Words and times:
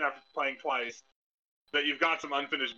even 0.00 0.12
after 0.12 0.22
playing 0.34 0.56
twice 0.60 1.02
that 1.72 1.86
you've 1.86 2.00
got 2.00 2.20
some 2.20 2.32
unfinished 2.32 2.74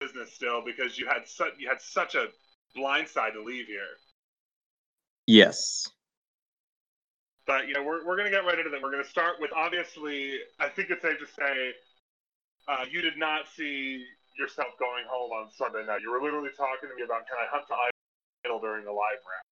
business 0.00 0.34
still 0.34 0.62
because 0.64 0.98
you 0.98 1.06
had 1.06 1.26
such 1.26 1.52
you 1.58 1.68
had 1.68 1.80
such 1.80 2.14
a 2.14 2.26
blind 2.74 3.08
side 3.08 3.32
to 3.34 3.42
leave 3.42 3.66
here. 3.66 3.96
yes, 5.26 5.88
But 7.46 7.68
you 7.68 7.74
know 7.74 7.82
we're 7.82 8.04
we're 8.06 8.16
gonna 8.16 8.30
get 8.30 8.44
right 8.44 8.58
into 8.58 8.70
that. 8.70 8.82
We're 8.82 8.90
gonna 8.90 9.04
start 9.04 9.36
with 9.40 9.50
obviously 9.54 10.38
I 10.58 10.68
think 10.68 10.90
it's 10.90 11.02
safe 11.02 11.18
to 11.20 11.26
say 11.26 11.74
uh, 12.68 12.84
you 12.90 13.02
did 13.02 13.18
not 13.18 13.48
see 13.56 14.04
yourself 14.38 14.68
going 14.78 15.04
home 15.08 15.32
on 15.32 15.50
Sunday 15.52 15.86
night. 15.86 16.02
You 16.02 16.10
were 16.10 16.22
literally 16.22 16.50
talking 16.56 16.88
to 16.90 16.94
me 16.96 17.02
about 17.04 17.26
can 17.26 17.38
I 17.38 17.46
hunt 17.50 17.66
the 17.68 17.76
idol 18.46 18.60
during 18.60 18.84
the 18.84 18.92
live 18.92 19.22
round. 19.24 19.46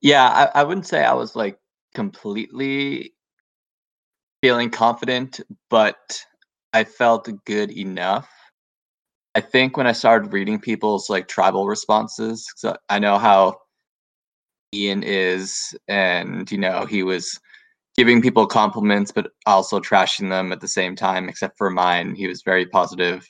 yeah. 0.00 0.50
I, 0.54 0.60
I 0.60 0.64
wouldn't 0.64 0.86
say 0.86 1.04
I 1.04 1.14
was 1.14 1.36
like 1.36 1.58
completely 1.94 3.14
feeling 4.42 4.70
confident, 4.70 5.40
but 5.68 6.18
I 6.72 6.84
felt 6.84 7.28
good 7.44 7.70
enough. 7.72 8.28
I 9.34 9.40
think 9.40 9.76
when 9.76 9.86
I 9.86 9.92
started 9.92 10.32
reading 10.32 10.58
people's 10.60 11.08
like 11.10 11.28
tribal 11.28 11.66
responses, 11.68 12.46
'cause 12.52 12.76
I 12.88 12.98
know 12.98 13.18
how 13.18 13.60
Ian 14.74 15.02
is, 15.02 15.74
and 15.88 16.50
you 16.50 16.58
know 16.58 16.86
he 16.86 17.02
was 17.02 17.38
giving 17.96 18.22
people 18.22 18.46
compliments, 18.46 19.12
but 19.12 19.32
also 19.46 19.80
trashing 19.80 20.30
them 20.30 20.52
at 20.52 20.60
the 20.60 20.68
same 20.68 20.96
time. 20.96 21.28
Except 21.28 21.58
for 21.58 21.70
mine, 21.70 22.14
he 22.14 22.26
was 22.28 22.42
very 22.42 22.66
positive. 22.66 23.28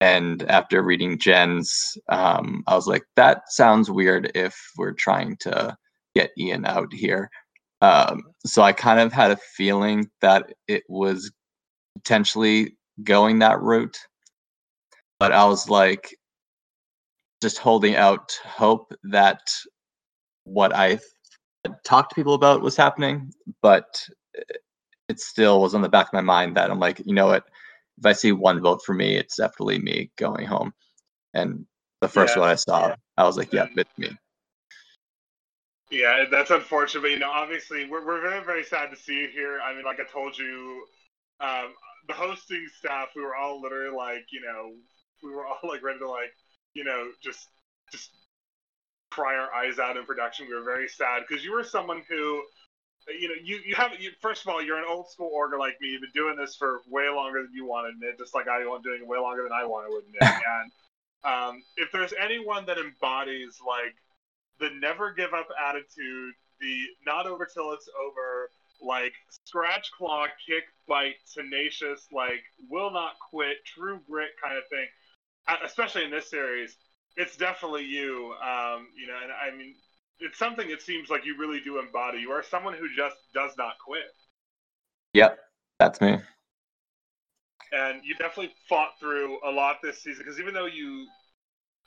And 0.00 0.42
after 0.50 0.82
reading 0.82 1.18
Jen's, 1.18 1.96
um, 2.10 2.62
I 2.68 2.74
was 2.76 2.86
like, 2.86 3.04
that 3.16 3.50
sounds 3.52 3.90
weird 3.90 4.30
if 4.34 4.54
we're 4.78 4.92
trying 4.92 5.36
to 5.38 5.76
get 6.14 6.32
Ian 6.38 6.66
out 6.66 6.92
here. 6.92 7.30
Um, 7.86 8.24
so 8.44 8.62
I 8.62 8.72
kind 8.72 8.98
of 8.98 9.12
had 9.12 9.30
a 9.30 9.36
feeling 9.36 10.10
that 10.20 10.52
it 10.66 10.82
was 10.88 11.30
potentially 11.94 12.76
going 13.04 13.38
that 13.38 13.60
route. 13.60 13.96
But 15.20 15.30
I 15.30 15.44
was 15.44 15.68
like, 15.68 16.16
just 17.40 17.58
holding 17.58 17.94
out 17.94 18.32
hope 18.44 18.92
that 19.04 19.40
what 20.44 20.74
I 20.74 20.98
had 21.64 21.76
talked 21.84 22.10
to 22.10 22.14
people 22.16 22.34
about 22.34 22.60
was 22.60 22.76
happening, 22.76 23.30
but 23.62 24.04
it 25.08 25.20
still 25.20 25.60
was 25.60 25.74
on 25.74 25.82
the 25.82 25.88
back 25.88 26.08
of 26.08 26.12
my 26.12 26.22
mind 26.22 26.56
that 26.56 26.70
I'm 26.70 26.80
like, 26.80 27.00
you 27.04 27.14
know 27.14 27.26
what? 27.26 27.44
If 27.98 28.06
I 28.06 28.14
see 28.14 28.32
one 28.32 28.60
vote 28.60 28.82
for 28.84 28.94
me, 28.94 29.16
it's 29.16 29.36
definitely 29.36 29.78
me 29.78 30.10
going 30.16 30.46
home. 30.46 30.72
And 31.34 31.66
the 32.00 32.08
first 32.08 32.34
Yeah, 32.34 32.40
one 32.40 32.50
I 32.50 32.56
saw. 32.56 32.96
I 33.16 33.24
was 33.24 33.36
like, 33.36 33.52
yeah, 33.52 33.68
it's 33.76 33.98
me. 33.98 34.10
Yeah, 35.90 36.24
that's 36.30 36.50
unfortunate. 36.50 37.02
But, 37.02 37.10
you 37.12 37.18
know, 37.18 37.30
obviously, 37.30 37.88
we're, 37.88 38.04
we're 38.04 38.20
very, 38.20 38.44
very 38.44 38.64
sad 38.64 38.90
to 38.90 38.96
see 38.96 39.14
you 39.22 39.28
here. 39.28 39.60
I 39.60 39.74
mean, 39.74 39.84
like 39.84 40.00
I 40.00 40.04
told 40.12 40.36
you, 40.36 40.84
um, 41.40 41.74
the 42.08 42.14
hosting 42.14 42.66
staff, 42.78 43.08
we 43.14 43.22
were 43.22 43.36
all 43.36 43.60
literally 43.60 43.94
like, 43.94 44.26
you 44.32 44.40
know, 44.40 44.72
we 45.22 45.30
were 45.30 45.46
all 45.46 45.58
like 45.68 45.82
ready 45.82 45.98
to 46.00 46.08
like, 46.08 46.32
you 46.74 46.84
know, 46.84 47.08
just 47.22 47.48
just 47.92 48.10
cry 49.10 49.36
our 49.36 49.52
eyes 49.54 49.78
out 49.78 49.96
in 49.96 50.04
production. 50.04 50.46
We 50.48 50.54
were 50.54 50.64
very 50.64 50.88
sad 50.88 51.22
because 51.28 51.44
you 51.44 51.52
were 51.52 51.64
someone 51.64 52.02
who, 52.08 52.42
you 53.20 53.28
know, 53.28 53.34
you 53.42 53.60
you 53.66 53.74
have 53.76 53.92
you, 54.00 54.10
first 54.20 54.42
of 54.42 54.48
all, 54.52 54.62
you're 54.62 54.78
an 54.78 54.84
old 54.88 55.10
school 55.10 55.30
orger 55.36 55.58
like 55.58 55.76
me. 55.80 55.88
You've 55.90 56.02
been 56.02 56.10
doing 56.14 56.36
this 56.36 56.56
for 56.56 56.80
way 56.88 57.08
longer 57.08 57.42
than 57.42 57.52
you 57.54 57.66
want 57.66 57.86
to 57.86 57.90
admit, 57.94 58.18
just 58.18 58.34
like 58.34 58.48
I 58.48 58.58
am 58.60 58.82
doing 58.82 59.02
it 59.02 59.08
way 59.08 59.18
longer 59.18 59.42
than 59.44 59.52
I 59.52 59.64
want 59.64 59.86
to 59.88 59.98
admit. 59.98 60.22
and 60.46 60.72
um, 61.24 61.62
if 61.76 61.90
there's 61.92 62.12
anyone 62.20 62.66
that 62.66 62.78
embodies 62.78 63.58
like 63.66 63.94
the 64.60 64.70
never 64.80 65.12
give 65.12 65.32
up 65.34 65.48
attitude, 65.68 66.34
the 66.60 66.84
not 67.06 67.26
over 67.26 67.46
till 67.46 67.72
it's 67.72 67.88
over, 68.00 68.50
like 68.82 69.12
scratch 69.46 69.90
claw, 69.96 70.26
kick, 70.46 70.64
bite, 70.88 71.16
tenacious, 71.34 72.06
like 72.12 72.42
will 72.70 72.90
not 72.90 73.12
quit, 73.30 73.58
true 73.64 74.00
grit 74.08 74.30
kind 74.42 74.56
of 74.58 74.64
thing. 74.68 74.86
Especially 75.64 76.04
in 76.04 76.10
this 76.10 76.28
series, 76.30 76.76
it's 77.16 77.36
definitely 77.36 77.84
you. 77.84 78.34
Um, 78.42 78.88
you 78.98 79.06
know, 79.06 79.18
and 79.22 79.32
I 79.32 79.56
mean, 79.56 79.74
it's 80.20 80.38
something 80.38 80.70
it 80.70 80.82
seems 80.82 81.08
like 81.10 81.24
you 81.26 81.36
really 81.38 81.60
do 81.60 81.78
embody. 81.78 82.18
You 82.18 82.30
are 82.32 82.42
someone 82.42 82.74
who 82.74 82.88
just 82.96 83.16
does 83.34 83.52
not 83.58 83.74
quit, 83.84 84.02
Yep, 85.14 85.38
that's 85.78 86.00
me. 86.00 86.18
and 87.72 88.00
you 88.04 88.14
definitely 88.14 88.54
fought 88.68 88.90
through 89.00 89.38
a 89.46 89.50
lot 89.50 89.76
this 89.82 90.02
season. 90.02 90.24
Because 90.24 90.40
even 90.40 90.54
though 90.54 90.66
you, 90.66 91.06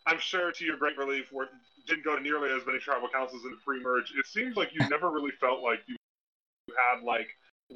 I'm 0.10 0.20
sure 0.20 0.52
to 0.52 0.66
your 0.66 0.78
great 0.78 0.98
relief, 0.98 1.32
were, 1.32 1.50
didn't 1.86 2.04
go 2.04 2.16
to 2.16 2.22
nearly 2.22 2.50
as 2.50 2.66
many 2.66 2.80
tribal 2.80 3.10
councils 3.10 3.46
in 3.46 3.52
the 3.52 3.58
pre-merge, 3.64 4.12
it 4.18 4.26
seems 4.26 4.58
like 4.58 4.74
you 4.74 4.88
never 4.90 5.12
really 5.12 5.32
felt 5.40 5.62
like 5.62 5.82
you 5.88 5.96
had 6.68 7.04
like 7.04 7.28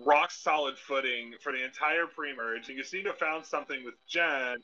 rock 0.04 0.32
solid 0.32 0.76
footing 0.76 1.36
for 1.42 1.52
the 1.52 1.64
entire 1.64 2.08
pre-merge, 2.08 2.70
and 2.70 2.78
you 2.78 2.84
seem 2.84 3.04
to 3.04 3.10
have 3.10 3.20
found 3.20 3.46
something 3.46 3.86
with 3.86 3.94
Jen. 4.08 4.58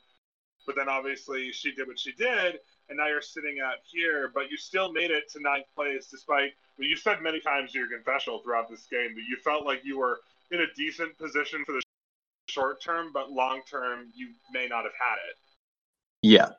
But 0.66 0.76
then 0.76 0.90
obviously 0.90 1.52
she 1.52 1.72
did 1.72 1.88
what 1.88 2.00
she 2.00 2.12
did, 2.12 2.60
and 2.90 2.98
now 2.98 3.08
you're 3.08 3.22
sitting 3.22 3.58
out 3.64 3.78
here. 3.86 4.32
But 4.34 4.50
you 4.50 4.58
still 4.58 4.92
made 4.92 5.12
it 5.12 5.32
to 5.34 5.40
ninth 5.40 5.68
place, 5.76 6.08
despite 6.08 6.52
well, 6.78 6.88
you 6.88 6.98
said 6.98 7.22
many 7.22 7.40
times 7.40 7.76
in 7.76 7.82
your 7.82 7.90
confessional 7.90 8.40
throughout 8.40 8.68
this 8.68 8.88
game 8.90 9.14
that 9.14 9.24
you 9.30 9.38
felt 9.44 9.64
like 9.64 9.82
you 9.84 10.00
were 10.00 10.20
in 10.52 10.62
a 10.62 10.74
decent 10.76 11.18
position 11.20 11.64
for 11.66 11.74
the 11.74 11.82
short 12.50 12.82
term, 12.82 13.12
but 13.14 13.32
long 13.32 13.62
term 13.70 14.08
you 14.16 14.30
may 14.52 14.68
not 14.68 14.84
have 14.84 14.94
had 15.00 15.18
it. 15.30 15.38
Yeah. 16.24 16.50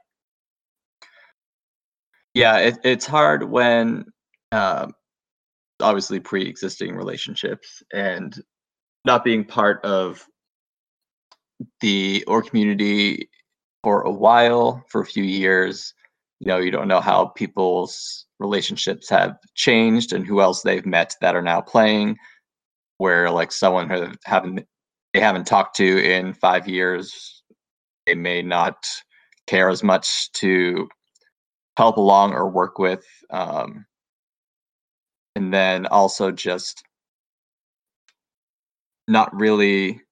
Yeah, 2.34 2.58
it, 2.58 2.78
it's 2.84 3.06
hard 3.06 3.50
when 3.50 4.04
um, 4.52 4.92
obviously 5.80 6.20
pre-existing 6.20 6.94
relationships 6.94 7.82
and 7.92 8.34
not 9.04 9.24
being 9.24 9.44
part 9.44 9.84
of 9.84 10.24
the 11.80 12.24
org 12.26 12.46
community 12.46 13.28
for 13.82 14.02
a 14.02 14.10
while, 14.10 14.82
for 14.88 15.00
a 15.00 15.06
few 15.06 15.24
years. 15.24 15.94
You 16.38 16.48
know, 16.48 16.58
you 16.58 16.70
don't 16.70 16.88
know 16.88 17.00
how 17.00 17.26
people's 17.26 18.26
relationships 18.38 19.08
have 19.10 19.36
changed 19.54 20.12
and 20.12 20.26
who 20.26 20.40
else 20.40 20.62
they've 20.62 20.86
met 20.86 21.14
that 21.20 21.36
are 21.36 21.42
now 21.42 21.60
playing. 21.60 22.16
Where 22.98 23.30
like 23.30 23.50
someone 23.52 23.88
who 23.88 24.12
haven't 24.24 24.66
they 25.14 25.20
haven't 25.20 25.46
talked 25.46 25.76
to 25.76 26.04
in 26.04 26.34
five 26.34 26.68
years, 26.68 27.42
they 28.06 28.14
may 28.14 28.42
not 28.42 28.76
care 29.46 29.68
as 29.70 29.82
much 29.82 30.30
to 30.34 30.88
help 31.80 31.96
along 31.96 32.34
or 32.34 32.46
work 32.46 32.78
with. 32.78 33.06
Um, 33.30 33.86
and 35.34 35.50
then 35.54 35.86
also 35.86 36.30
just 36.30 36.84
not 39.08 39.34
really 39.34 40.02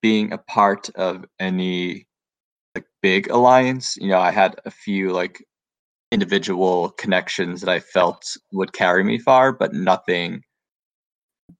being 0.00 0.32
a 0.32 0.38
part 0.38 0.90
of 0.96 1.24
any 1.38 2.08
like 2.74 2.84
big 3.00 3.30
alliance. 3.30 3.96
You 3.96 4.08
know, 4.08 4.18
I 4.18 4.32
had 4.32 4.56
a 4.64 4.72
few 4.72 5.12
like 5.12 5.44
individual 6.10 6.90
connections 6.98 7.60
that 7.60 7.70
I 7.70 7.78
felt 7.78 8.24
would 8.52 8.72
carry 8.72 9.04
me 9.04 9.18
far, 9.18 9.52
but 9.52 9.72
nothing 9.72 10.42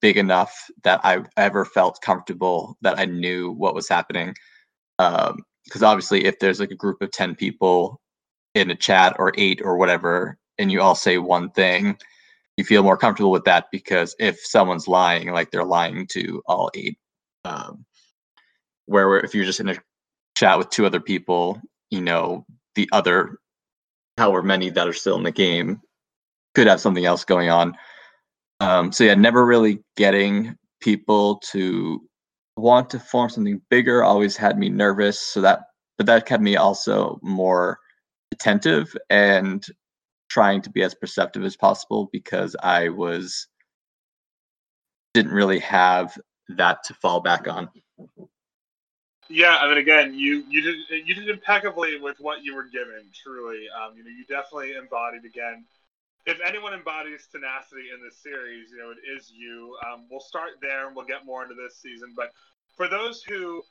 big 0.01 0.17
enough 0.17 0.53
that 0.83 1.01
I 1.05 1.23
ever 1.37 1.65
felt 1.65 2.03
comfortable 2.03 2.77
that 2.83 2.99
I 2.99 3.05
knew 3.05 3.53
what 3.53 3.77
was 3.77 3.89
happening. 3.89 4.35
Um, 4.99 5.45
because 5.65 5.85
obviously, 5.85 6.25
if 6.25 6.41
there's 6.41 6.59
like 6.59 6.73
a 6.73 6.75
group 6.75 7.01
of 7.03 7.13
10 7.13 7.37
people 7.37 8.02
in 8.55 8.71
a 8.71 8.77
chat 8.77 9.17
or 9.19 9.33
eight 9.37 9.61
or 9.63 9.77
whatever, 9.77 10.39
and 10.59 10.71
you 10.71 10.81
all 10.81 10.95
say 10.95 11.19
one 11.19 11.51
thing, 11.51 11.97
you 12.57 12.65
feel 12.65 12.83
more 12.83 12.97
comfortable 12.97 13.31
with 13.31 13.45
that 13.45 13.67
because 13.73 14.15
if 14.19 14.39
someone's 14.45 14.89
lying, 14.89 15.33
like 15.33 15.51
they're 15.51 15.65
lying 15.65 16.07
to 16.09 16.43
all 16.47 16.71
eight. 16.75 16.99
Um, 17.45 17.85
where 18.87 19.19
if 19.21 19.35
you're 19.35 19.45
just 19.45 19.61
in 19.61 19.69
a 19.69 19.77
chat 20.37 20.59
with 20.59 20.71
two 20.71 20.87
other 20.87 21.01
people, 21.01 21.61
you 21.91 22.01
know, 22.01 22.45
the 22.75 22.89
other 22.93 23.39
however 24.19 24.43
many 24.43 24.71
that 24.71 24.87
are 24.87 24.93
still 24.93 25.17
in 25.17 25.23
the 25.23 25.33
game 25.33 25.81
could 26.55 26.67
have 26.67 26.81
something 26.81 27.05
else 27.05 27.25
going 27.25 27.49
on. 27.49 27.75
Um, 28.61 28.93
so 28.93 29.05
yeah, 29.05 29.15
never 29.15 29.45
really 29.45 29.81
getting 29.97 30.57
people 30.81 31.37
to 31.51 32.01
want 32.57 32.91
to 32.91 33.01
form 33.01 33.31
something 33.31 33.61
bigger 33.71 34.05
always 34.05 34.37
had 34.37 34.59
me 34.59 34.69
nervous. 34.69 35.19
So 35.21 35.41
that, 35.41 35.61
but 35.97 36.07
that 36.07 36.27
kept 36.27 36.43
me 36.43 36.57
also 36.57 37.19
more 37.23 37.79
attentive 38.33 38.95
and 39.11 39.65
trying 40.29 40.63
to 40.63 40.71
be 40.71 40.83
as 40.83 40.95
perceptive 40.95 41.45
as 41.45 41.57
possible 41.57 42.09
because 42.13 42.57
I 42.63 42.89
was 42.89 43.47
didn't 45.15 45.33
really 45.33 45.59
have 45.59 46.19
that 46.49 46.83
to 46.85 46.95
fall 46.95 47.21
back 47.21 47.47
on. 47.47 47.69
Yeah, 49.29 49.57
I 49.57 49.69
mean, 49.69 49.79
again, 49.79 50.15
you 50.15 50.45
you 50.49 50.63
did 50.63 51.07
you 51.07 51.15
did 51.15 51.29
impeccably 51.29 51.99
with 52.01 52.19
what 52.21 52.43
you 52.43 52.55
were 52.55 52.65
given. 52.65 53.05
Truly, 53.23 53.67
um, 53.71 53.97
you 53.97 54.05
know, 54.05 54.11
you 54.11 54.25
definitely 54.25 54.75
embodied 54.75 55.25
again. 55.25 55.65
If 56.25 56.39
anyone 56.45 56.73
embodies 56.73 57.29
tenacity 57.33 57.89
in 57.95 58.03
this 58.03 58.19
series, 58.23 58.71
you 58.71 58.79
know, 58.79 58.91
it 58.91 58.99
is 59.17 59.33
you. 59.35 59.77
Um, 59.87 60.07
we'll 60.11 60.21
start 60.21 60.51
there, 60.61 60.87
and 60.87 60.95
we'll 60.95 61.07
get 61.07 61.27
more 61.27 61.43
into 61.43 61.55
this 61.55 61.77
season. 61.81 62.13
But 62.17 62.31
for 62.77 62.89
those 62.89 63.23
who 63.23 63.63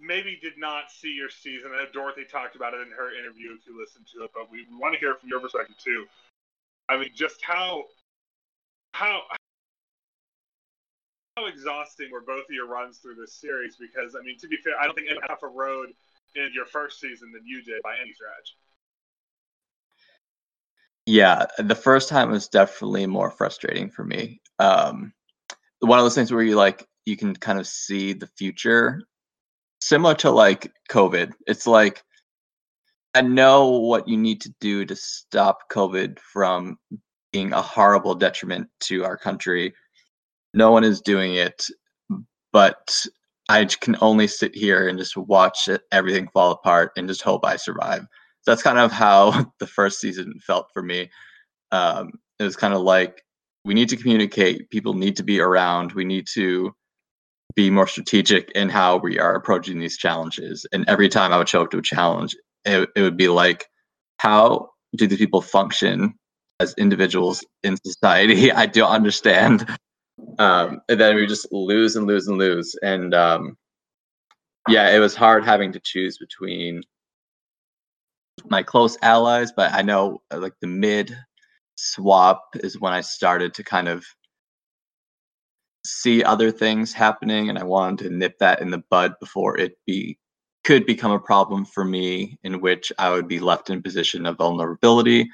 maybe 0.00 0.38
did 0.40 0.58
not 0.58 0.90
see 0.90 1.12
your 1.12 1.30
season, 1.30 1.70
I 1.74 1.84
know 1.84 1.90
Dorothy 1.92 2.24
talked 2.24 2.56
about 2.56 2.74
it 2.74 2.80
in 2.80 2.90
her 2.92 3.16
interview. 3.18 3.52
If 3.58 3.66
you 3.66 3.78
listened 3.78 4.06
to 4.14 4.24
it, 4.24 4.30
but 4.34 4.50
we, 4.50 4.66
want 4.78 4.94
to 4.94 5.00
hear 5.00 5.14
from 5.14 5.28
your 5.28 5.40
perspective 5.40 5.76
too. 5.78 6.06
I 6.88 6.96
mean, 6.96 7.10
just 7.14 7.42
how 7.42 7.84
how 8.92 9.22
how 11.36 11.46
exhausting 11.46 12.10
were 12.10 12.22
both 12.22 12.44
of 12.48 12.54
your 12.54 12.66
runs 12.66 12.98
through 12.98 13.16
this 13.16 13.34
series? 13.34 13.76
Because 13.76 14.14
I 14.14 14.22
mean, 14.22 14.38
to 14.38 14.48
be 14.48 14.56
fair, 14.56 14.74
I 14.80 14.84
don't 14.84 14.94
think 14.94 15.08
anyone 15.08 15.26
a 15.42 15.46
road 15.46 15.90
in 16.34 16.50
your 16.54 16.66
first 16.66 17.00
season 17.00 17.32
than 17.32 17.42
you 17.44 17.62
did 17.62 17.82
by 17.82 17.96
any 18.00 18.12
stretch. 18.12 18.56
Yeah, 21.06 21.46
the 21.58 21.74
first 21.74 22.08
time 22.08 22.30
was 22.30 22.48
definitely 22.48 23.06
more 23.06 23.30
frustrating 23.30 23.90
for 23.90 24.04
me. 24.04 24.40
Um, 24.58 25.12
one 25.80 25.98
of 25.98 26.04
those 26.04 26.14
things 26.14 26.32
where 26.32 26.42
you 26.42 26.56
like 26.56 26.86
you 27.04 27.16
can 27.16 27.34
kind 27.34 27.60
of 27.60 27.66
see 27.66 28.12
the 28.12 28.26
future, 28.26 29.02
similar 29.80 30.14
to 30.16 30.30
like 30.30 30.72
COVID. 30.90 31.32
It's 31.46 31.66
like 31.66 32.02
I 33.14 33.22
know 33.22 33.68
what 33.68 34.08
you 34.08 34.16
need 34.16 34.40
to 34.42 34.54
do 34.60 34.84
to 34.84 34.94
stop 34.94 35.70
COVID 35.70 36.18
from 36.18 36.78
being 37.32 37.52
a 37.52 37.62
horrible 37.62 38.14
detriment 38.14 38.68
to 38.80 39.04
our 39.04 39.16
country 39.16 39.74
no 40.56 40.70
one 40.72 40.84
is 40.84 41.02
doing 41.02 41.34
it, 41.34 41.66
but 42.50 43.04
I 43.48 43.66
can 43.66 43.96
only 44.00 44.26
sit 44.26 44.54
here 44.56 44.88
and 44.88 44.98
just 44.98 45.16
watch 45.16 45.68
it, 45.68 45.82
everything 45.92 46.28
fall 46.32 46.50
apart 46.50 46.92
and 46.96 47.06
just 47.06 47.22
hope 47.22 47.44
I 47.44 47.56
survive. 47.56 48.06
That's 48.46 48.62
kind 48.62 48.78
of 48.78 48.90
how 48.90 49.52
the 49.60 49.66
first 49.66 50.00
season 50.00 50.32
felt 50.44 50.68
for 50.72 50.82
me. 50.82 51.10
Um, 51.72 52.10
it 52.38 52.44
was 52.44 52.56
kind 52.56 52.72
of 52.72 52.80
like 52.80 53.22
we 53.66 53.74
need 53.74 53.90
to 53.90 53.96
communicate. 53.96 54.70
People 54.70 54.94
need 54.94 55.16
to 55.16 55.22
be 55.22 55.40
around. 55.40 55.92
We 55.92 56.04
need 56.04 56.26
to 56.32 56.74
be 57.54 57.70
more 57.70 57.86
strategic 57.86 58.50
in 58.52 58.68
how 58.68 58.98
we 58.98 59.18
are 59.18 59.34
approaching 59.34 59.78
these 59.78 59.96
challenges. 59.96 60.66
And 60.72 60.84
every 60.88 61.08
time 61.08 61.32
I 61.32 61.38
would 61.38 61.48
show 61.48 61.62
up 61.62 61.70
to 61.70 61.78
a 61.78 61.82
challenge, 61.82 62.36
it, 62.64 62.88
it 62.94 63.02
would 63.02 63.16
be 63.16 63.28
like, 63.28 63.66
how 64.18 64.70
do 64.96 65.06
these 65.06 65.18
people 65.18 65.40
function 65.40 66.14
as 66.60 66.74
individuals 66.74 67.44
in 67.62 67.76
society? 67.84 68.52
I 68.52 68.66
don't 68.66 68.90
understand 68.90 69.66
um, 70.38 70.80
and 70.88 71.00
then 71.00 71.16
we 71.16 71.26
just 71.26 71.50
lose 71.52 71.96
and 71.96 72.06
lose 72.06 72.26
and 72.26 72.38
lose. 72.38 72.74
And 72.82 73.14
um, 73.14 73.56
yeah, 74.68 74.94
it 74.94 74.98
was 74.98 75.14
hard 75.14 75.44
having 75.44 75.72
to 75.72 75.80
choose 75.80 76.18
between 76.18 76.82
my 78.48 78.62
close 78.62 78.96
allies, 79.02 79.52
but 79.52 79.72
I 79.72 79.82
know 79.82 80.20
uh, 80.30 80.38
like 80.38 80.54
the 80.60 80.66
mid 80.66 81.16
swap 81.76 82.42
is 82.56 82.80
when 82.80 82.92
I 82.92 83.00
started 83.00 83.54
to 83.54 83.64
kind 83.64 83.88
of 83.88 84.04
see 85.86 86.22
other 86.22 86.50
things 86.50 86.92
happening, 86.92 87.48
and 87.48 87.58
I 87.58 87.64
wanted 87.64 88.04
to 88.04 88.14
nip 88.14 88.38
that 88.40 88.60
in 88.60 88.70
the 88.70 88.82
bud 88.90 89.14
before 89.20 89.58
it 89.58 89.78
be 89.86 90.18
could 90.64 90.84
become 90.84 91.12
a 91.12 91.20
problem 91.20 91.64
for 91.64 91.84
me, 91.84 92.38
in 92.42 92.60
which 92.60 92.92
I 92.98 93.10
would 93.10 93.28
be 93.28 93.38
left 93.38 93.70
in 93.70 93.78
a 93.78 93.82
position 93.82 94.26
of 94.26 94.36
vulnerability. 94.36 95.30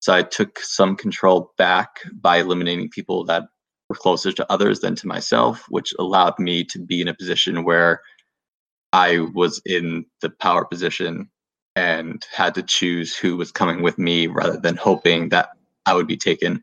So 0.00 0.14
I 0.14 0.22
took 0.22 0.58
some 0.58 0.96
control 0.96 1.54
back 1.56 2.02
by 2.20 2.38
eliminating 2.38 2.90
people 2.90 3.24
that 3.24 3.44
were 3.88 3.96
closer 3.96 4.32
to 4.32 4.52
others 4.52 4.80
than 4.80 4.94
to 4.96 5.06
myself, 5.06 5.64
which 5.70 5.94
allowed 5.98 6.38
me 6.38 6.62
to 6.64 6.78
be 6.78 7.00
in 7.00 7.08
a 7.08 7.14
position 7.14 7.64
where 7.64 8.02
I 8.92 9.26
was 9.34 9.62
in 9.64 10.04
the 10.20 10.30
power 10.30 10.64
position 10.64 11.30
and 11.74 12.24
had 12.32 12.54
to 12.54 12.62
choose 12.62 13.16
who 13.16 13.36
was 13.36 13.52
coming 13.52 13.82
with 13.82 13.98
me 13.98 14.26
rather 14.26 14.58
than 14.58 14.76
hoping 14.76 15.30
that 15.30 15.50
I 15.86 15.94
would 15.94 16.06
be 16.06 16.16
taken. 16.16 16.62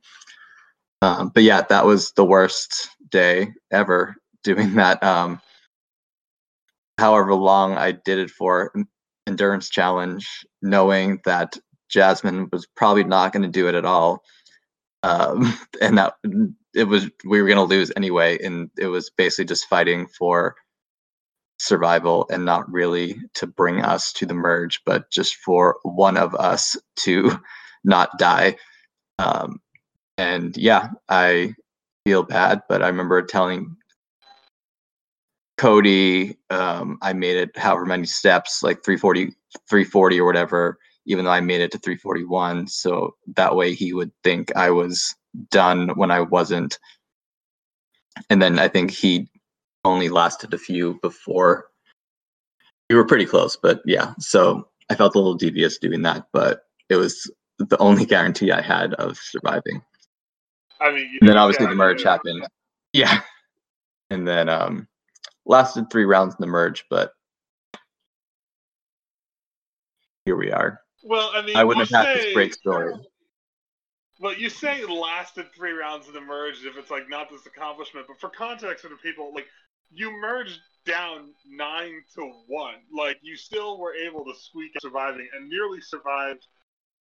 Um, 1.01 1.29
but 1.33 1.43
yeah, 1.43 1.61
that 1.69 1.85
was 1.85 2.11
the 2.13 2.25
worst 2.25 2.89
day 3.13 3.53
ever 3.71 4.17
doing 4.43 4.73
that. 4.75 5.01
Um, 5.01 5.39
however 6.97 7.33
long 7.33 7.77
I 7.77 7.91
did 7.93 8.19
it 8.19 8.29
for 8.29 8.73
endurance 9.27 9.69
challenge, 9.69 10.27
knowing 10.61 11.21
that 11.25 11.57
Jasmine 11.89 12.49
was 12.51 12.67
probably 12.75 13.05
not 13.05 13.31
going 13.31 13.43
to 13.43 13.49
do 13.49 13.67
it 13.69 13.75
at 13.75 13.85
all. 13.85 14.21
Um, 15.03 15.57
and 15.81 15.97
that 15.97 16.15
it 16.73 16.85
was 16.85 17.09
we 17.25 17.41
were 17.41 17.47
going 17.47 17.57
to 17.57 17.63
lose 17.75 17.91
anyway 17.95 18.37
and 18.43 18.69
it 18.77 18.87
was 18.87 19.09
basically 19.09 19.45
just 19.45 19.67
fighting 19.67 20.07
for 20.17 20.55
survival 21.59 22.25
and 22.31 22.45
not 22.45 22.69
really 22.71 23.15
to 23.35 23.45
bring 23.45 23.81
us 23.81 24.11
to 24.13 24.25
the 24.25 24.33
merge 24.33 24.81
but 24.85 25.09
just 25.11 25.35
for 25.35 25.77
one 25.83 26.17
of 26.17 26.33
us 26.35 26.75
to 26.95 27.31
not 27.83 28.09
die 28.17 28.55
um, 29.19 29.59
and 30.17 30.57
yeah 30.57 30.89
i 31.09 31.53
feel 32.05 32.23
bad 32.23 32.61
but 32.67 32.83
i 32.83 32.87
remember 32.87 33.21
telling 33.21 33.75
cody 35.57 36.37
um, 36.49 36.97
i 37.01 37.13
made 37.13 37.37
it 37.37 37.55
however 37.57 37.85
many 37.85 38.05
steps 38.05 38.63
like 38.63 38.83
340 38.83 39.33
340 39.69 40.19
or 40.19 40.25
whatever 40.25 40.77
even 41.05 41.25
though 41.25 41.31
i 41.31 41.39
made 41.39 41.61
it 41.61 41.71
to 41.71 41.77
341 41.77 42.67
so 42.67 43.15
that 43.35 43.55
way 43.55 43.73
he 43.73 43.93
would 43.93 44.11
think 44.23 44.55
i 44.55 44.69
was 44.69 45.15
done 45.49 45.89
when 45.95 46.11
I 46.11 46.21
wasn't. 46.21 46.79
And 48.29 48.41
then 48.41 48.59
I 48.59 48.67
think 48.67 48.91
he 48.91 49.29
only 49.83 50.09
lasted 50.09 50.53
a 50.53 50.57
few 50.57 50.99
before 51.01 51.65
we 52.89 52.95
were 52.95 53.05
pretty 53.05 53.25
close, 53.25 53.57
but 53.57 53.81
yeah. 53.85 54.13
So 54.19 54.67
I 54.89 54.95
felt 54.95 55.15
a 55.15 55.17
little 55.17 55.33
devious 55.33 55.77
doing 55.77 56.03
that, 56.03 56.27
but 56.31 56.63
it 56.89 56.95
was 56.95 57.29
the 57.57 57.77
only 57.77 58.05
guarantee 58.13 58.51
I 58.51 58.61
had 58.61 58.93
of 58.95 59.17
surviving. 59.17 59.81
I 60.83 60.91
mean, 60.91 61.17
and 61.21 61.29
then 61.29 61.37
obviously 61.37 61.67
the 61.67 61.75
merge 61.75 62.03
happened. 62.03 62.45
Yeah. 62.91 63.21
And 64.09 64.27
then 64.27 64.49
um 64.49 64.87
lasted 65.45 65.89
three 65.89 66.05
rounds 66.05 66.35
in 66.35 66.41
the 66.41 66.47
merge, 66.47 66.85
but 66.89 67.11
here 70.25 70.35
we 70.35 70.51
are. 70.51 70.79
Well, 71.03 71.31
I 71.33 71.41
mean, 71.41 71.55
I 71.55 71.63
wouldn't 71.63 71.89
have 71.89 72.05
had 72.05 72.17
this 72.17 72.33
great 72.33 72.53
story. 72.53 72.93
Well, 74.19 74.33
you 74.33 74.49
say 74.49 74.79
it 74.79 74.89
lasted 74.89 75.47
three 75.53 75.71
rounds 75.71 76.07
in 76.07 76.13
the 76.13 76.21
merge 76.21 76.63
if 76.63 76.77
it's 76.77 76.91
like 76.91 77.09
not 77.09 77.29
this 77.29 77.45
accomplishment, 77.45 78.07
but 78.07 78.19
for 78.19 78.29
context 78.29 78.83
for 78.83 78.89
the 78.89 78.95
people, 78.95 79.33
like 79.33 79.47
you 79.91 80.11
merged 80.11 80.59
down 80.85 81.33
nine 81.45 82.03
to 82.15 82.31
one. 82.47 82.75
Like 82.95 83.17
you 83.21 83.35
still 83.35 83.79
were 83.79 83.93
able 83.93 84.23
to 84.25 84.33
squeak 84.37 84.71
surviving 84.79 85.27
and 85.35 85.49
nearly 85.49 85.81
survived 85.81 86.45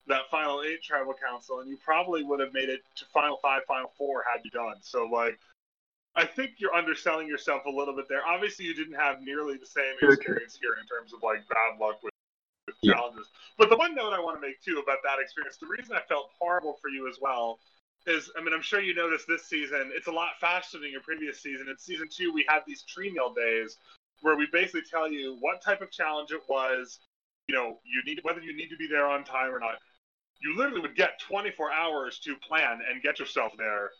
that 0.06 0.22
final 0.30 0.62
eight 0.62 0.82
tribal 0.82 1.14
council, 1.14 1.60
and 1.60 1.68
you 1.68 1.76
probably 1.76 2.22
would 2.22 2.40
have 2.40 2.52
made 2.52 2.68
it 2.68 2.80
to 2.96 3.04
final 3.12 3.38
five, 3.42 3.62
final 3.68 3.92
four 3.96 4.24
had 4.30 4.40
you 4.44 4.50
done. 4.50 4.76
So 4.82 5.04
like 5.04 5.38
I 6.14 6.26
think 6.26 6.52
you're 6.58 6.74
underselling 6.74 7.26
yourself 7.26 7.64
a 7.66 7.70
little 7.70 7.96
bit 7.96 8.06
there. 8.08 8.20
Obviously 8.26 8.66
you 8.66 8.74
didn't 8.74 8.94
have 8.94 9.22
nearly 9.22 9.56
the 9.56 9.66
same 9.66 9.94
experience 10.02 10.58
here 10.60 10.76
in 10.80 10.86
terms 10.86 11.14
of 11.14 11.22
like 11.22 11.46
bad 11.48 11.78
luck 11.80 12.02
with 12.02 12.12
Yeah. 12.82 12.94
challenges. 12.94 13.28
But 13.56 13.70
the 13.70 13.76
one 13.76 13.94
note 13.94 14.12
I 14.12 14.20
want 14.20 14.40
to 14.40 14.46
make 14.46 14.60
too 14.60 14.78
about 14.82 14.98
that 15.04 15.18
experience, 15.20 15.56
the 15.56 15.66
reason 15.66 15.96
I 15.96 16.02
felt 16.08 16.30
horrible 16.38 16.78
for 16.82 16.88
you 16.88 17.08
as 17.08 17.18
well 17.20 17.60
is, 18.06 18.30
I 18.36 18.42
mean, 18.42 18.52
I'm 18.52 18.62
sure 18.62 18.80
you 18.80 18.94
noticed 18.94 19.26
this 19.28 19.44
season, 19.44 19.92
it's 19.94 20.08
a 20.08 20.12
lot 20.12 20.30
faster 20.40 20.78
than 20.78 20.90
your 20.90 21.00
previous 21.02 21.40
season. 21.40 21.68
In 21.68 21.78
season 21.78 22.08
two, 22.10 22.32
we 22.32 22.44
had 22.48 22.60
these 22.66 22.82
tree 22.82 23.10
mail 23.10 23.32
days 23.32 23.78
where 24.20 24.36
we 24.36 24.46
basically 24.52 24.82
tell 24.82 25.10
you 25.10 25.36
what 25.40 25.62
type 25.62 25.80
of 25.80 25.90
challenge 25.90 26.30
it 26.32 26.42
was, 26.48 26.98
you 27.46 27.54
know, 27.54 27.78
you 27.84 28.02
need 28.04 28.20
whether 28.22 28.40
you 28.40 28.54
need 28.56 28.68
to 28.68 28.76
be 28.76 28.86
there 28.86 29.06
on 29.06 29.24
time 29.24 29.54
or 29.54 29.60
not. 29.60 29.78
You 30.42 30.56
literally 30.56 30.80
would 30.80 30.96
get 30.96 31.20
24 31.20 31.72
hours 31.72 32.18
to 32.20 32.36
plan 32.36 32.80
and 32.90 33.02
get 33.02 33.18
yourself 33.18 33.52
there, 33.56 33.90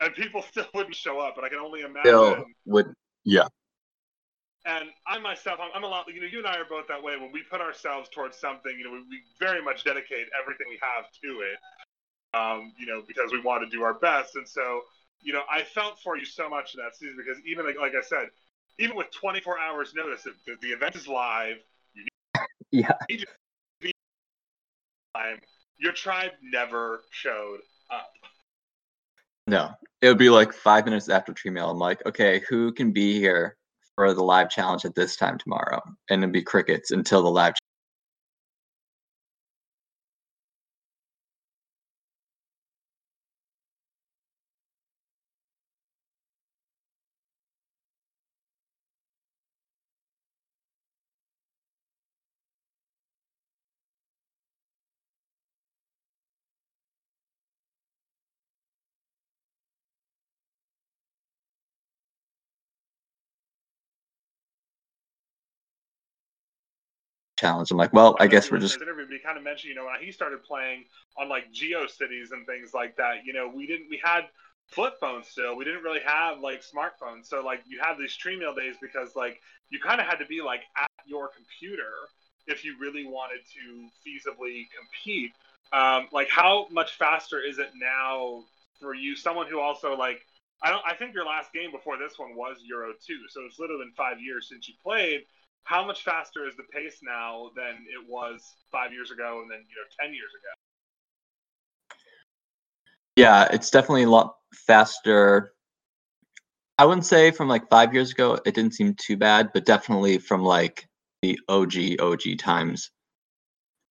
and 0.00 0.14
people 0.14 0.42
still 0.50 0.66
wouldn't 0.74 0.94
show 0.96 1.20
up. 1.20 1.36
And 1.36 1.46
I 1.46 1.48
can 1.48 1.58
only 1.58 1.82
imagine. 1.82 2.12
Still 2.12 2.44
would 2.66 2.92
yeah. 3.24 3.46
And 4.64 4.88
I 5.06 5.18
myself, 5.20 5.60
I'm, 5.62 5.70
I'm 5.74 5.84
a 5.84 5.86
lot, 5.86 6.06
you 6.12 6.20
know, 6.20 6.26
you 6.26 6.38
and 6.38 6.46
I 6.46 6.56
are 6.56 6.64
both 6.68 6.88
that 6.88 7.00
way. 7.00 7.16
When 7.16 7.30
we 7.30 7.42
put 7.42 7.60
ourselves 7.60 8.08
towards 8.08 8.36
something, 8.36 8.76
you 8.76 8.84
know, 8.84 8.90
we, 8.90 8.98
we 8.98 9.22
very 9.38 9.62
much 9.62 9.84
dedicate 9.84 10.26
everything 10.40 10.66
we 10.68 10.78
have 10.82 11.04
to 11.22 11.40
it, 11.44 11.58
um, 12.36 12.72
you 12.76 12.84
know, 12.84 13.00
because 13.06 13.30
we 13.30 13.40
want 13.40 13.62
to 13.62 13.70
do 13.70 13.84
our 13.84 13.94
best. 13.94 14.34
And 14.34 14.46
so, 14.46 14.80
you 15.22 15.32
know, 15.32 15.42
I 15.48 15.62
felt 15.62 16.00
for 16.00 16.16
you 16.18 16.24
so 16.24 16.48
much 16.48 16.74
in 16.74 16.82
that 16.82 16.96
season 16.96 17.16
because 17.16 17.40
even 17.46 17.64
like, 17.64 17.78
like 17.78 17.94
I 17.94 18.02
said, 18.02 18.26
even 18.80 18.96
with 18.96 19.10
24 19.12 19.56
hours 19.56 19.94
notice, 19.94 20.24
the, 20.24 20.32
the 20.60 20.68
event 20.68 20.96
is 20.96 21.06
live, 21.06 21.58
Yeah. 22.72 22.92
time, 25.14 25.38
your 25.78 25.92
tribe 25.92 26.32
never 26.42 27.02
showed 27.10 27.60
up. 27.90 28.10
No. 29.46 29.70
It 30.02 30.08
would 30.08 30.18
be 30.18 30.30
like 30.30 30.52
five 30.52 30.84
minutes 30.84 31.08
after 31.08 31.32
tree 31.32 31.50
mail. 31.50 31.70
I'm 31.70 31.78
like, 31.78 32.04
okay, 32.06 32.42
who 32.48 32.72
can 32.72 32.92
be 32.92 33.18
here 33.18 33.56
for 33.94 34.12
the 34.12 34.22
live 34.22 34.50
challenge 34.50 34.84
at 34.84 34.94
this 34.94 35.16
time 35.16 35.38
tomorrow, 35.38 35.80
and 36.10 36.22
it'd 36.22 36.32
be 36.32 36.42
crickets 36.42 36.90
until 36.90 37.22
the 37.22 37.30
live. 37.30 37.54
Challenge. 67.36 67.70
I'm 67.70 67.76
like, 67.76 67.92
well, 67.92 68.16
I 68.18 68.26
guess 68.26 68.50
we're 68.50 68.58
just. 68.58 68.80
Interview, 68.80 69.06
he 69.08 69.18
kind 69.18 69.38
of 69.38 69.44
mentioned, 69.44 69.70
you 69.70 69.74
know, 69.76 69.86
when 69.86 70.00
he 70.00 70.10
started 70.10 70.42
playing 70.42 70.84
on 71.18 71.28
like 71.28 71.52
GeoCities 71.52 72.32
and 72.32 72.46
things 72.46 72.72
like 72.74 72.96
that, 72.96 73.24
you 73.24 73.32
know, 73.32 73.50
we 73.54 73.66
didn't, 73.66 73.88
we 73.90 74.00
had 74.02 74.22
flip 74.68 74.94
phones 75.00 75.28
still. 75.28 75.56
We 75.56 75.64
didn't 75.64 75.82
really 75.82 76.00
have 76.04 76.40
like 76.40 76.62
smartphones. 76.62 77.26
So 77.26 77.42
like 77.42 77.60
you 77.66 77.80
have 77.82 77.98
these 77.98 78.12
stream 78.12 78.40
mail 78.40 78.54
days 78.54 78.76
because 78.80 79.14
like 79.14 79.40
you 79.70 79.78
kind 79.78 80.00
of 80.00 80.06
had 80.06 80.16
to 80.16 80.26
be 80.26 80.42
like 80.42 80.62
at 80.76 80.90
your 81.06 81.28
computer 81.28 81.92
if 82.46 82.64
you 82.64 82.76
really 82.80 83.06
wanted 83.06 83.40
to 83.54 83.88
feasibly 84.06 84.66
compete. 84.76 85.32
Um, 85.72 86.08
like 86.12 86.28
how 86.28 86.68
much 86.70 86.96
faster 86.96 87.40
is 87.40 87.58
it 87.58 87.70
now 87.76 88.44
for 88.80 88.94
you? 88.94 89.16
Someone 89.16 89.46
who 89.46 89.60
also 89.60 89.96
like 89.96 90.20
I 90.62 90.70
don't 90.70 90.82
I 90.86 90.94
think 90.94 91.14
your 91.14 91.26
last 91.26 91.52
game 91.52 91.70
before 91.70 91.98
this 91.98 92.18
one 92.18 92.34
was 92.34 92.56
Euro 92.64 92.92
2. 92.92 93.14
So 93.28 93.42
it's 93.42 93.58
literally 93.58 93.84
been 93.84 93.92
5 93.92 94.20
years 94.20 94.48
since 94.48 94.68
you 94.68 94.74
played 94.82 95.22
how 95.66 95.84
much 95.84 96.04
faster 96.04 96.46
is 96.46 96.56
the 96.56 96.62
pace 96.72 97.00
now 97.02 97.50
than 97.56 97.74
it 97.92 98.08
was 98.08 98.40
five 98.70 98.92
years 98.92 99.10
ago 99.10 99.40
and 99.42 99.50
then 99.50 99.58
you 99.58 99.74
know 99.74 100.06
10 100.06 100.14
years 100.14 100.30
ago? 100.38 101.98
Yeah 103.16 103.48
it's 103.52 103.70
definitely 103.70 104.04
a 104.04 104.10
lot 104.10 104.36
faster. 104.54 105.52
I 106.78 106.84
wouldn't 106.84 107.06
say 107.06 107.32
from 107.32 107.48
like 107.48 107.68
five 107.68 107.92
years 107.92 108.12
ago 108.12 108.38
it 108.46 108.54
didn't 108.54 108.74
seem 108.74 108.94
too 108.94 109.16
bad 109.16 109.50
but 109.52 109.66
definitely 109.66 110.18
from 110.18 110.42
like 110.42 110.88
the 111.22 111.38
og 111.48 111.74
og 112.00 112.22
times. 112.38 112.90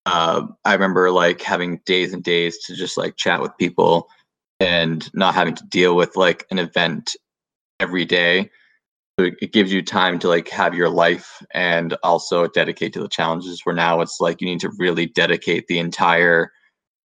Uh, 0.05 0.47
i 0.65 0.73
remember 0.73 1.09
like 1.09 1.41
having 1.41 1.79
days 1.85 2.13
and 2.13 2.23
days 2.23 2.59
to 2.65 2.75
just 2.75 2.97
like 2.97 3.15
chat 3.15 3.41
with 3.41 3.57
people 3.57 4.07
and 4.59 5.09
not 5.15 5.33
having 5.33 5.55
to 5.55 5.65
deal 5.67 5.95
with 5.95 6.15
like 6.17 6.45
an 6.51 6.59
event 6.59 7.15
every 7.79 8.05
day 8.05 8.49
it 9.17 9.51
gives 9.51 9.71
you 9.71 9.81
time 9.83 10.17
to 10.19 10.27
like 10.27 10.49
have 10.49 10.73
your 10.73 10.89
life 10.89 11.43
and 11.53 11.95
also 12.03 12.47
dedicate 12.47 12.93
to 12.93 13.01
the 13.01 13.07
challenges. 13.07 13.61
Where 13.63 13.75
now 13.75 14.01
it's 14.01 14.19
like 14.19 14.41
you 14.41 14.47
need 14.47 14.59
to 14.61 14.71
really 14.77 15.05
dedicate 15.07 15.67
the 15.67 15.79
entire 15.79 16.51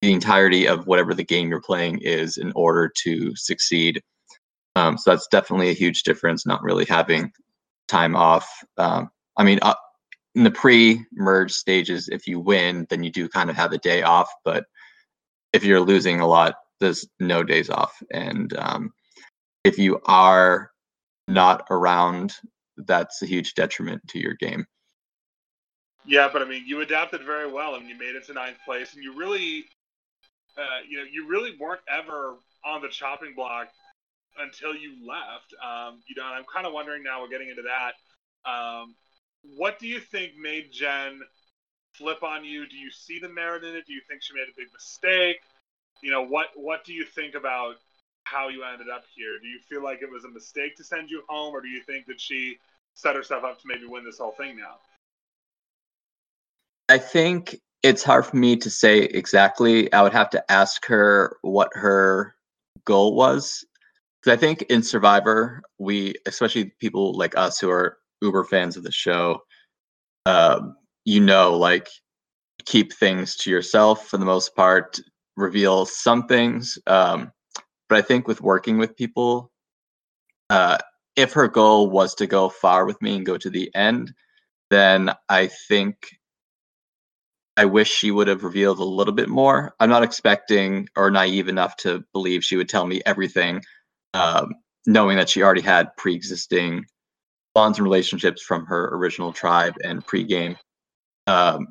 the 0.00 0.12
entirety 0.12 0.66
of 0.66 0.86
whatever 0.86 1.12
the 1.12 1.24
game 1.24 1.48
you're 1.48 1.60
playing 1.60 1.98
is 2.02 2.36
in 2.36 2.52
order 2.54 2.90
to 3.02 3.34
succeed. 3.34 4.00
Um, 4.76 4.96
so 4.96 5.10
that's 5.10 5.26
definitely 5.26 5.70
a 5.70 5.74
huge 5.74 6.04
difference 6.04 6.46
not 6.46 6.62
really 6.62 6.84
having 6.84 7.32
time 7.88 8.16
off. 8.16 8.48
Um, 8.76 9.10
i 9.36 9.44
mean 9.44 9.58
uh, 9.62 9.74
in 10.34 10.44
the 10.44 10.50
pre-merge 10.50 11.52
stages 11.52 12.08
if 12.08 12.26
you 12.26 12.38
win 12.40 12.86
then 12.90 13.02
you 13.02 13.10
do 13.10 13.28
kind 13.28 13.50
of 13.50 13.56
have 13.56 13.72
a 13.72 13.78
day 13.78 14.02
off 14.02 14.28
but 14.44 14.66
if 15.52 15.64
you're 15.64 15.80
losing 15.80 16.20
a 16.20 16.26
lot 16.26 16.56
there's 16.80 17.06
no 17.20 17.42
days 17.42 17.70
off. 17.70 18.00
And 18.12 18.56
um, 18.56 18.92
if 19.64 19.78
you 19.78 20.00
are 20.06 20.70
not 21.28 21.66
around, 21.70 22.35
that's 22.76 23.23
a 23.23 23.26
huge 23.26 23.54
detriment 23.54 24.06
to 24.08 24.18
your 24.18 24.35
game. 24.35 24.66
Yeah, 26.06 26.28
but 26.32 26.40
I 26.40 26.47
mean, 26.47 26.64
you 26.66 26.80
adapted 26.80 27.23
very 27.23 27.50
well, 27.50 27.75
and 27.75 27.88
you 27.88 27.97
made 27.97 28.16
it 28.16 28.26
to 28.26 28.32
ninth 28.32 28.56
place, 28.64 28.94
and 28.94 29.04
you 29.04 29.16
really, 29.16 29.64
uh, 30.56 30.80
you 30.88 30.97
know, 30.97 31.04
you 31.04 31.28
really 31.28 31.54
weren't 31.61 31.82
ever 31.88 32.37
on 32.64 32.80
the 32.80 32.88
chopping 32.88 33.35
block 33.35 33.68
until 34.40 34.75
you 34.75 34.94
left. 35.06 35.54
Um, 35.62 36.00
you 36.08 36.14
know, 36.16 36.25
I'm 36.25 36.44
kind 36.52 36.66
of 36.66 36.73
wondering 36.73 37.02
now. 37.02 37.20
We're 37.20 37.28
getting 37.28 37.50
into 37.50 37.62
that. 37.62 38.50
Um, 38.50 38.94
what 39.56 39.78
do 39.78 39.87
you 39.87 40.00
think 40.00 40.32
made 40.37 40.73
Jen 40.73 41.20
flip 41.92 42.23
on 42.23 42.44
you? 42.44 42.66
Do 42.66 42.76
you 42.76 42.90
see 42.90 43.18
the 43.18 43.28
merit 43.28 43.64
in 43.64 43.75
it? 43.75 43.87
Do 43.87 43.92
you 43.92 44.00
think 44.08 44.23
she 44.23 44.35
made 44.35 44.49
a 44.49 44.56
big 44.56 44.68
mistake? 44.73 45.40
You 46.02 46.11
know, 46.11 46.23
what 46.23 46.49
what 46.54 46.85
do 46.85 46.92
you 46.92 47.04
think 47.04 47.35
about 47.35 47.76
how 48.30 48.49
you 48.49 48.64
ended 48.64 48.88
up 48.94 49.04
here. 49.14 49.38
Do 49.40 49.49
you 49.49 49.58
feel 49.58 49.82
like 49.82 50.02
it 50.02 50.11
was 50.11 50.25
a 50.25 50.28
mistake 50.28 50.76
to 50.76 50.85
send 50.85 51.11
you 51.11 51.23
home, 51.28 51.54
or 51.54 51.61
do 51.61 51.68
you 51.68 51.82
think 51.82 52.06
that 52.06 52.20
she 52.20 52.58
set 52.94 53.16
herself 53.16 53.44
up 53.44 53.61
to 53.61 53.66
maybe 53.66 53.87
win 53.87 54.04
this 54.04 54.18
whole 54.18 54.32
thing 54.32 54.56
now? 54.56 54.76
I 56.88 56.99
think 56.99 57.61
it's 57.82 58.02
hard 58.02 58.26
for 58.26 58.37
me 58.37 58.56
to 58.56 58.70
say 58.70 59.00
exactly. 59.00 59.92
I 59.92 60.02
would 60.02 60.12
have 60.12 60.30
to 60.30 60.50
ask 60.50 60.85
her 60.87 61.37
what 61.42 61.70
her 61.75 62.35
goal 62.85 63.14
was. 63.14 63.64
Because 64.20 64.37
I 64.37 64.40
think 64.40 64.62
in 64.62 64.82
Survivor, 64.82 65.62
we, 65.78 66.14
especially 66.26 66.73
people 66.80 67.16
like 67.16 67.37
us 67.37 67.61
who 67.61 67.70
are 67.70 67.99
uber 68.20 68.44
fans 68.44 68.76
of 68.76 68.82
the 68.82 68.90
show, 68.90 69.40
um, 70.26 70.76
you 71.04 71.20
know, 71.20 71.56
like 71.56 71.88
keep 72.64 72.92
things 72.92 73.37
to 73.37 73.50
yourself 73.50 74.08
for 74.08 74.18
the 74.18 74.25
most 74.25 74.56
part, 74.56 74.99
reveal 75.37 75.87
some 75.87 76.26
things. 76.26 76.78
Um, 76.87 77.30
but 77.88 77.99
I 77.99 78.02
think 78.02 78.28
with 78.28 78.40
working 78.40 78.78
with 78.78 78.97
people, 78.97 79.50
uh, 80.50 80.78
if 81.16 81.33
her 81.33 81.49
goal 81.49 81.90
was 81.90 82.14
to 82.16 82.26
go 82.26 82.49
far 82.49 82.87
with 82.87 83.00
me 83.02 83.16
and 83.16 83.26
go 83.26 83.37
to 83.37 83.50
the 83.50 83.75
end, 83.75 84.12
then 84.71 85.11
I 85.28 85.49
think 85.68 86.18
I 87.57 87.64
wish 87.64 87.90
she 87.90 88.12
would 88.12 88.28
have 88.28 88.45
revealed 88.45 88.78
a 88.78 88.85
little 88.85 89.12
bit 89.12 89.28
more. 89.28 89.75
I'm 89.80 89.90
not 89.90 90.04
expecting 90.04 90.88
or 90.97 91.11
naive 91.11 91.49
enough 91.49 91.76
to 91.78 92.04
believe 92.12 92.45
she 92.45 92.57
would 92.57 92.68
tell 92.68 92.87
me 92.87 93.02
everything, 93.04 93.62
um, 94.14 94.54
knowing 94.87 95.16
that 95.16 95.28
she 95.28 95.42
already 95.42 95.62
had 95.62 95.97
pre 95.97 96.14
existing 96.14 96.85
bonds 97.54 97.78
and 97.78 97.85
relationships 97.85 98.42
from 98.42 98.66
her 98.66 98.95
original 98.95 99.33
tribe 99.33 99.75
and 99.83 100.07
pre-game. 100.07 100.57
Um, 101.26 101.66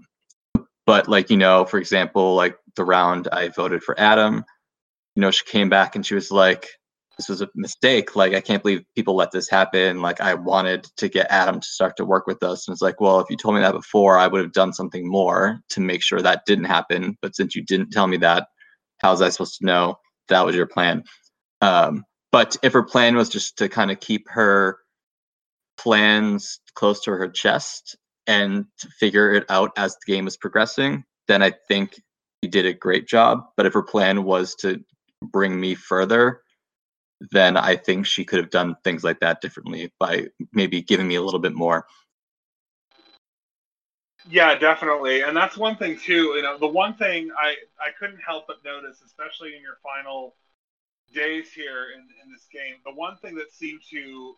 but 0.85 1.07
like 1.07 1.29
you 1.29 1.37
know, 1.37 1.63
for 1.63 1.77
example, 1.77 2.35
like 2.35 2.57
the 2.75 2.83
round 2.83 3.29
I 3.31 3.47
voted 3.47 3.81
for 3.81 3.97
Adam, 3.97 4.43
you 5.17 5.21
know, 5.21 5.31
she 5.31 5.43
came 5.45 5.67
back 5.67 5.95
and 5.95 6.05
she 6.05 6.13
was 6.13 6.29
like, 6.29 6.69
this 7.17 7.27
was 7.27 7.41
a 7.41 7.49
mistake. 7.55 8.15
Like, 8.15 8.35
I 8.35 8.39
can't 8.39 8.61
believe 8.61 8.83
people 8.95 9.15
let 9.15 9.31
this 9.31 9.49
happen. 9.49 10.03
Like, 10.03 10.21
I 10.21 10.35
wanted 10.35 10.83
to 10.97 11.09
get 11.09 11.25
Adam 11.31 11.59
to 11.59 11.67
start 11.67 11.97
to 11.97 12.05
work 12.05 12.27
with 12.27 12.43
us. 12.43 12.67
And 12.67 12.73
it's 12.75 12.83
like, 12.83 13.01
well, 13.01 13.19
if 13.19 13.25
you 13.31 13.35
told 13.35 13.55
me 13.55 13.61
that 13.61 13.73
before, 13.73 14.19
I 14.19 14.27
would 14.27 14.43
have 14.43 14.53
done 14.53 14.73
something 14.73 15.09
more 15.09 15.59
to 15.69 15.81
make 15.81 16.03
sure 16.03 16.21
that 16.21 16.45
didn't 16.45 16.65
happen. 16.65 17.17
But 17.19 17.35
since 17.35 17.55
you 17.55 17.63
didn't 17.65 17.89
tell 17.89 18.05
me 18.05 18.17
that, 18.17 18.45
how 18.99 19.09
was 19.09 19.23
I 19.23 19.29
supposed 19.29 19.57
to 19.57 19.65
know 19.65 19.95
that 20.29 20.45
was 20.45 20.55
your 20.55 20.67
plan? 20.67 21.03
Um, 21.61 22.03
but 22.31 22.55
if 22.61 22.73
her 22.73 22.83
plan 22.83 23.15
was 23.15 23.29
just 23.29 23.57
to 23.57 23.69
kind 23.69 23.89
of 23.89 23.99
keep 23.99 24.29
her 24.29 24.77
plans 25.79 26.59
close 26.75 27.01
to 27.05 27.11
her 27.13 27.27
chest 27.27 27.95
and 28.27 28.65
figure 28.99 29.33
it 29.33 29.45
out 29.49 29.71
as 29.77 29.95
the 29.95 30.13
game 30.13 30.25
was 30.25 30.37
progressing, 30.37 31.05
then 31.27 31.41
I 31.41 31.53
think 31.67 31.99
she 32.43 32.51
did 32.51 32.67
a 32.67 32.73
great 32.73 33.07
job. 33.07 33.45
But 33.57 33.65
if 33.65 33.73
her 33.73 33.81
plan 33.81 34.23
was 34.23 34.53
to 34.57 34.83
bring 35.21 35.59
me 35.59 35.75
further, 35.75 36.41
then 37.31 37.57
I 37.57 37.75
think 37.75 38.05
she 38.05 38.25
could 38.25 38.39
have 38.39 38.49
done 38.49 38.75
things 38.83 39.03
like 39.03 39.19
that 39.21 39.41
differently 39.41 39.91
by 39.99 40.27
maybe 40.53 40.81
giving 40.81 41.07
me 41.07 41.15
a 41.15 41.21
little 41.21 41.39
bit 41.39 41.53
more. 41.53 41.85
Yeah, 44.29 44.55
definitely. 44.55 45.21
And 45.21 45.35
that's 45.35 45.57
one 45.57 45.77
thing 45.77 45.97
too, 45.97 46.33
you 46.35 46.41
know, 46.41 46.57
the 46.57 46.67
one 46.67 46.95
thing 46.95 47.29
I 47.37 47.55
I 47.79 47.91
couldn't 47.97 48.19
help 48.19 48.45
but 48.47 48.63
notice, 48.63 49.01
especially 49.05 49.55
in 49.55 49.61
your 49.61 49.77
final 49.81 50.35
days 51.13 51.51
here 51.53 51.87
in, 51.95 52.01
in 52.01 52.31
this 52.31 52.45
game, 52.51 52.75
the 52.85 52.91
one 52.91 53.15
thing 53.17 53.35
that 53.35 53.53
seemed 53.53 53.81
to 53.91 54.35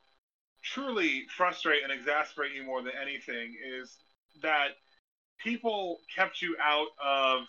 truly 0.61 1.25
frustrate 1.35 1.83
and 1.83 1.91
exasperate 1.91 2.53
you 2.53 2.63
more 2.63 2.81
than 2.81 2.93
anything 3.01 3.55
is 3.65 3.97
that 4.41 4.77
people 5.43 5.99
kept 6.13 6.41
you 6.41 6.55
out 6.61 6.89
of 7.03 7.47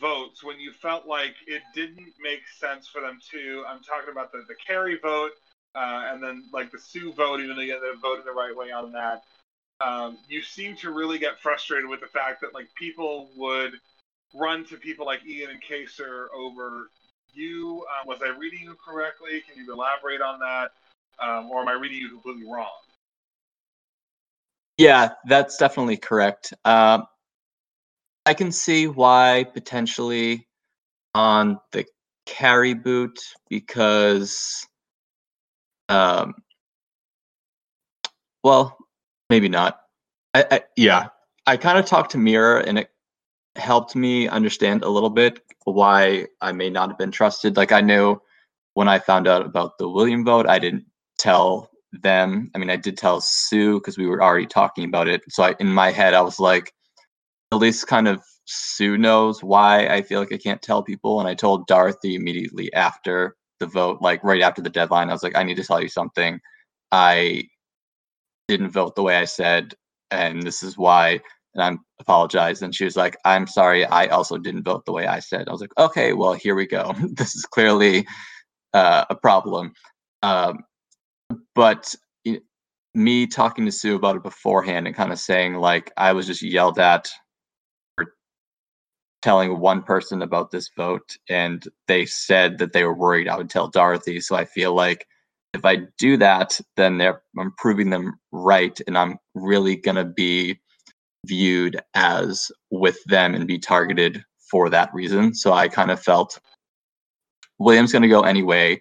votes 0.00 0.42
when 0.42 0.58
you 0.60 0.72
felt 0.72 1.06
like 1.06 1.34
it 1.46 1.62
didn't 1.74 2.12
make 2.20 2.42
sense 2.58 2.88
for 2.88 3.00
them 3.00 3.18
to. 3.30 3.64
I'm 3.68 3.82
talking 3.82 4.10
about 4.10 4.32
the, 4.32 4.44
the 4.48 4.54
carry 4.54 4.98
vote 4.98 5.32
uh, 5.74 6.08
and 6.12 6.22
then 6.22 6.44
like 6.52 6.70
the 6.70 6.78
Sue 6.78 7.12
vote, 7.12 7.40
even 7.40 7.56
though 7.56 7.62
you 7.62 7.74
ended 7.74 7.90
the 8.02 8.32
right 8.32 8.56
way 8.56 8.70
on 8.70 8.92
that. 8.92 9.24
Um, 9.80 10.18
you 10.28 10.42
seem 10.42 10.76
to 10.76 10.90
really 10.90 11.18
get 11.18 11.40
frustrated 11.40 11.88
with 11.88 12.00
the 12.00 12.06
fact 12.06 12.40
that 12.42 12.54
like 12.54 12.68
people 12.74 13.30
would 13.36 13.72
run 14.34 14.64
to 14.66 14.76
people 14.76 15.06
like 15.06 15.26
Ian 15.26 15.50
and 15.50 15.60
Kaser 15.60 16.28
over 16.34 16.90
you. 17.32 17.84
Um, 18.00 18.06
was 18.06 18.20
I 18.22 18.36
reading 18.36 18.60
you 18.60 18.76
correctly? 18.84 19.42
Can 19.48 19.64
you 19.64 19.72
elaborate 19.72 20.20
on 20.20 20.38
that? 20.40 20.72
Um, 21.18 21.50
or 21.50 21.62
am 21.62 21.68
I 21.68 21.72
reading 21.72 21.98
you 21.98 22.08
completely 22.08 22.50
wrong? 22.50 22.68
Yeah, 24.78 25.10
that's 25.26 25.56
definitely 25.56 25.96
correct. 25.96 26.54
Um, 26.64 27.06
I 28.24 28.34
can 28.34 28.52
see 28.52 28.86
why 28.86 29.46
potentially 29.52 30.46
on 31.14 31.58
the 31.72 31.84
carry 32.26 32.74
boot 32.74 33.18
because 33.48 34.66
um, 35.88 36.34
well, 38.42 38.76
maybe 39.28 39.48
not. 39.48 39.80
I, 40.34 40.44
I 40.50 40.60
yeah, 40.76 41.08
I 41.46 41.56
kind 41.56 41.78
of 41.78 41.86
talked 41.86 42.12
to 42.12 42.18
Mira, 42.18 42.62
and 42.64 42.78
it 42.78 42.90
helped 43.56 43.94
me 43.94 44.28
understand 44.28 44.82
a 44.82 44.88
little 44.88 45.10
bit 45.10 45.40
why 45.64 46.26
I 46.40 46.52
may 46.52 46.70
not 46.70 46.88
have 46.88 46.98
been 46.98 47.10
trusted. 47.10 47.56
Like 47.56 47.72
I 47.72 47.80
knew 47.80 48.20
when 48.74 48.88
I 48.88 48.98
found 48.98 49.28
out 49.28 49.44
about 49.44 49.78
the 49.78 49.88
William 49.88 50.24
vote, 50.24 50.48
I 50.48 50.58
didn't 50.58 50.86
tell 51.18 51.70
them. 51.92 52.50
I 52.54 52.58
mean, 52.58 52.70
I 52.70 52.76
did 52.76 52.96
tell 52.96 53.20
Sue 53.20 53.78
because 53.78 53.98
we 53.98 54.06
were 54.06 54.22
already 54.22 54.46
talking 54.46 54.84
about 54.84 55.08
it. 55.08 55.22
So 55.28 55.42
I, 55.42 55.54
in 55.60 55.68
my 55.68 55.90
head, 55.90 56.14
I 56.14 56.22
was 56.22 56.40
like, 56.40 56.72
at 57.52 57.58
least 57.58 57.86
kind 57.86 58.08
of 58.08 58.22
Sue 58.46 58.98
knows 58.98 59.42
why 59.42 59.86
I 59.86 60.02
feel 60.02 60.20
like 60.20 60.32
I 60.32 60.38
can't 60.38 60.62
tell 60.62 60.82
people. 60.82 61.20
And 61.20 61.28
I 61.28 61.34
told 61.34 61.66
Dorothy 61.66 62.14
immediately 62.14 62.72
after 62.72 63.36
the 63.60 63.66
vote, 63.66 63.98
like 64.00 64.24
right 64.24 64.42
after 64.42 64.62
the 64.62 64.70
deadline, 64.70 65.10
I 65.10 65.12
was 65.12 65.22
like, 65.22 65.36
I 65.36 65.42
need 65.42 65.56
to 65.56 65.64
tell 65.64 65.80
you 65.80 65.88
something. 65.88 66.40
I 66.90 67.44
didn't 68.48 68.70
vote 68.70 68.96
the 68.96 69.02
way 69.02 69.16
I 69.16 69.24
said, 69.24 69.74
and 70.10 70.42
this 70.42 70.62
is 70.62 70.76
why. 70.76 71.20
And 71.54 71.62
I'm 71.62 71.80
apologized. 72.00 72.62
And 72.62 72.74
she 72.74 72.84
was 72.84 72.96
like, 72.96 73.16
I'm 73.24 73.46
sorry, 73.46 73.84
I 73.84 74.06
also 74.06 74.38
didn't 74.38 74.64
vote 74.64 74.84
the 74.86 74.92
way 74.92 75.06
I 75.06 75.20
said. 75.20 75.48
I 75.48 75.52
was 75.52 75.60
like, 75.60 75.76
okay, 75.78 76.14
well, 76.14 76.32
here 76.32 76.54
we 76.54 76.66
go. 76.66 76.94
this 77.12 77.34
is 77.34 77.44
clearly 77.44 78.06
uh, 78.72 79.04
a 79.10 79.14
problem. 79.14 79.72
Um, 80.22 80.64
but 81.54 81.94
me 82.94 83.26
talking 83.26 83.64
to 83.64 83.72
Sue 83.72 83.96
about 83.96 84.16
it 84.16 84.22
beforehand 84.22 84.86
and 84.86 84.96
kind 84.96 85.12
of 85.12 85.18
saying 85.18 85.54
like 85.54 85.90
I 85.96 86.12
was 86.12 86.26
just 86.26 86.42
yelled 86.42 86.78
at 86.78 87.10
telling 89.22 89.58
one 89.60 89.82
person 89.82 90.22
about 90.22 90.50
this 90.50 90.70
vote, 90.76 91.16
and 91.28 91.66
they 91.88 92.04
said 92.04 92.58
that 92.58 92.72
they 92.72 92.84
were 92.84 92.94
worried 92.94 93.28
I 93.28 93.36
would 93.36 93.50
tell 93.50 93.68
Dorothy. 93.68 94.20
So 94.20 94.36
I 94.36 94.44
feel 94.44 94.74
like 94.74 95.06
if 95.54 95.64
I 95.64 95.82
do 95.98 96.16
that, 96.16 96.60
then 96.76 97.00
I'm 97.00 97.52
proving 97.58 97.90
them 97.90 98.18
right, 98.32 98.78
and 98.86 98.98
I'm 98.98 99.18
really 99.34 99.76
gonna 99.76 100.04
be 100.04 100.60
viewed 101.26 101.80
as 101.94 102.50
with 102.70 102.98
them 103.04 103.34
and 103.34 103.46
be 103.46 103.58
targeted 103.58 104.24
for 104.50 104.68
that 104.70 104.92
reason. 104.92 105.34
So 105.34 105.52
I 105.52 105.68
kind 105.68 105.90
of 105.90 106.02
felt 106.02 106.40
William's 107.58 107.92
gonna 107.92 108.08
go 108.08 108.22
anyway. 108.22 108.80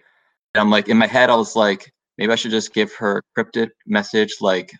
And 0.53 0.61
I'm 0.61 0.71
like 0.71 0.89
in 0.89 0.97
my 0.97 1.07
head, 1.07 1.29
I 1.29 1.35
was 1.35 1.55
like, 1.55 1.93
maybe 2.17 2.33
I 2.33 2.35
should 2.35 2.51
just 2.51 2.73
give 2.73 2.93
her 2.95 3.23
cryptic 3.35 3.71
message 3.85 4.35
like, 4.41 4.73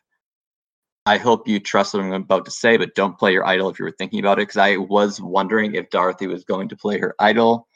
I 1.05 1.17
hope 1.17 1.47
you 1.47 1.59
trust 1.59 1.93
what 1.93 2.03
I'm 2.03 2.13
about 2.13 2.45
to 2.45 2.51
say, 2.51 2.77
but 2.77 2.95
don't 2.95 3.17
play 3.17 3.33
your 3.33 3.45
idol 3.45 3.69
if 3.69 3.79
you 3.79 3.85
were 3.85 3.95
thinking 3.97 4.19
about 4.19 4.37
it. 4.39 4.43
Because 4.43 4.57
I 4.57 4.77
was 4.77 5.19
wondering 5.19 5.75
if 5.75 5.89
Dorothy 5.89 6.27
was 6.27 6.43
going 6.43 6.69
to 6.69 6.75
play 6.75 6.99
her 6.99 7.15
idol 7.19 7.67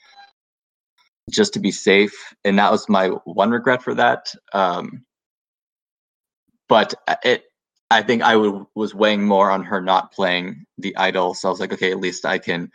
just 1.31 1.53
to 1.53 1.59
be 1.59 1.71
safe. 1.71 2.13
And 2.43 2.59
that 2.59 2.71
was 2.71 2.87
my 2.87 3.07
one 3.07 3.49
regret 3.49 3.81
for 3.81 3.95
that. 3.95 4.31
Um, 4.53 5.05
but 6.69 6.93
it, 7.23 7.45
I 7.89 8.01
think 8.03 8.21
I 8.21 8.35
was 8.35 8.93
weighing 8.93 9.25
more 9.25 9.49
on 9.51 9.63
her 9.63 9.81
not 9.81 10.11
playing 10.11 10.65
the 10.77 10.95
idol. 10.97 11.33
So 11.33 11.47
I 11.47 11.51
was 11.51 11.59
like, 11.59 11.73
okay, 11.73 11.91
at 11.91 11.99
least 11.99 12.25
I 12.25 12.37
can 12.37 12.69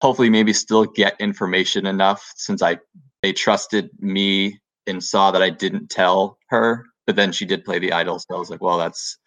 hopefully 0.00 0.30
maybe 0.30 0.52
still 0.52 0.84
get 0.84 1.20
information 1.20 1.86
enough 1.86 2.32
since 2.36 2.62
I 2.62 2.78
they 3.22 3.32
trusted 3.32 3.90
me 3.98 4.58
and 4.86 5.02
saw 5.04 5.30
that 5.30 5.42
I 5.42 5.50
didn't 5.50 5.90
tell 5.90 6.38
her, 6.48 6.86
but 7.06 7.16
then 7.16 7.32
she 7.32 7.44
did 7.44 7.64
play 7.64 7.78
the 7.78 7.92
idol, 7.92 8.18
so 8.18 8.34
I 8.34 8.38
was 8.38 8.50
like, 8.50 8.62
well, 8.62 8.78
that's 8.78 9.18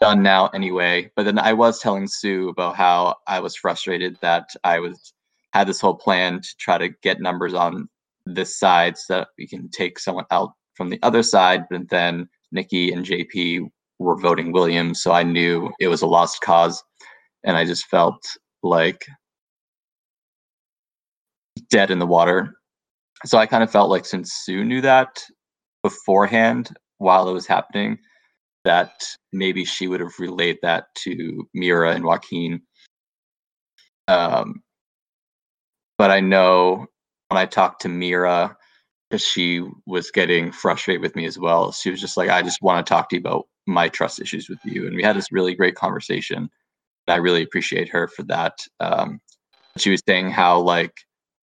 done 0.00 0.22
now 0.22 0.48
anyway. 0.48 1.10
But 1.16 1.24
then 1.24 1.38
I 1.38 1.52
was 1.52 1.80
telling 1.80 2.06
Sue 2.06 2.48
about 2.48 2.76
how 2.76 3.16
I 3.26 3.40
was 3.40 3.56
frustrated 3.56 4.16
that 4.22 4.50
I 4.64 4.78
was 4.78 5.12
had 5.52 5.68
this 5.68 5.80
whole 5.80 5.94
plan 5.94 6.40
to 6.40 6.48
try 6.58 6.78
to 6.78 6.90
get 7.02 7.20
numbers 7.20 7.54
on 7.54 7.88
this 8.26 8.58
side 8.58 8.98
so 8.98 9.14
that 9.14 9.28
we 9.38 9.46
can 9.46 9.70
take 9.70 9.98
someone 9.98 10.26
out 10.30 10.52
from 10.74 10.90
the 10.90 10.98
other 11.02 11.22
side, 11.22 11.64
but 11.70 11.88
then 11.88 12.28
Nikki 12.52 12.92
and 12.92 13.04
JP 13.04 13.70
were 13.98 14.18
voting 14.18 14.52
Williams, 14.52 15.02
so 15.02 15.12
I 15.12 15.22
knew 15.22 15.72
it 15.80 15.88
was 15.88 16.02
a 16.02 16.06
lost 16.06 16.42
cause, 16.42 16.82
and 17.44 17.56
I 17.56 17.64
just 17.64 17.86
felt 17.86 18.22
like 18.62 19.06
dead 21.70 21.90
in 21.90 21.98
the 21.98 22.06
water. 22.06 22.54
So 23.24 23.38
I 23.38 23.46
kind 23.46 23.62
of 23.62 23.70
felt 23.70 23.88
like 23.88 24.04
since 24.04 24.32
Sue 24.32 24.64
knew 24.64 24.82
that 24.82 25.22
beforehand 25.82 26.76
while 26.98 27.28
it 27.28 27.32
was 27.32 27.46
happening, 27.46 27.98
that 28.66 29.04
maybe 29.32 29.64
she 29.64 29.86
would 29.86 30.00
have 30.00 30.18
relayed 30.18 30.58
that 30.62 30.86
to 30.96 31.48
Mira 31.54 31.94
and 31.94 32.04
Joaquin. 32.04 32.60
Um, 34.08 34.62
but 35.96 36.10
I 36.10 36.20
know 36.20 36.86
when 37.28 37.38
I 37.38 37.46
talked 37.46 37.82
to 37.82 37.88
Mira, 37.88 38.56
because 39.08 39.24
she 39.24 39.62
was 39.86 40.10
getting 40.10 40.50
frustrated 40.50 41.00
with 41.00 41.14
me 41.14 41.26
as 41.26 41.38
well. 41.38 41.70
She 41.70 41.90
was 41.90 42.00
just 42.00 42.16
like, 42.16 42.28
I 42.28 42.42
just 42.42 42.60
want 42.60 42.84
to 42.84 42.88
talk 42.88 43.08
to 43.08 43.16
you 43.16 43.20
about 43.20 43.46
my 43.66 43.88
trust 43.88 44.20
issues 44.20 44.48
with 44.48 44.58
you. 44.64 44.86
And 44.86 44.96
we 44.96 45.02
had 45.02 45.16
this 45.16 45.30
really 45.30 45.54
great 45.54 45.76
conversation. 45.76 46.50
I 47.06 47.16
really 47.16 47.42
appreciate 47.42 47.88
her 47.90 48.08
for 48.08 48.24
that. 48.24 48.58
Um, 48.80 49.20
she 49.76 49.90
was 49.90 50.02
saying 50.08 50.30
how, 50.30 50.58
like, 50.58 50.92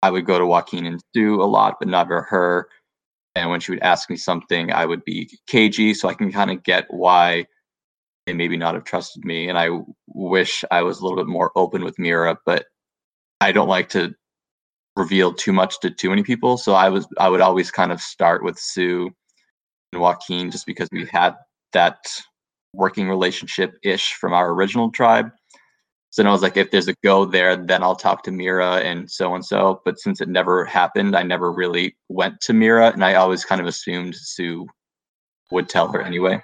I 0.03 0.11
would 0.13 0.25
go 0.25 0.39
to 0.39 0.47
Joaquin 0.47 0.87
and 0.87 1.01
Sue 1.13 1.43
a 1.43 1.45
lot, 1.45 1.77
but 1.81 1.89
never 1.89 2.23
her. 2.23 2.69
And 3.39 3.51
when 3.51 3.61
she 3.61 3.73
would 3.73 3.83
ask 3.83 4.11
me 4.11 4.17
something, 4.17 4.73
I 4.73 4.85
would 4.85 5.05
be 5.05 5.31
cagey. 5.47 5.95
So 5.95 6.09
I 6.09 6.15
can 6.15 6.33
kind 6.33 6.51
of 6.51 6.63
get 6.65 6.87
why 6.91 7.47
they 8.27 8.33
maybe 8.33 8.57
not 8.57 8.75
have 8.75 8.85
trusted 8.85 9.25
me. 9.25 9.49
And 9.49 9.57
I 9.57 9.69
wish 10.09 10.65
I 10.71 10.83
was 10.83 10.99
a 10.99 11.05
little 11.05 11.17
bit 11.17 11.29
more 11.29 11.53
open 11.55 11.85
with 11.85 11.99
Mira, 11.99 12.37
but 12.45 12.67
I 13.41 13.53
don't 13.53 13.69
like 13.69 13.91
to 13.91 14.15
reveal 14.97 15.33
too 15.33 15.53
much 15.53 15.79
to 15.81 15.91
too 15.91 16.11
many 16.11 16.25
people. 16.25 16.59
So 16.59 16.75
I 16.75 16.89
was 16.89 17.07
I 17.19 17.29
would 17.29 17.41
always 17.41 17.71
kind 17.71 17.93
of 17.93 18.01
start 18.01 18.43
with 18.43 18.59
Sue 18.59 19.09
and 19.93 20.03
Joaquin 20.03 20.51
just 20.51 20.67
because 20.67 20.89
we 20.91 21.07
had 21.07 21.35
that 21.73 21.99
working 22.75 23.09
relationship 23.09 23.75
ish 23.85 24.15
from 24.15 24.33
our 24.33 24.51
original 24.51 24.91
tribe. 24.91 25.31
So 26.11 26.23
then 26.23 26.29
I 26.29 26.33
was 26.33 26.43
like, 26.43 26.57
if 26.57 26.71
there's 26.71 26.89
a 26.89 26.95
go 27.05 27.25
there, 27.27 27.57
then 27.57 27.83
I'll 27.83 27.95
talk 27.97 28.23
to 28.25 28.33
Mira 28.33 28.77
and 28.77 29.11
so 29.11 29.35
and 29.35 29.45
so. 29.45 29.83
But 29.85 29.99
since 29.99 30.21
it 30.21 30.29
never 30.29 30.65
happened, 30.65 31.15
I 31.15 31.23
never 31.23 31.53
really 31.53 31.97
went 32.09 32.41
to 32.43 32.55
Mira, 32.55 32.91
and 32.91 33.05
I 33.05 33.15
always 33.15 33.45
kind 33.45 33.61
of 33.61 33.67
assumed 33.67 34.15
Sue 34.17 34.67
would 35.51 35.69
tell 35.69 35.89
her 35.93 36.01
anyway. 36.01 36.43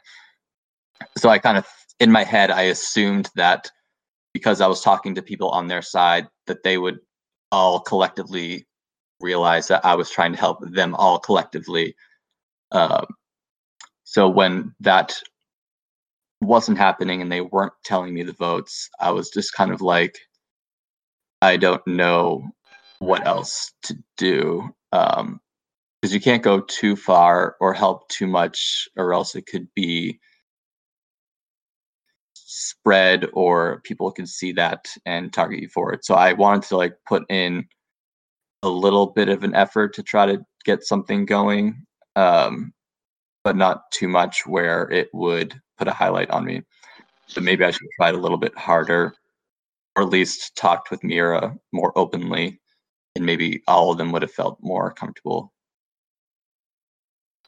So 1.17 1.29
I 1.29 1.39
kind 1.39 1.59
of, 1.59 1.67
in 1.99 2.11
my 2.11 2.25
head, 2.25 2.51
I 2.51 2.63
assumed 2.63 3.31
that 3.37 3.71
because 4.33 4.61
I 4.61 4.67
was 4.67 4.81
talking 4.83 5.15
to 5.15 5.23
people 5.23 5.51
on 5.51 5.69
their 5.69 5.83
side, 5.83 6.29
that 6.47 6.63
they 6.63 6.77
would 6.77 6.99
all 7.53 7.81
collectively 7.81 8.67
realize 9.21 9.69
that 9.69 9.85
I 9.85 9.95
was 9.95 10.11
trying 10.11 10.33
to 10.33 10.39
help 10.39 10.59
them 10.61 10.95
all 10.95 11.19
collectively. 11.19 11.95
Um, 12.73 13.07
so 14.03 14.29
when 14.29 14.75
that 14.81 15.19
wasn't 16.41 16.79
happening 16.79 17.23
and 17.23 17.31
they 17.31 17.41
weren't 17.41 17.73
telling 17.85 18.15
me 18.15 18.23
the 18.23 18.33
votes, 18.33 18.89
I 19.01 19.11
was 19.11 19.31
just 19.31 19.55
kind 19.55 19.73
of 19.73 19.81
like, 19.81 20.19
I 21.43 21.57
don't 21.57 21.87
know 21.87 22.43
what 22.99 23.27
else 23.27 23.73
to 23.85 23.97
do. 24.17 24.69
Um, 24.93 25.41
because 26.05 26.13
you 26.13 26.21
can't 26.21 26.43
go 26.43 26.61
too 26.61 26.97
far 26.97 27.57
or 27.61 27.73
help 27.73 28.07
too 28.11 28.27
much, 28.27 28.87
or 28.95 29.15
else 29.15 29.35
it 29.35 29.47
could 29.47 29.67
be 29.75 30.21
spread 32.35 33.27
or 33.33 33.81
people 33.85 34.13
could 34.13 34.29
see 34.29 34.53
that 34.53 34.87
and 35.07 35.33
target 35.33 35.61
you 35.61 35.69
for 35.71 35.95
it. 35.95 36.05
So 36.05 36.15
I 36.15 36.35
wanted 36.35 36.65
to 36.65 36.77
like 36.77 36.95
put 37.09 37.25
in 37.31 37.67
a 38.63 38.69
little 38.69 39.07
bit 39.07 39.31
of 39.31 39.45
an 39.45 39.55
effort 39.55 39.95
to 39.95 40.03
try 40.03 40.27
to 40.27 40.45
get 40.67 40.85
something 40.85 41.25
going. 41.25 41.87
Um, 42.17 42.74
but 43.45 43.57
not 43.57 43.91
too 43.93 44.09
much 44.09 44.47
where 44.47 44.91
it 44.91 45.11
would 45.13 45.61
put 45.79 45.87
a 45.87 45.93
highlight 45.93 46.31
on 46.31 46.45
me. 46.45 46.63
So 47.27 47.41
maybe 47.41 47.65
I 47.65 47.71
should 47.71 47.87
try 47.97 48.11
tried 48.11 48.19
a 48.19 48.23
little 48.23 48.39
bit 48.39 48.57
harder, 48.57 49.15
or 49.95 50.03
at 50.03 50.09
least 50.09 50.57
talked 50.57 50.91
with 50.91 51.05
Mira 51.05 51.57
more 51.73 51.97
openly, 51.97 52.61
and 53.15 53.25
maybe 53.25 53.63
all 53.69 53.93
of 53.93 53.99
them 53.99 54.11
would 54.13 54.23
have 54.23 54.33
felt 54.33 54.59
more 54.63 54.91
comfortable. 54.93 55.53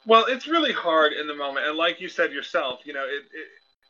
Well, 0.06 0.26
it's 0.28 0.46
really 0.46 0.72
hard 0.72 1.14
in 1.14 1.26
the 1.26 1.34
moment, 1.34 1.66
and 1.66 1.76
like 1.76 2.00
you 2.00 2.08
said 2.08 2.30
yourself, 2.32 2.80
you 2.84 2.92
know, 2.92 3.04
it, 3.04 3.24
it 3.32 3.48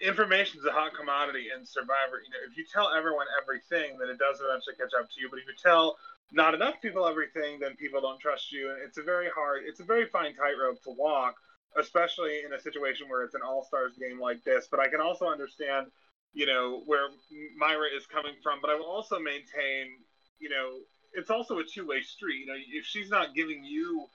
information 0.09 0.61
is 0.61 0.66
a 0.66 0.73
hot 0.73 0.92
commodity 0.95 1.49
in 1.57 1.64
Survivor. 1.64 2.21
You 2.25 2.31
know, 2.31 2.51
if 2.51 2.57
you 2.57 2.64
tell 2.73 2.92
everyone 2.92 3.27
everything, 3.40 3.99
then 3.99 4.09
it 4.09 4.19
does 4.19 4.40
eventually 4.40 4.77
catch 4.77 4.92
up 4.99 5.09
to 5.11 5.21
you. 5.21 5.29
But 5.31 5.40
if 5.40 5.47
you 5.47 5.55
tell 5.62 5.97
not 6.33 6.55
enough 6.55 6.81
people 6.83 7.07
everything, 7.07 7.59
then 7.61 7.77
people 7.77 8.01
don't 8.01 8.21
trust 8.21 8.53
you, 8.53 8.71
and 8.71 8.79
it's 8.83 8.99
a 8.99 9.03
very 9.03 9.29
hard, 9.35 9.62
it's 9.66 9.81
a 9.81 9.85
very 9.85 10.07
fine 10.07 10.35
tightrope 10.35 10.83
to 10.85 10.90
walk 10.90 11.37
especially 11.79 12.42
in 12.44 12.52
a 12.52 12.61
situation 12.61 13.09
where 13.09 13.22
it's 13.22 13.35
an 13.35 13.42
all 13.46 13.64
stars 13.64 13.92
game 13.98 14.20
like 14.20 14.42
this. 14.44 14.68
But 14.70 14.81
I 14.81 14.88
can 14.88 15.00
also 15.00 15.26
understand, 15.26 15.88
you 16.33 16.46
know, 16.46 16.83
where 16.87 17.09
Myra 17.57 17.88
is 17.94 18.07
coming 18.07 18.35
from. 18.42 18.61
But 18.61 18.70
I 18.70 18.74
will 18.74 18.87
also 18.87 19.18
maintain, 19.18 19.98
you 20.38 20.48
know, 20.48 20.79
it's 21.12 21.31
also 21.31 21.59
a 21.59 21.64
two 21.64 21.87
way 21.87 22.02
street. 22.02 22.40
You 22.40 22.46
know, 22.46 22.55
if 22.72 22.85
she's 22.85 23.11
not 23.11 23.35
giving 23.35 23.64
you 23.64 24.07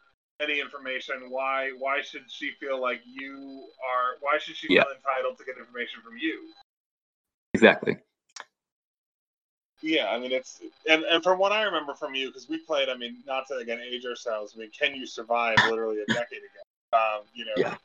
any 0.42 0.60
information, 0.60 1.30
why 1.30 1.72
why 1.78 2.02
should 2.02 2.30
she 2.30 2.52
feel 2.60 2.82
like 2.82 3.02
you 3.06 3.68
are? 3.86 4.18
Why 4.22 4.38
should 4.40 4.56
she 4.56 4.68
Yeah. 4.70 4.84
feel 4.84 4.94
entitled 4.96 5.38
to 5.38 5.46
get 5.46 5.58
information 5.58 6.02
from 6.02 6.18
you? 6.18 6.54
Exactly. 7.54 7.98
Yeah, 9.82 10.10
I 10.10 10.20
mean 10.20 10.32
it's 10.32 10.62
and, 10.88 11.04
and 11.04 11.24
from 11.24 11.40
what 11.40 11.52
I 11.52 11.64
remember 11.64 11.96
from 11.96 12.14
you, 12.14 12.28
because 12.28 12.48
we 12.48 12.60
played, 12.60 12.88
I 12.88 12.96
mean, 12.96 13.18
not 13.26 13.48
to 13.48 13.56
again 13.58 13.80
age 13.80 14.06
ourselves. 14.06 14.54
I 14.56 14.60
mean, 14.60 14.72
can 14.72 14.96
you 14.96 15.06
survive 15.08 15.58
literally 15.68 16.02
a 16.02 16.06
decade 16.06 16.40
ago? 16.40 16.62
Um, 16.94 17.22
you 17.34 17.46
know, 17.46 17.54
Yeah. 17.58 17.78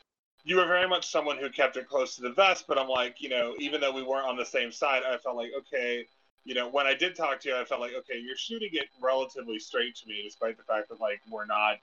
you 0.44 0.56
were 0.56 0.66
very 0.66 0.88
much 0.88 1.06
someone 1.10 1.38
who 1.38 1.50
kept 1.50 1.76
it 1.76 1.88
close 1.88 2.16
to 2.16 2.22
the 2.22 2.30
vest. 2.32 2.66
But 2.66 2.78
I'm 2.78 2.88
like, 2.88 3.20
you 3.20 3.28
know, 3.28 3.54
even 3.58 3.80
though 3.80 3.92
we 3.92 4.02
weren't 4.02 4.26
on 4.26 4.36
the 4.36 4.44
same 4.44 4.72
side, 4.72 5.02
I 5.04 5.16
felt 5.18 5.36
like, 5.36 5.52
okay, 5.58 6.06
you 6.44 6.54
know, 6.54 6.68
when 6.68 6.86
I 6.86 6.94
did 6.94 7.16
talk 7.16 7.40
to 7.40 7.48
you, 7.48 7.56
I 7.56 7.64
felt 7.64 7.80
like, 7.80 7.94
okay, 7.94 8.18
you're 8.18 8.36
shooting 8.36 8.70
it 8.72 8.88
relatively 9.00 9.58
straight 9.58 9.96
to 9.96 10.08
me, 10.08 10.22
despite 10.22 10.56
the 10.56 10.62
fact 10.62 10.88
that 10.90 11.00
like 11.00 11.20
we're 11.28 11.46
not 11.46 11.78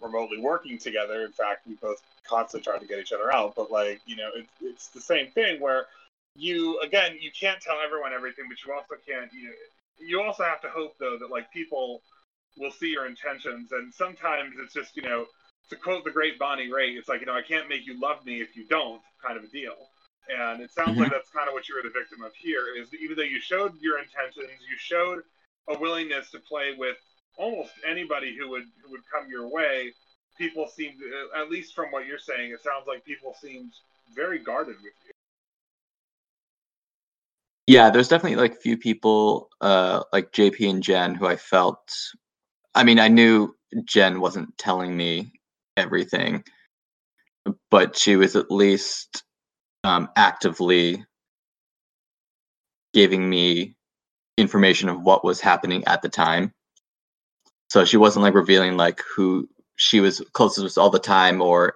remotely 0.00 0.38
working 0.38 0.78
together. 0.78 1.24
In 1.24 1.32
fact, 1.32 1.66
we 1.66 1.74
both 1.74 2.02
constantly 2.24 2.64
try 2.64 2.78
to 2.78 2.86
get 2.86 2.98
each 2.98 3.12
other 3.12 3.32
out. 3.32 3.54
But 3.54 3.70
like, 3.70 4.00
you 4.06 4.16
know, 4.16 4.30
it, 4.34 4.46
it's 4.60 4.88
the 4.88 5.00
same 5.00 5.28
thing 5.30 5.60
where 5.60 5.86
you 6.36 6.80
again, 6.80 7.16
you 7.20 7.30
can't 7.38 7.60
tell 7.60 7.76
everyone 7.84 8.12
everything, 8.12 8.46
but 8.48 8.58
you 8.64 8.72
also 8.72 8.94
can't. 9.06 9.32
You 9.32 9.48
know, 9.48 9.54
you 9.98 10.22
also 10.22 10.42
have 10.42 10.60
to 10.62 10.68
hope 10.68 10.96
though 10.98 11.18
that 11.18 11.30
like 11.30 11.52
people 11.52 12.02
will 12.58 12.70
see 12.72 12.88
your 12.88 13.06
intentions, 13.06 13.72
and 13.72 13.92
sometimes 13.92 14.54
it's 14.58 14.74
just 14.74 14.96
you 14.96 15.02
know, 15.02 15.26
to 15.70 15.76
quote 15.76 16.04
the 16.04 16.10
great 16.10 16.38
Bonnie 16.38 16.68
Raitt, 16.68 16.98
it's 16.98 17.08
like 17.08 17.20
you 17.20 17.26
know, 17.26 17.34
I 17.34 17.42
can't 17.42 17.68
make 17.68 17.86
you 17.86 17.98
love 17.98 18.24
me 18.26 18.40
if 18.40 18.56
you 18.56 18.66
don't, 18.66 19.00
kind 19.24 19.38
of 19.38 19.44
a 19.44 19.48
deal. 19.48 19.74
And 20.28 20.60
it 20.60 20.70
sounds 20.70 20.96
Mhm. 20.96 21.00
like 21.00 21.10
that's 21.10 21.30
kind 21.30 21.48
of 21.48 21.54
what 21.54 21.68
you 21.68 21.74
were 21.76 21.82
the 21.82 21.90
victim 21.90 22.22
of 22.22 22.34
here. 22.34 22.74
Is 22.76 22.90
that 22.90 23.00
even 23.00 23.16
though 23.16 23.22
you 23.22 23.40
showed 23.40 23.80
your 23.80 23.98
intentions, 23.98 24.50
you 24.68 24.76
showed 24.76 25.24
a 25.68 25.78
willingness 25.78 26.30
to 26.30 26.40
play 26.40 26.74
with 26.74 26.98
almost 27.36 27.72
anybody 27.84 28.36
who 28.36 28.48
would 28.50 28.64
who 28.82 28.90
would 28.90 29.02
come 29.12 29.28
your 29.30 29.48
way. 29.48 29.94
People 30.36 30.66
seemed, 30.68 31.00
at 31.36 31.50
least 31.50 31.74
from 31.74 31.90
what 31.90 32.06
you're 32.06 32.18
saying, 32.18 32.50
it 32.50 32.62
sounds 32.62 32.86
like 32.86 33.04
people 33.04 33.34
seemed 33.34 33.72
very 34.14 34.38
guarded 34.38 34.76
with 34.76 34.94
you. 35.04 35.12
Yeah, 37.66 37.90
there's 37.90 38.08
definitely 38.08 38.36
like 38.36 38.60
few 38.60 38.76
people, 38.76 39.50
uh, 39.60 40.02
like 40.12 40.32
JP 40.32 40.70
and 40.70 40.82
Jen, 40.82 41.14
who 41.14 41.26
I 41.26 41.36
felt. 41.36 41.78
I 42.74 42.84
mean, 42.84 42.98
I 42.98 43.08
knew 43.08 43.54
Jen 43.84 44.20
wasn't 44.20 44.56
telling 44.58 44.96
me 44.96 45.39
everything, 45.80 46.44
but 47.70 47.96
she 47.96 48.16
was 48.16 48.36
at 48.36 48.50
least 48.50 49.24
um, 49.84 50.08
actively 50.16 51.04
giving 52.92 53.28
me 53.28 53.76
information 54.36 54.88
of 54.88 55.02
what 55.02 55.24
was 55.24 55.40
happening 55.40 55.84
at 55.86 56.02
the 56.02 56.08
time. 56.08 56.52
So 57.70 57.84
she 57.84 57.96
wasn't 57.96 58.24
like 58.24 58.34
revealing 58.34 58.76
like 58.76 59.00
who 59.14 59.48
she 59.76 60.00
was 60.00 60.20
closest 60.32 60.64
with 60.64 60.78
all 60.78 60.90
the 60.90 60.98
time 60.98 61.40
or 61.40 61.74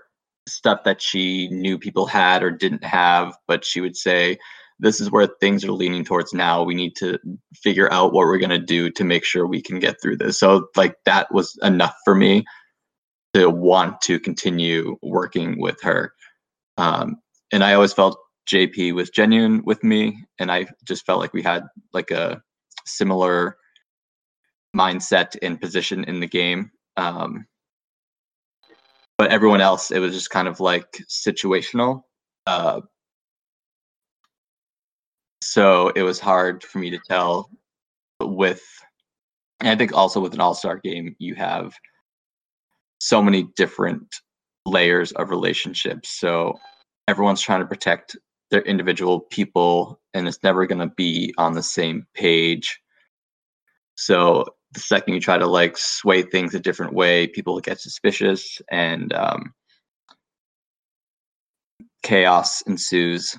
stuff 0.48 0.84
that 0.84 1.00
she 1.00 1.48
knew 1.48 1.78
people 1.78 2.06
had 2.06 2.42
or 2.42 2.50
didn't 2.50 2.84
have, 2.84 3.34
but 3.46 3.64
she 3.64 3.80
would 3.80 3.96
say, 3.96 4.38
this 4.80 5.00
is 5.00 5.10
where 5.10 5.28
things 5.40 5.64
are 5.64 5.72
leaning 5.72 6.04
towards 6.04 6.34
now. 6.34 6.62
We 6.62 6.74
need 6.74 6.96
to 6.96 7.18
figure 7.54 7.90
out 7.92 8.12
what 8.12 8.26
we're 8.26 8.38
going 8.38 8.50
to 8.50 8.58
do 8.58 8.90
to 8.90 9.04
make 9.04 9.24
sure 9.24 9.46
we 9.46 9.62
can 9.62 9.78
get 9.78 10.00
through 10.02 10.16
this. 10.16 10.38
So, 10.38 10.66
like, 10.76 10.96
that 11.04 11.32
was 11.32 11.56
enough 11.62 11.94
for 12.04 12.14
me 12.14 12.44
to 13.34 13.50
want 13.50 14.00
to 14.02 14.18
continue 14.18 14.96
working 15.02 15.60
with 15.60 15.80
her. 15.82 16.14
Um, 16.78 17.16
and 17.52 17.62
I 17.62 17.74
always 17.74 17.92
felt 17.92 18.18
JP 18.48 18.94
was 18.94 19.10
genuine 19.10 19.62
with 19.64 19.82
me, 19.82 20.24
and 20.38 20.50
I 20.50 20.66
just 20.84 21.06
felt 21.06 21.20
like 21.20 21.32
we 21.32 21.42
had 21.42 21.64
like 21.92 22.10
a 22.10 22.42
similar 22.86 23.56
mindset 24.76 25.36
and 25.42 25.60
position 25.60 26.04
in 26.04 26.20
the 26.20 26.26
game. 26.26 26.70
Um, 26.96 27.46
but 29.18 29.30
everyone 29.30 29.60
else, 29.60 29.90
it 29.90 30.00
was 30.00 30.12
just 30.12 30.30
kind 30.30 30.48
of 30.48 30.60
like 30.60 30.90
situational. 31.08 32.02
Uh, 32.46 32.80
so 35.44 35.90
it 35.90 36.02
was 36.02 36.18
hard 36.18 36.62
for 36.62 36.78
me 36.78 36.90
to 36.90 36.98
tell 37.06 37.50
with 38.20 38.62
and 39.60 39.68
i 39.68 39.76
think 39.76 39.92
also 39.92 40.18
with 40.18 40.32
an 40.32 40.40
all-star 40.40 40.80
game 40.82 41.14
you 41.18 41.34
have 41.34 41.74
so 43.04 43.22
many 43.22 43.42
different 43.54 44.16
layers 44.64 45.12
of 45.12 45.28
relationships 45.28 46.08
so 46.18 46.58
everyone's 47.06 47.42
trying 47.42 47.60
to 47.60 47.66
protect 47.66 48.16
their 48.50 48.62
individual 48.62 49.20
people 49.20 50.00
and 50.14 50.26
it's 50.26 50.42
never 50.42 50.66
going 50.66 50.78
to 50.78 50.94
be 50.96 51.34
on 51.36 51.52
the 51.52 51.62
same 51.62 52.06
page 52.14 52.80
so 53.94 54.44
the 54.72 54.80
second 54.80 55.12
you 55.12 55.20
try 55.20 55.36
to 55.36 55.46
like 55.46 55.76
sway 55.76 56.22
things 56.22 56.54
a 56.54 56.58
different 56.60 56.94
way 56.94 57.26
people 57.26 57.60
get 57.60 57.78
suspicious 57.78 58.62
and 58.70 59.12
um, 59.12 59.52
chaos 62.02 62.62
ensues 62.62 63.36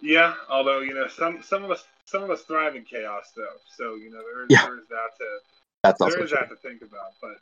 Yeah, 0.00 0.34
although 0.48 0.80
you 0.80 0.94
know 0.94 1.08
some 1.08 1.42
some 1.42 1.64
of 1.64 1.70
us 1.70 1.84
some 2.04 2.22
of 2.22 2.30
us 2.30 2.42
thrive 2.42 2.76
in 2.76 2.84
chaos 2.84 3.32
though, 3.36 3.58
so 3.76 3.96
you 3.96 4.10
know 4.10 4.22
there, 4.22 4.46
Yeah. 4.48 4.64
there 4.66 4.78
is 4.78 4.88
that 4.88 5.10
to 5.18 5.26
that's 5.82 5.98
there 5.98 6.22
is 6.22 6.30
true. 6.30 6.38
that 6.38 6.48
to 6.50 6.56
think 6.56 6.82
about. 6.82 7.12
But 7.20 7.36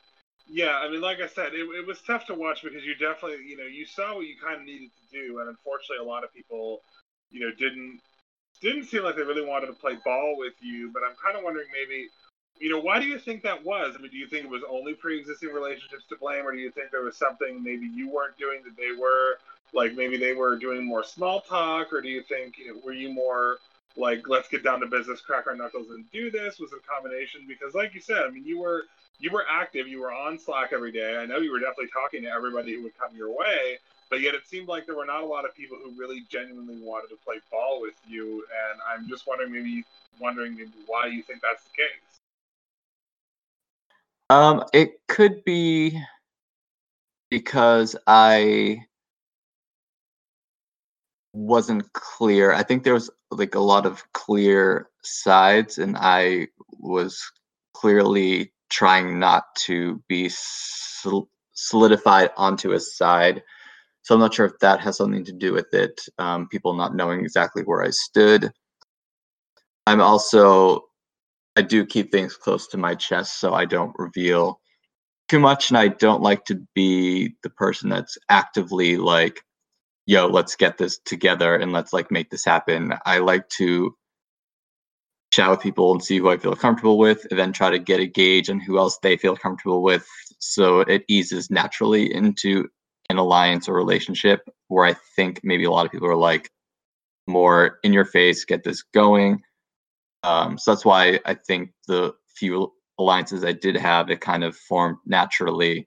yeah, 0.46 0.78
I 0.78 0.90
mean, 0.90 1.00
like 1.00 1.20
I 1.20 1.26
said, 1.26 1.54
it, 1.54 1.66
it 1.76 1.86
was 1.86 2.00
tough 2.02 2.26
to 2.26 2.34
watch 2.34 2.62
because 2.62 2.84
you 2.84 2.94
definitely 2.94 3.46
you 3.46 3.56
know 3.56 3.64
you 3.64 3.86
saw 3.86 4.16
what 4.16 4.26
you 4.26 4.36
kind 4.42 4.60
of 4.60 4.66
needed 4.66 4.90
to 4.90 5.18
do, 5.18 5.38
and 5.40 5.48
unfortunately, 5.48 6.04
a 6.04 6.08
lot 6.08 6.24
of 6.24 6.32
people 6.32 6.82
you 7.30 7.40
know 7.40 7.50
didn't 7.58 8.00
didn't 8.60 8.84
seem 8.84 9.02
like 9.02 9.16
they 9.16 9.22
really 9.22 9.44
wanted 9.44 9.66
to 9.66 9.72
play 9.72 9.96
ball 10.04 10.36
with 10.38 10.54
you. 10.60 10.90
But 10.92 11.02
I'm 11.02 11.16
kind 11.22 11.36
of 11.36 11.44
wondering 11.44 11.66
maybe. 11.72 12.08
You 12.60 12.70
know, 12.70 12.78
why 12.78 13.00
do 13.00 13.06
you 13.06 13.18
think 13.18 13.42
that 13.42 13.64
was? 13.64 13.96
I 13.98 14.00
mean, 14.00 14.12
do 14.12 14.16
you 14.16 14.28
think 14.28 14.44
it 14.44 14.50
was 14.50 14.62
only 14.70 14.94
pre-existing 14.94 15.48
relationships 15.48 16.04
to 16.08 16.16
blame, 16.16 16.46
or 16.46 16.52
do 16.52 16.58
you 16.58 16.70
think 16.70 16.92
there 16.92 17.02
was 17.02 17.16
something 17.16 17.60
maybe 17.60 17.86
you 17.86 18.08
weren't 18.08 18.38
doing 18.38 18.62
that 18.62 18.76
they 18.76 18.92
were? 18.96 19.38
like 19.74 19.94
maybe 19.94 20.16
they 20.16 20.32
were 20.32 20.56
doing 20.56 20.84
more 20.84 21.04
small 21.04 21.40
talk 21.40 21.92
or 21.92 22.00
do 22.00 22.08
you 22.08 22.22
think 22.22 22.58
you 22.58 22.72
know, 22.72 22.80
were 22.84 22.92
you 22.92 23.12
more 23.12 23.58
like 23.96 24.28
let's 24.28 24.48
get 24.48 24.64
down 24.64 24.80
to 24.80 24.86
business 24.86 25.20
crack 25.20 25.46
our 25.46 25.54
knuckles 25.54 25.90
and 25.90 26.04
do 26.10 26.30
this 26.30 26.58
was 26.58 26.72
a 26.72 26.78
combination 26.88 27.42
because 27.46 27.74
like 27.74 27.94
you 27.94 28.00
said 28.00 28.24
i 28.26 28.30
mean 28.30 28.44
you 28.44 28.58
were 28.58 28.84
you 29.20 29.30
were 29.30 29.44
active 29.48 29.86
you 29.86 30.00
were 30.00 30.12
on 30.12 30.38
slack 30.38 30.70
every 30.72 30.90
day. 30.90 31.16
I 31.16 31.24
know 31.24 31.38
you 31.38 31.52
were 31.52 31.60
definitely 31.60 31.90
talking 31.92 32.22
to 32.22 32.28
everybody 32.28 32.74
who 32.74 32.82
would 32.82 32.98
come 32.98 33.16
your 33.16 33.30
way 33.30 33.78
but 34.10 34.20
yet 34.20 34.34
it 34.34 34.46
seemed 34.46 34.68
like 34.68 34.86
there 34.86 34.96
were 34.96 35.06
not 35.06 35.22
a 35.22 35.26
lot 35.26 35.44
of 35.44 35.54
people 35.54 35.78
who 35.82 35.90
really 35.98 36.24
genuinely 36.28 36.76
wanted 36.82 37.08
to 37.08 37.16
play 37.24 37.36
ball 37.50 37.80
with 37.80 37.94
you 38.06 38.44
and 38.70 38.80
i'm 38.88 39.08
just 39.08 39.26
wondering 39.26 39.52
maybe 39.52 39.84
wondering 40.20 40.54
maybe 40.54 40.70
why 40.86 41.06
you 41.06 41.22
think 41.22 41.40
that's 41.42 41.64
the 41.64 41.70
case. 41.70 42.20
Um, 44.30 44.64
it 44.72 45.00
could 45.08 45.44
be 45.44 46.00
because 47.30 47.96
I 48.06 48.84
wasn't 51.34 51.92
clear. 51.92 52.52
I 52.52 52.62
think 52.62 52.84
there 52.84 52.94
was 52.94 53.10
like 53.30 53.54
a 53.54 53.60
lot 53.60 53.86
of 53.86 54.02
clear 54.12 54.88
sides, 55.02 55.78
and 55.78 55.96
I 55.98 56.48
was 56.78 57.20
clearly 57.74 58.52
trying 58.70 59.18
not 59.18 59.54
to 59.56 60.02
be 60.08 60.28
sol- 60.30 61.28
solidified 61.52 62.30
onto 62.36 62.72
a 62.72 62.80
side. 62.80 63.42
So 64.02 64.14
I'm 64.14 64.20
not 64.20 64.34
sure 64.34 64.46
if 64.46 64.58
that 64.60 64.80
has 64.80 64.96
something 64.96 65.24
to 65.24 65.32
do 65.32 65.52
with 65.52 65.72
it. 65.74 66.00
Um, 66.18 66.48
people 66.48 66.74
not 66.74 66.94
knowing 66.94 67.20
exactly 67.20 67.62
where 67.62 67.82
I 67.82 67.90
stood. 67.90 68.52
I'm 69.86 70.00
also 70.00 70.84
I 71.56 71.62
do 71.62 71.86
keep 71.86 72.10
things 72.10 72.36
close 72.36 72.66
to 72.68 72.76
my 72.76 72.94
chest 72.94 73.38
so 73.38 73.54
I 73.54 73.64
don't 73.64 73.94
reveal 73.98 74.60
too 75.28 75.38
much 75.38 75.70
and 75.70 75.78
I 75.78 75.88
don't 75.88 76.22
like 76.22 76.44
to 76.46 76.66
be 76.74 77.34
the 77.42 77.50
person 77.50 77.88
that's 77.88 78.18
actively 78.28 78.96
like 78.96 79.40
yo 80.06 80.26
let's 80.26 80.56
get 80.56 80.78
this 80.78 80.98
together 81.04 81.56
and 81.56 81.72
let's 81.72 81.92
like 81.92 82.10
make 82.10 82.30
this 82.30 82.44
happen. 82.44 82.94
I 83.06 83.18
like 83.18 83.48
to 83.50 83.94
chat 85.32 85.50
with 85.50 85.60
people 85.60 85.92
and 85.92 86.02
see 86.02 86.18
who 86.18 86.30
I 86.30 86.36
feel 86.36 86.54
comfortable 86.54 86.98
with 86.98 87.26
and 87.30 87.38
then 87.38 87.52
try 87.52 87.70
to 87.70 87.78
get 87.78 88.00
a 88.00 88.06
gauge 88.06 88.50
on 88.50 88.60
who 88.60 88.78
else 88.78 88.98
they 89.02 89.16
feel 89.16 89.36
comfortable 89.36 89.82
with 89.82 90.06
so 90.38 90.80
it 90.80 91.04
eases 91.08 91.50
naturally 91.50 92.14
into 92.14 92.68
an 93.10 93.18
alliance 93.18 93.68
or 93.68 93.74
relationship 93.74 94.48
where 94.68 94.86
I 94.86 94.94
think 95.16 95.40
maybe 95.42 95.64
a 95.64 95.70
lot 95.70 95.86
of 95.86 95.92
people 95.92 96.08
are 96.08 96.16
like 96.16 96.50
more 97.26 97.80
in 97.82 97.92
your 97.92 98.04
face 98.04 98.44
get 98.44 98.62
this 98.62 98.82
going 98.82 99.42
um, 100.24 100.56
so 100.56 100.72
that's 100.72 100.84
why 100.86 101.20
I 101.26 101.34
think 101.34 101.72
the 101.86 102.14
few 102.34 102.72
alliances 102.98 103.44
I 103.44 103.52
did 103.52 103.76
have, 103.76 104.08
it 104.10 104.22
kind 104.22 104.42
of 104.42 104.56
formed 104.56 104.96
naturally, 105.04 105.86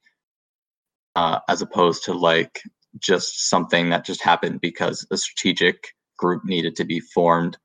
uh, 1.16 1.40
as 1.50 1.64
opposed 1.64 2.04
to 2.06 2.14
like 2.14 2.62
just 3.02 3.50
something 3.50 3.90
that 3.90 4.06
just 4.06 4.22
happened 4.22 4.62
because 4.62 5.06
a 5.12 5.18
strategic 5.18 5.94
group 6.18 6.44
needed 6.46 6.76
to 6.78 6.86
be 6.86 7.00
formed. 7.00 7.58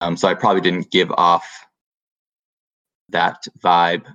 Um, 0.00 0.16
so 0.16 0.28
I 0.28 0.34
probably 0.34 0.60
didn't 0.60 0.90
give 0.90 1.10
off 1.12 1.48
that 3.08 3.42
vibe, 3.62 4.06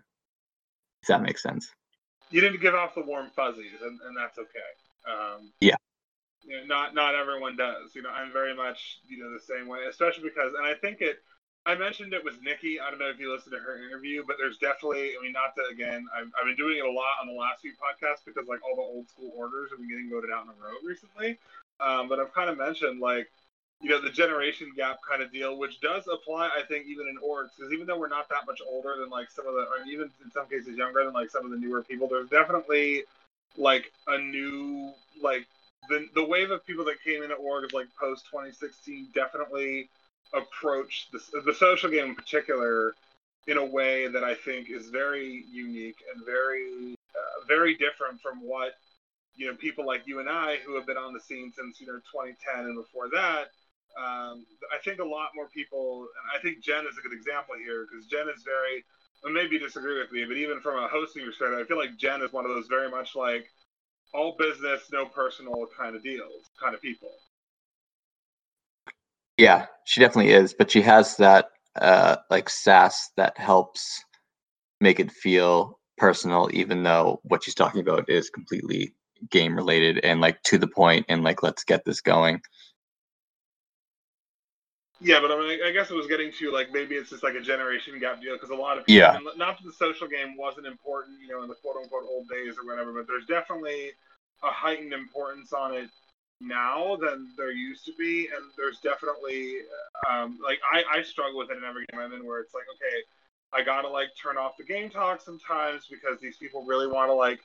if 1.01 1.07
that 1.07 1.21
makes 1.21 1.41
sense. 1.43 1.69
you 2.31 2.41
didn't 2.41 2.61
give 2.61 2.75
off 2.75 2.95
the 2.95 3.01
warm 3.01 3.29
fuzzies, 3.35 3.81
and, 3.81 3.99
and 4.01 4.15
that's 4.17 4.37
okay. 4.37 4.71
Um, 5.11 5.51
Yeah. 5.59 5.75
You 6.43 6.57
know, 6.57 6.65
not 6.65 6.93
not 6.93 7.15
everyone 7.15 7.55
does. 7.55 7.95
You 7.95 8.01
know, 8.01 8.09
I'm 8.09 8.31
very 8.31 8.55
much 8.55 8.99
you 9.07 9.17
know 9.17 9.31
the 9.33 9.39
same 9.39 9.67
way, 9.67 9.79
especially 9.89 10.23
because, 10.23 10.53
and 10.57 10.65
I 10.65 10.73
think 10.73 11.01
it. 11.01 11.17
I 11.65 11.75
mentioned 11.75 12.13
it 12.13 12.23
with 12.23 12.41
Nikki. 12.43 12.79
I 12.79 12.89
don't 12.89 12.99
know 12.99 13.09
if 13.09 13.19
you 13.19 13.31
listened 13.33 13.53
to 13.53 13.59
her 13.59 13.79
interview, 13.83 14.23
but 14.27 14.35
there's 14.37 14.57
definitely. 14.57 15.15
I 15.17 15.23
mean, 15.23 15.31
not 15.31 15.55
that 15.55 15.71
again. 15.71 16.05
I've, 16.13 16.27
I've 16.37 16.45
been 16.45 16.57
doing 16.57 16.77
it 16.77 16.85
a 16.85 16.91
lot 16.91 17.21
on 17.21 17.27
the 17.27 17.33
last 17.33 17.61
few 17.61 17.71
podcasts 17.71 18.25
because 18.25 18.47
like 18.47 18.59
all 18.63 18.75
the 18.75 18.81
old 18.81 19.07
school 19.07 19.31
orgers 19.35 19.71
have 19.71 19.79
been 19.79 19.87
getting 19.87 20.09
voted 20.09 20.29
out 20.29 20.43
in 20.43 20.49
a 20.49 20.57
row 20.59 20.75
recently. 20.83 21.37
Um, 21.79 22.09
but 22.09 22.19
I've 22.19 22.33
kind 22.33 22.49
of 22.49 22.57
mentioned 22.57 22.99
like 22.99 23.31
you 23.81 23.89
know 23.89 24.01
the 24.01 24.09
generation 24.09 24.71
gap 24.75 24.99
kind 25.07 25.23
of 25.23 25.31
deal, 25.31 25.57
which 25.57 25.79
does 25.79 26.03
apply, 26.11 26.49
I 26.57 26.63
think, 26.67 26.85
even 26.87 27.07
in 27.07 27.17
orgs, 27.17 27.49
because 27.55 27.71
even 27.71 27.87
though 27.87 27.97
we're 27.97 28.09
not 28.09 28.27
that 28.29 28.45
much 28.45 28.59
older 28.67 28.95
than 28.99 29.09
like 29.09 29.31
some 29.31 29.47
of 29.47 29.53
the, 29.53 29.61
or 29.61 29.87
even 29.87 30.09
in 30.23 30.31
some 30.31 30.47
cases 30.47 30.75
younger 30.75 31.03
than 31.05 31.13
like 31.13 31.29
some 31.29 31.45
of 31.45 31.51
the 31.51 31.57
newer 31.57 31.81
people, 31.81 32.07
there's 32.09 32.29
definitely 32.29 33.03
like 33.57 33.91
a 34.07 34.17
new 34.17 34.91
like 35.21 35.47
the 35.89 36.07
the 36.13 36.23
wave 36.23 36.51
of 36.51 36.65
people 36.65 36.83
that 36.85 37.01
came 37.03 37.23
into 37.23 37.35
org 37.35 37.63
of 37.63 37.73
like 37.73 37.87
post 37.99 38.25
2016 38.31 39.07
definitely 39.13 39.89
approached 40.33 41.11
the 41.11 41.41
the 41.41 41.53
social 41.53 41.89
game 41.89 42.09
in 42.09 42.15
particular 42.15 42.95
in 43.47 43.57
a 43.57 43.65
way 43.65 44.07
that 44.07 44.23
I 44.23 44.35
think 44.35 44.69
is 44.69 44.89
very 44.89 45.45
unique 45.51 45.97
and 46.13 46.25
very 46.25 46.95
uh, 47.15 47.45
very 47.47 47.75
different 47.75 48.21
from 48.21 48.41
what 48.41 48.73
you 49.35 49.47
know 49.47 49.55
people 49.55 49.85
like 49.85 50.07
you 50.07 50.19
and 50.19 50.29
I 50.29 50.57
who 50.65 50.75
have 50.75 50.85
been 50.85 50.97
on 50.97 51.13
the 51.13 51.19
scene 51.19 51.51
since 51.55 51.79
you 51.79 51.87
know 51.87 51.99
2010 52.11 52.65
and 52.65 52.75
before 52.75 53.09
that. 53.09 53.47
Um, 53.97 54.45
I 54.73 54.81
think 54.83 54.99
a 54.99 55.05
lot 55.05 55.29
more 55.35 55.47
people, 55.49 56.01
and 56.01 56.25
I 56.33 56.41
think 56.41 56.63
Jen 56.63 56.85
is 56.89 56.97
a 56.97 57.07
good 57.07 57.15
example 57.15 57.53
here 57.63 57.85
because 57.85 58.07
Jen 58.07 58.27
is 58.27 58.41
very, 58.41 58.83
and 59.23 59.33
maybe 59.33 59.55
you 59.55 59.59
disagree 59.59 59.99
with 59.99 60.11
me, 60.11 60.25
but 60.25 60.37
even 60.37 60.61
from 60.61 60.83
a 60.83 60.87
hosting 60.87 61.23
perspective, 61.23 61.59
I 61.59 61.63
feel 61.65 61.77
like 61.77 61.95
Jen 61.97 62.23
is 62.23 62.33
one 62.33 62.43
of 62.43 62.49
those 62.49 62.65
very 62.65 62.89
much 62.89 63.15
like 63.15 63.45
all 64.13 64.35
business, 64.37 64.89
no 64.91 65.05
personal 65.05 65.67
kind 65.77 65.95
of 65.95 66.01
deals, 66.01 66.49
kind 66.59 66.73
of 66.73 66.81
people. 66.81 67.11
Yeah, 69.37 69.65
she 69.85 69.99
definitely 69.99 70.31
is, 70.31 70.53
but 70.53 70.71
she 70.71 70.81
has 70.81 71.17
that 71.17 71.49
uh 71.75 72.17
like 72.29 72.49
sass 72.49 73.09
that 73.17 73.35
helps 73.37 74.03
make 74.79 74.99
it 74.99 75.11
feel 75.11 75.79
personal 75.97 76.49
even 76.53 76.83
though 76.83 77.19
what 77.23 77.43
she's 77.43 77.55
talking 77.55 77.81
about 77.81 78.07
is 78.09 78.29
completely 78.29 78.93
game 79.29 79.55
related 79.55 79.99
and 80.03 80.21
like 80.21 80.41
to 80.43 80.57
the 80.57 80.67
point 80.67 81.05
and 81.09 81.23
like 81.23 81.41
let's 81.41 81.63
get 81.63 81.83
this 81.85 82.01
going. 82.01 82.41
Yeah, 85.01 85.19
but 85.19 85.31
I 85.31 85.39
mean, 85.39 85.59
I 85.65 85.71
guess 85.71 85.91
it 85.91 85.95
was 85.95 86.07
getting 86.07 86.31
to 86.39 86.51
like 86.51 86.71
maybe 86.71 86.95
it's 86.95 87.09
just 87.09 87.23
like 87.23 87.35
a 87.35 87.41
generation 87.41 87.99
gap 87.99 88.21
deal 88.21 88.35
because 88.35 88.51
a 88.51 88.55
lot 88.55 88.77
of 88.77 88.85
people, 88.85 88.99
Yeah. 88.99 89.19
not 89.35 89.57
that 89.57 89.65
the 89.65 89.73
social 89.73 90.07
game 90.07 90.37
wasn't 90.37 90.65
important, 90.67 91.19
you 91.21 91.27
know, 91.27 91.41
in 91.43 91.49
the 91.49 91.55
quote 91.55 91.75
unquote 91.75 92.03
old 92.07 92.29
days 92.29 92.55
or 92.57 92.65
whatever, 92.65 92.93
but 92.93 93.07
there's 93.07 93.25
definitely 93.25 93.91
a 94.43 94.51
heightened 94.51 94.93
importance 94.93 95.51
on 95.53 95.73
it 95.73 95.89
now 96.47 96.95
than 96.95 97.29
there 97.37 97.51
used 97.51 97.85
to 97.85 97.93
be, 97.97 98.27
and 98.27 98.51
there's 98.57 98.79
definitely 98.79 99.57
um, 100.09 100.39
like 100.43 100.59
I, 100.71 100.99
I 100.99 101.03
struggle 101.03 101.37
with 101.37 101.51
it 101.51 101.57
in 101.57 101.63
every 101.63 101.85
game 101.91 102.01
I'm 102.01 102.13
in 102.13 102.25
where 102.25 102.39
it's 102.39 102.53
like 102.53 102.65
okay, 102.75 103.03
I 103.53 103.63
gotta 103.63 103.87
like 103.87 104.09
turn 104.21 104.37
off 104.37 104.57
the 104.57 104.63
game 104.63 104.89
talk 104.89 105.21
sometimes 105.21 105.87
because 105.89 106.19
these 106.19 106.37
people 106.37 106.65
really 106.65 106.87
want 106.87 107.09
to 107.09 107.13
like 107.13 107.39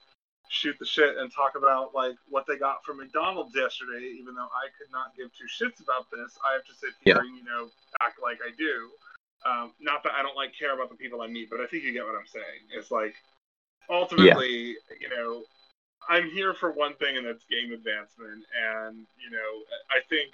shoot 0.51 0.77
the 0.79 0.87
shit 0.87 1.17
and 1.19 1.31
talk 1.33 1.57
about 1.57 1.95
like 1.95 2.17
what 2.29 2.45
they 2.49 2.57
got 2.57 2.85
from 2.85 2.97
McDonald's 2.99 3.55
yesterday, 3.55 4.17
even 4.19 4.35
though 4.35 4.49
I 4.49 4.73
could 4.79 4.91
not 4.91 5.15
give 5.17 5.29
two 5.37 5.45
shits 5.45 5.83
about 5.83 6.11
this. 6.11 6.39
I 6.49 6.55
have 6.55 6.65
to 6.65 6.75
sit 6.75 6.91
here 7.05 7.17
Yeah. 7.17 7.21
and 7.21 7.37
you 7.37 7.45
know 7.45 7.69
act 8.03 8.19
like 8.23 8.39
I 8.45 8.51
do. 8.57 8.91
Um, 9.47 9.73
not 9.79 10.03
that 10.03 10.13
I 10.15 10.23
don't 10.23 10.37
like 10.37 10.53
care 10.59 10.75
about 10.75 10.91
the 10.91 10.97
people 10.97 11.21
I 11.23 11.27
meet, 11.29 11.49
but 11.51 11.61
I 11.61 11.67
think 11.67 11.85
you 11.85 11.93
get 11.93 12.05
what 12.05 12.17
I'm 12.17 12.27
saying. 12.27 12.67
It's 12.75 12.91
like 12.91 13.15
ultimately, 13.89 14.77
you 15.01 15.09
know, 15.11 15.45
I'm 16.09 16.31
here 16.31 16.55
for 16.55 16.73
one 16.73 16.95
thing, 16.95 17.17
and 17.17 17.27
that's 17.27 17.45
game 17.51 17.73
advancement. 17.73 18.45
And 18.57 19.07
you 19.21 19.31
know, 19.31 19.51
I 19.91 20.01
think 20.09 20.31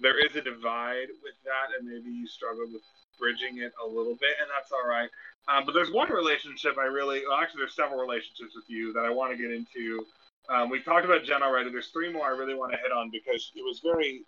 there 0.00 0.18
is 0.24 0.36
a 0.36 0.42
divide 0.42 1.08
with 1.22 1.34
that, 1.44 1.76
and 1.78 1.88
maybe 1.88 2.10
you 2.10 2.26
struggle 2.26 2.66
with 2.72 2.82
bridging 3.18 3.58
it 3.58 3.72
a 3.84 3.86
little 3.86 4.16
bit, 4.16 4.36
and 4.40 4.48
that's 4.54 4.72
all 4.72 4.88
right. 4.88 5.08
Um, 5.48 5.64
but 5.66 5.72
there's 5.72 5.90
one 5.90 6.10
relationship 6.10 6.78
I 6.78 6.84
really, 6.84 7.22
well, 7.28 7.38
actually, 7.38 7.60
there's 7.60 7.74
several 7.74 8.00
relationships 8.00 8.54
with 8.54 8.68
you 8.68 8.92
that 8.92 9.04
I 9.04 9.10
want 9.10 9.32
to 9.32 9.36
get 9.36 9.50
into. 9.50 10.04
Um, 10.48 10.70
we 10.70 10.82
talked 10.82 11.04
about 11.04 11.24
Jen 11.24 11.42
already. 11.42 11.70
There's 11.70 11.88
three 11.88 12.12
more 12.12 12.26
I 12.26 12.36
really 12.36 12.54
want 12.54 12.72
to 12.72 12.78
hit 12.78 12.92
on 12.92 13.10
because 13.10 13.52
it 13.54 13.62
was 13.62 13.80
very, 13.80 14.22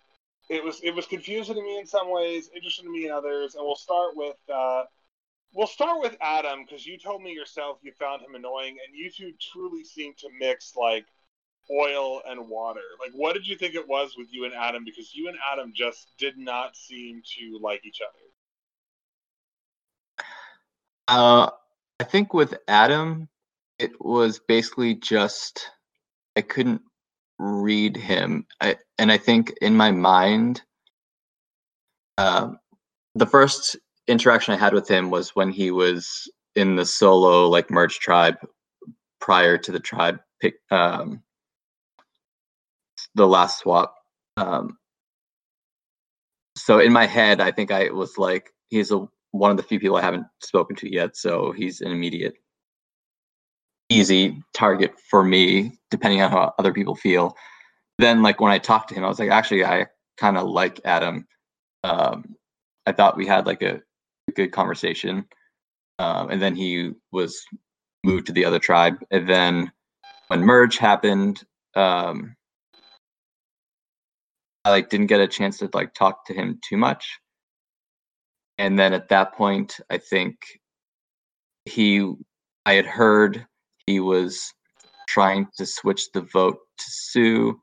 it 0.49 0.63
was 0.63 0.79
it 0.81 0.93
was 0.93 1.05
confusing 1.05 1.55
to 1.55 1.61
me 1.61 1.79
in 1.79 1.85
some 1.85 2.11
ways, 2.11 2.49
interesting 2.55 2.85
to 2.85 2.91
me 2.91 3.05
in 3.05 3.11
others. 3.11 3.55
And 3.55 3.65
we'll 3.65 3.75
start 3.75 4.15
with 4.15 4.37
uh, 4.53 4.83
we'll 5.53 5.67
start 5.67 6.01
with 6.01 6.17
Adam 6.21 6.65
because 6.65 6.85
you 6.85 6.97
told 6.97 7.21
me 7.21 7.31
yourself 7.31 7.77
you 7.81 7.91
found 7.93 8.21
him 8.21 8.35
annoying, 8.35 8.77
and 8.85 8.95
you 8.95 9.09
two 9.09 9.33
truly 9.51 9.83
seem 9.83 10.13
to 10.19 10.29
mix 10.39 10.75
like 10.75 11.05
oil 11.71 12.21
and 12.27 12.49
water. 12.49 12.81
Like, 12.99 13.11
what 13.13 13.33
did 13.33 13.47
you 13.47 13.55
think 13.55 13.75
it 13.75 13.87
was 13.87 14.15
with 14.17 14.27
you 14.31 14.45
and 14.45 14.53
Adam? 14.53 14.83
Because 14.83 15.15
you 15.15 15.29
and 15.29 15.37
Adam 15.51 15.71
just 15.73 16.11
did 16.17 16.37
not 16.37 16.75
seem 16.75 17.21
to 17.37 17.59
like 17.61 17.85
each 17.85 18.01
other. 18.01 20.25
Uh, 21.07 21.49
I 21.99 22.03
think 22.03 22.33
with 22.33 22.55
Adam, 22.67 23.29
it 23.79 23.91
was 23.99 24.39
basically 24.39 24.95
just 24.95 25.69
I 26.35 26.41
couldn't 26.41 26.81
read 27.39 27.97
him, 27.97 28.45
I, 28.61 28.77
and 28.97 29.11
I 29.11 29.17
think 29.17 29.53
in 29.61 29.75
my 29.75 29.91
mind, 29.91 30.61
um, 32.17 32.59
the 33.15 33.25
first 33.25 33.75
interaction 34.07 34.53
I 34.53 34.57
had 34.57 34.73
with 34.73 34.87
him 34.87 35.09
was 35.09 35.35
when 35.35 35.49
he 35.49 35.71
was 35.71 36.29
in 36.55 36.75
the 36.75 36.85
solo 36.85 37.49
like 37.49 37.71
merge 37.71 37.99
tribe 37.99 38.37
prior 39.19 39.57
to 39.57 39.71
the 39.71 39.79
tribe 39.79 40.19
pick 40.41 40.55
um, 40.71 41.23
the 43.15 43.27
last 43.27 43.59
swap. 43.59 43.95
Um, 44.37 44.77
so 46.57 46.79
in 46.79 46.93
my 46.93 47.05
head, 47.05 47.41
I 47.41 47.51
think 47.51 47.71
I 47.71 47.89
was 47.89 48.17
like, 48.17 48.53
he's 48.69 48.91
a 48.91 49.07
one 49.31 49.49
of 49.49 49.57
the 49.57 49.63
few 49.63 49.79
people 49.79 49.97
I 49.97 50.01
haven't 50.01 50.27
spoken 50.41 50.75
to 50.77 50.93
yet, 50.93 51.17
so 51.17 51.51
he's 51.51 51.81
an 51.81 51.91
immediate 51.91 52.35
easy 53.89 54.41
target 54.53 54.93
for 55.09 55.23
me, 55.23 55.77
depending 55.91 56.21
on 56.21 56.31
how 56.31 56.53
other 56.57 56.73
people 56.73 56.95
feel. 56.95 57.35
Then, 57.99 58.21
like 58.21 58.39
when 58.41 58.51
I 58.51 58.57
talked 58.57 58.89
to 58.89 58.95
him, 58.95 59.03
I 59.03 59.07
was 59.07 59.19
like, 59.19 59.29
actually, 59.29 59.63
I 59.65 59.87
kind 60.17 60.37
of 60.37 60.47
like 60.47 60.79
Adam. 60.85 61.27
Um, 61.83 62.35
I 62.85 62.91
thought 62.91 63.17
we 63.17 63.27
had 63.27 63.45
like 63.45 63.61
a, 63.61 63.75
a 63.75 63.81
good 64.35 64.51
conversation, 64.51 65.25
um, 65.99 66.29
and 66.29 66.41
then 66.41 66.55
he 66.55 66.91
was 67.11 67.43
moved 68.03 68.27
to 68.27 68.33
the 68.33 68.45
other 68.45 68.59
tribe. 68.59 68.97
And 69.11 69.29
then 69.29 69.71
when 70.27 70.41
merge 70.41 70.77
happened, 70.77 71.43
um, 71.75 72.35
I 74.65 74.69
like 74.69 74.89
didn't 74.89 75.07
get 75.07 75.19
a 75.19 75.27
chance 75.27 75.57
to 75.59 75.69
like 75.73 75.93
talk 75.93 76.25
to 76.25 76.33
him 76.33 76.59
too 76.67 76.77
much 76.77 77.19
and 78.57 78.77
then 78.77 78.93
at 78.93 79.09
that 79.09 79.33
point 79.33 79.79
i 79.89 79.97
think 79.97 80.35
he 81.65 82.13
i 82.65 82.73
had 82.73 82.85
heard 82.85 83.45
he 83.87 83.99
was 83.99 84.53
trying 85.07 85.47
to 85.57 85.65
switch 85.65 86.11
the 86.13 86.21
vote 86.21 86.57
to 86.77 86.85
sue 86.87 87.61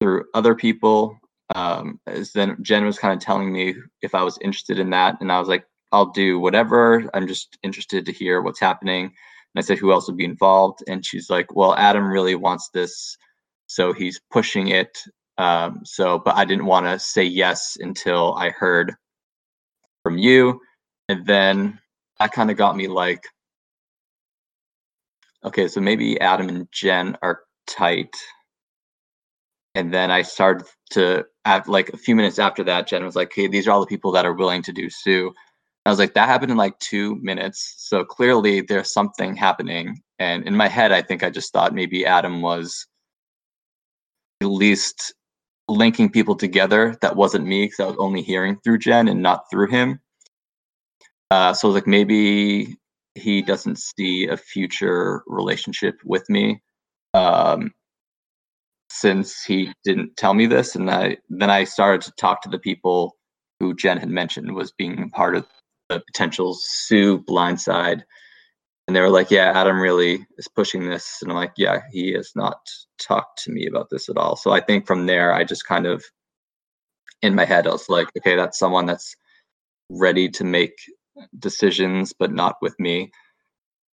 through 0.00 0.24
other 0.34 0.54
people 0.54 1.18
um 1.54 2.00
then 2.34 2.56
jen 2.62 2.84
was 2.84 2.98
kind 2.98 3.14
of 3.14 3.20
telling 3.24 3.52
me 3.52 3.74
if 4.02 4.14
i 4.14 4.22
was 4.22 4.38
interested 4.40 4.78
in 4.78 4.90
that 4.90 5.16
and 5.20 5.30
i 5.30 5.38
was 5.38 5.48
like 5.48 5.66
i'll 5.92 6.10
do 6.10 6.38
whatever 6.38 7.08
i'm 7.14 7.26
just 7.26 7.58
interested 7.62 8.06
to 8.06 8.12
hear 8.12 8.40
what's 8.40 8.60
happening 8.60 9.04
and 9.04 9.12
i 9.56 9.60
said 9.60 9.78
who 9.78 9.92
else 9.92 10.08
would 10.08 10.16
be 10.16 10.24
involved 10.24 10.82
and 10.88 11.04
she's 11.04 11.28
like 11.28 11.54
well 11.54 11.74
adam 11.76 12.06
really 12.06 12.34
wants 12.34 12.70
this 12.72 13.16
so 13.66 13.92
he's 13.92 14.20
pushing 14.30 14.68
it 14.68 14.98
um 15.38 15.80
so 15.84 16.18
but 16.18 16.34
i 16.36 16.44
didn't 16.44 16.66
want 16.66 16.86
to 16.86 16.98
say 16.98 17.24
yes 17.24 17.76
until 17.80 18.34
i 18.36 18.50
heard 18.50 18.94
from 20.04 20.18
you. 20.18 20.60
And 21.08 21.26
then 21.26 21.80
that 22.20 22.32
kind 22.32 22.50
of 22.50 22.56
got 22.56 22.76
me 22.76 22.86
like, 22.86 23.24
okay, 25.44 25.66
so 25.66 25.80
maybe 25.80 26.20
Adam 26.20 26.48
and 26.48 26.68
Jen 26.70 27.16
are 27.22 27.40
tight. 27.66 28.14
And 29.74 29.92
then 29.92 30.10
I 30.10 30.22
started 30.22 30.66
to, 30.90 31.24
at 31.44 31.68
like 31.68 31.88
a 31.90 31.96
few 31.96 32.14
minutes 32.14 32.38
after 32.38 32.62
that, 32.64 32.86
Jen 32.86 33.04
was 33.04 33.16
like, 33.16 33.32
hey, 33.34 33.48
these 33.48 33.66
are 33.66 33.72
all 33.72 33.80
the 33.80 33.86
people 33.86 34.12
that 34.12 34.24
are 34.24 34.32
willing 34.32 34.62
to 34.62 34.72
do 34.72 34.88
Sue. 34.88 35.32
I 35.86 35.90
was 35.90 35.98
like, 35.98 36.14
that 36.14 36.28
happened 36.28 36.52
in 36.52 36.56
like 36.56 36.78
two 36.78 37.16
minutes. 37.16 37.74
So 37.76 38.04
clearly 38.04 38.60
there's 38.60 38.92
something 38.92 39.36
happening. 39.36 40.00
And 40.18 40.46
in 40.46 40.56
my 40.56 40.68
head, 40.68 40.92
I 40.92 41.02
think 41.02 41.22
I 41.22 41.30
just 41.30 41.52
thought 41.52 41.74
maybe 41.74 42.06
Adam 42.06 42.40
was 42.40 42.86
at 44.40 44.46
least 44.46 45.14
linking 45.68 46.10
people 46.10 46.36
together. 46.36 46.96
That 47.02 47.16
wasn't 47.16 47.46
me 47.46 47.66
because 47.66 47.80
I 47.80 47.86
was 47.86 47.96
only 47.98 48.22
hearing 48.22 48.58
through 48.62 48.78
Jen 48.78 49.08
and 49.08 49.22
not 49.22 49.44
through 49.50 49.68
him. 49.68 50.00
Uh, 51.30 51.52
so 51.52 51.68
like 51.68 51.86
maybe 51.86 52.76
he 53.14 53.42
doesn't 53.42 53.78
see 53.78 54.26
a 54.28 54.36
future 54.36 55.22
relationship 55.26 55.96
with 56.04 56.28
me 56.30 56.62
um, 57.14 57.72
since 58.94 59.42
he 59.42 59.72
didn't 59.84 60.16
tell 60.16 60.34
me 60.34 60.46
this, 60.46 60.76
and 60.76 60.90
I 60.90 61.18
then 61.28 61.50
I 61.50 61.64
started 61.64 62.02
to 62.02 62.12
talk 62.12 62.42
to 62.42 62.48
the 62.48 62.58
people 62.58 63.16
who 63.58 63.74
Jen 63.74 63.98
had 63.98 64.08
mentioned 64.08 64.54
was 64.54 64.72
being 64.72 65.10
part 65.10 65.34
of 65.36 65.46
the 65.88 66.00
potential 66.00 66.54
Sue 66.54 67.18
blindside, 67.18 68.02
and 68.86 68.94
they 68.94 69.00
were 69.00 69.10
like, 69.10 69.30
"Yeah, 69.30 69.52
Adam 69.54 69.80
really 69.80 70.26
is 70.38 70.48
pushing 70.48 70.88
this," 70.88 71.18
and 71.22 71.30
I'm 71.30 71.36
like, 71.36 71.54
"Yeah, 71.56 71.82
he 71.90 72.12
has 72.12 72.30
not 72.36 72.58
talked 73.00 73.42
to 73.44 73.50
me 73.52 73.66
about 73.66 73.88
this 73.90 74.08
at 74.08 74.16
all." 74.16 74.36
So 74.36 74.52
I 74.52 74.60
think 74.60 74.86
from 74.86 75.06
there, 75.06 75.32
I 75.34 75.44
just 75.44 75.66
kind 75.66 75.86
of 75.86 76.04
in 77.22 77.34
my 77.34 77.44
head, 77.44 77.66
I 77.66 77.72
was 77.72 77.88
like, 77.88 78.08
"Okay, 78.18 78.36
that's 78.36 78.58
someone 78.58 78.86
that's 78.86 79.16
ready 79.90 80.28
to 80.30 80.44
make 80.44 80.76
decisions, 81.38 82.12
but 82.12 82.32
not 82.32 82.56
with 82.62 82.78
me." 82.78 83.10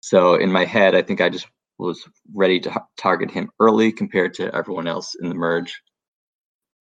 So 0.00 0.34
in 0.34 0.52
my 0.52 0.64
head, 0.66 0.94
I 0.94 1.02
think 1.02 1.20
I 1.20 1.30
just 1.30 1.46
was 1.80 2.08
ready 2.34 2.60
to 2.60 2.82
target 2.96 3.30
him 3.30 3.50
early 3.60 3.92
compared 3.92 4.34
to 4.34 4.54
everyone 4.54 4.86
else 4.86 5.14
in 5.20 5.28
the 5.28 5.34
merge. 5.34 5.82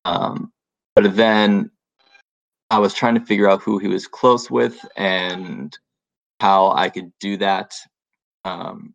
Um, 0.05 0.51
but 0.95 1.15
then 1.15 1.71
I 2.69 2.79
was 2.79 2.93
trying 2.93 3.15
to 3.15 3.25
figure 3.25 3.49
out 3.49 3.62
who 3.62 3.79
he 3.79 3.88
was 3.88 4.07
close 4.07 4.49
with 4.49 4.85
and 4.95 5.75
how 6.39 6.71
I 6.71 6.89
could 6.89 7.12
do 7.19 7.38
that. 7.38 7.73
Um, 8.45 8.93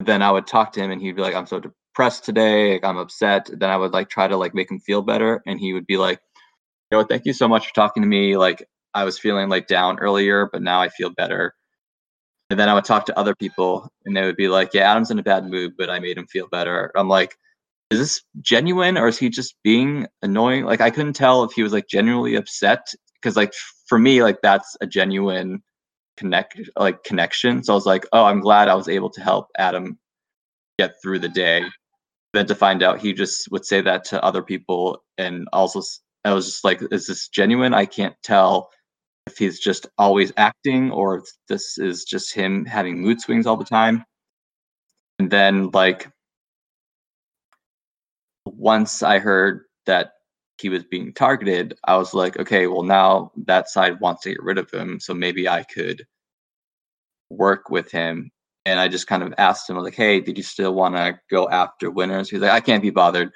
then 0.00 0.22
I 0.22 0.30
would 0.30 0.46
talk 0.46 0.72
to 0.72 0.80
him 0.80 0.90
and 0.90 1.00
he'd 1.00 1.16
be 1.16 1.22
like, 1.22 1.34
I'm 1.34 1.46
so 1.46 1.60
depressed 1.60 2.24
today. 2.24 2.74
Like, 2.74 2.84
I'm 2.84 2.96
upset. 2.96 3.48
Then 3.52 3.70
I 3.70 3.76
would 3.76 3.92
like 3.92 4.08
try 4.08 4.28
to 4.28 4.36
like 4.36 4.54
make 4.54 4.70
him 4.70 4.80
feel 4.80 5.02
better, 5.02 5.42
and 5.46 5.60
he 5.60 5.72
would 5.72 5.86
be 5.86 5.96
like, 5.98 6.20
"You 6.90 6.98
know, 6.98 7.04
thank 7.04 7.26
you 7.26 7.32
so 7.32 7.48
much 7.48 7.68
for 7.68 7.74
talking 7.74 8.02
to 8.02 8.08
me. 8.08 8.36
Like, 8.36 8.66
I 8.94 9.04
was 9.04 9.18
feeling 9.18 9.48
like 9.48 9.66
down 9.66 9.98
earlier, 9.98 10.48
but 10.52 10.62
now 10.62 10.80
I 10.80 10.88
feel 10.88 11.10
better." 11.10 11.54
And 12.52 12.60
then 12.60 12.68
I 12.68 12.74
would 12.74 12.84
talk 12.84 13.06
to 13.06 13.18
other 13.18 13.34
people, 13.34 13.90
and 14.04 14.14
they 14.14 14.20
would 14.26 14.36
be 14.36 14.48
like, 14.48 14.74
"Yeah, 14.74 14.90
Adam's 14.90 15.10
in 15.10 15.18
a 15.18 15.22
bad 15.22 15.46
mood, 15.46 15.72
but 15.78 15.88
I 15.88 15.98
made 16.00 16.18
him 16.18 16.26
feel 16.26 16.48
better." 16.48 16.92
I'm 16.94 17.08
like, 17.08 17.34
"Is 17.90 17.98
this 17.98 18.22
genuine, 18.42 18.98
or 18.98 19.08
is 19.08 19.16
he 19.16 19.30
just 19.30 19.54
being 19.64 20.06
annoying?" 20.20 20.66
Like, 20.66 20.82
I 20.82 20.90
couldn't 20.90 21.14
tell 21.14 21.44
if 21.44 21.52
he 21.52 21.62
was 21.62 21.72
like 21.72 21.88
genuinely 21.88 22.34
upset 22.34 22.86
because, 23.14 23.38
like, 23.38 23.54
for 23.86 23.98
me, 23.98 24.22
like 24.22 24.42
that's 24.42 24.76
a 24.82 24.86
genuine 24.86 25.62
connect 26.18 26.60
like 26.76 27.04
connection. 27.04 27.64
So 27.64 27.72
I 27.72 27.76
was 27.76 27.86
like, 27.86 28.04
"Oh, 28.12 28.26
I'm 28.26 28.40
glad 28.40 28.68
I 28.68 28.74
was 28.74 28.88
able 28.88 29.08
to 29.12 29.22
help 29.22 29.48
Adam 29.56 29.98
get 30.78 30.96
through 31.02 31.20
the 31.20 31.30
day." 31.30 31.64
Then 32.34 32.46
to 32.48 32.54
find 32.54 32.82
out 32.82 33.00
he 33.00 33.14
just 33.14 33.50
would 33.50 33.64
say 33.64 33.80
that 33.80 34.04
to 34.06 34.22
other 34.22 34.42
people, 34.42 35.02
and 35.16 35.48
also 35.54 35.80
I 36.26 36.34
was 36.34 36.46
just 36.46 36.64
like, 36.64 36.82
"Is 36.90 37.06
this 37.06 37.28
genuine?" 37.28 37.72
I 37.72 37.86
can't 37.86 38.16
tell 38.22 38.70
if 39.26 39.38
he's 39.38 39.58
just 39.58 39.86
always 39.98 40.32
acting 40.36 40.90
or 40.90 41.18
if 41.18 41.24
this 41.48 41.78
is 41.78 42.04
just 42.04 42.34
him 42.34 42.64
having 42.64 43.00
mood 43.00 43.20
swings 43.20 43.46
all 43.46 43.56
the 43.56 43.64
time. 43.64 44.04
And 45.18 45.30
then 45.30 45.70
like 45.72 46.10
once 48.44 49.02
I 49.02 49.18
heard 49.18 49.64
that 49.86 50.12
he 50.58 50.68
was 50.68 50.84
being 50.84 51.12
targeted, 51.12 51.74
I 51.84 51.96
was 51.96 52.14
like, 52.14 52.38
okay, 52.38 52.66
well 52.66 52.82
now 52.82 53.32
that 53.46 53.68
side 53.68 54.00
wants 54.00 54.22
to 54.22 54.30
get 54.30 54.42
rid 54.42 54.58
of 54.58 54.70
him, 54.70 55.00
so 55.00 55.14
maybe 55.14 55.48
I 55.48 55.62
could 55.64 56.04
work 57.30 57.70
with 57.70 57.90
him. 57.90 58.30
And 58.64 58.78
I 58.78 58.86
just 58.86 59.08
kind 59.08 59.24
of 59.24 59.34
asked 59.38 59.68
him 59.68 59.76
like, 59.78 59.94
hey, 59.94 60.20
did 60.20 60.36
you 60.36 60.44
still 60.44 60.74
want 60.74 60.94
to 60.94 61.18
go 61.30 61.48
after 61.48 61.90
winners? 61.90 62.30
He's 62.30 62.40
like, 62.40 62.52
I 62.52 62.60
can't 62.60 62.82
be 62.82 62.90
bothered. 62.90 63.32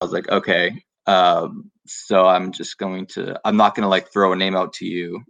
I 0.00 0.04
was 0.04 0.12
like, 0.12 0.28
okay, 0.28 0.82
um, 1.06 1.70
so 1.88 2.26
I'm 2.26 2.52
just 2.52 2.78
going 2.78 3.06
to, 3.08 3.40
I'm 3.44 3.56
not 3.56 3.74
going 3.74 3.84
to 3.84 3.88
like 3.88 4.12
throw 4.12 4.32
a 4.32 4.36
name 4.36 4.56
out 4.56 4.72
to 4.74 4.86
you 4.86 5.22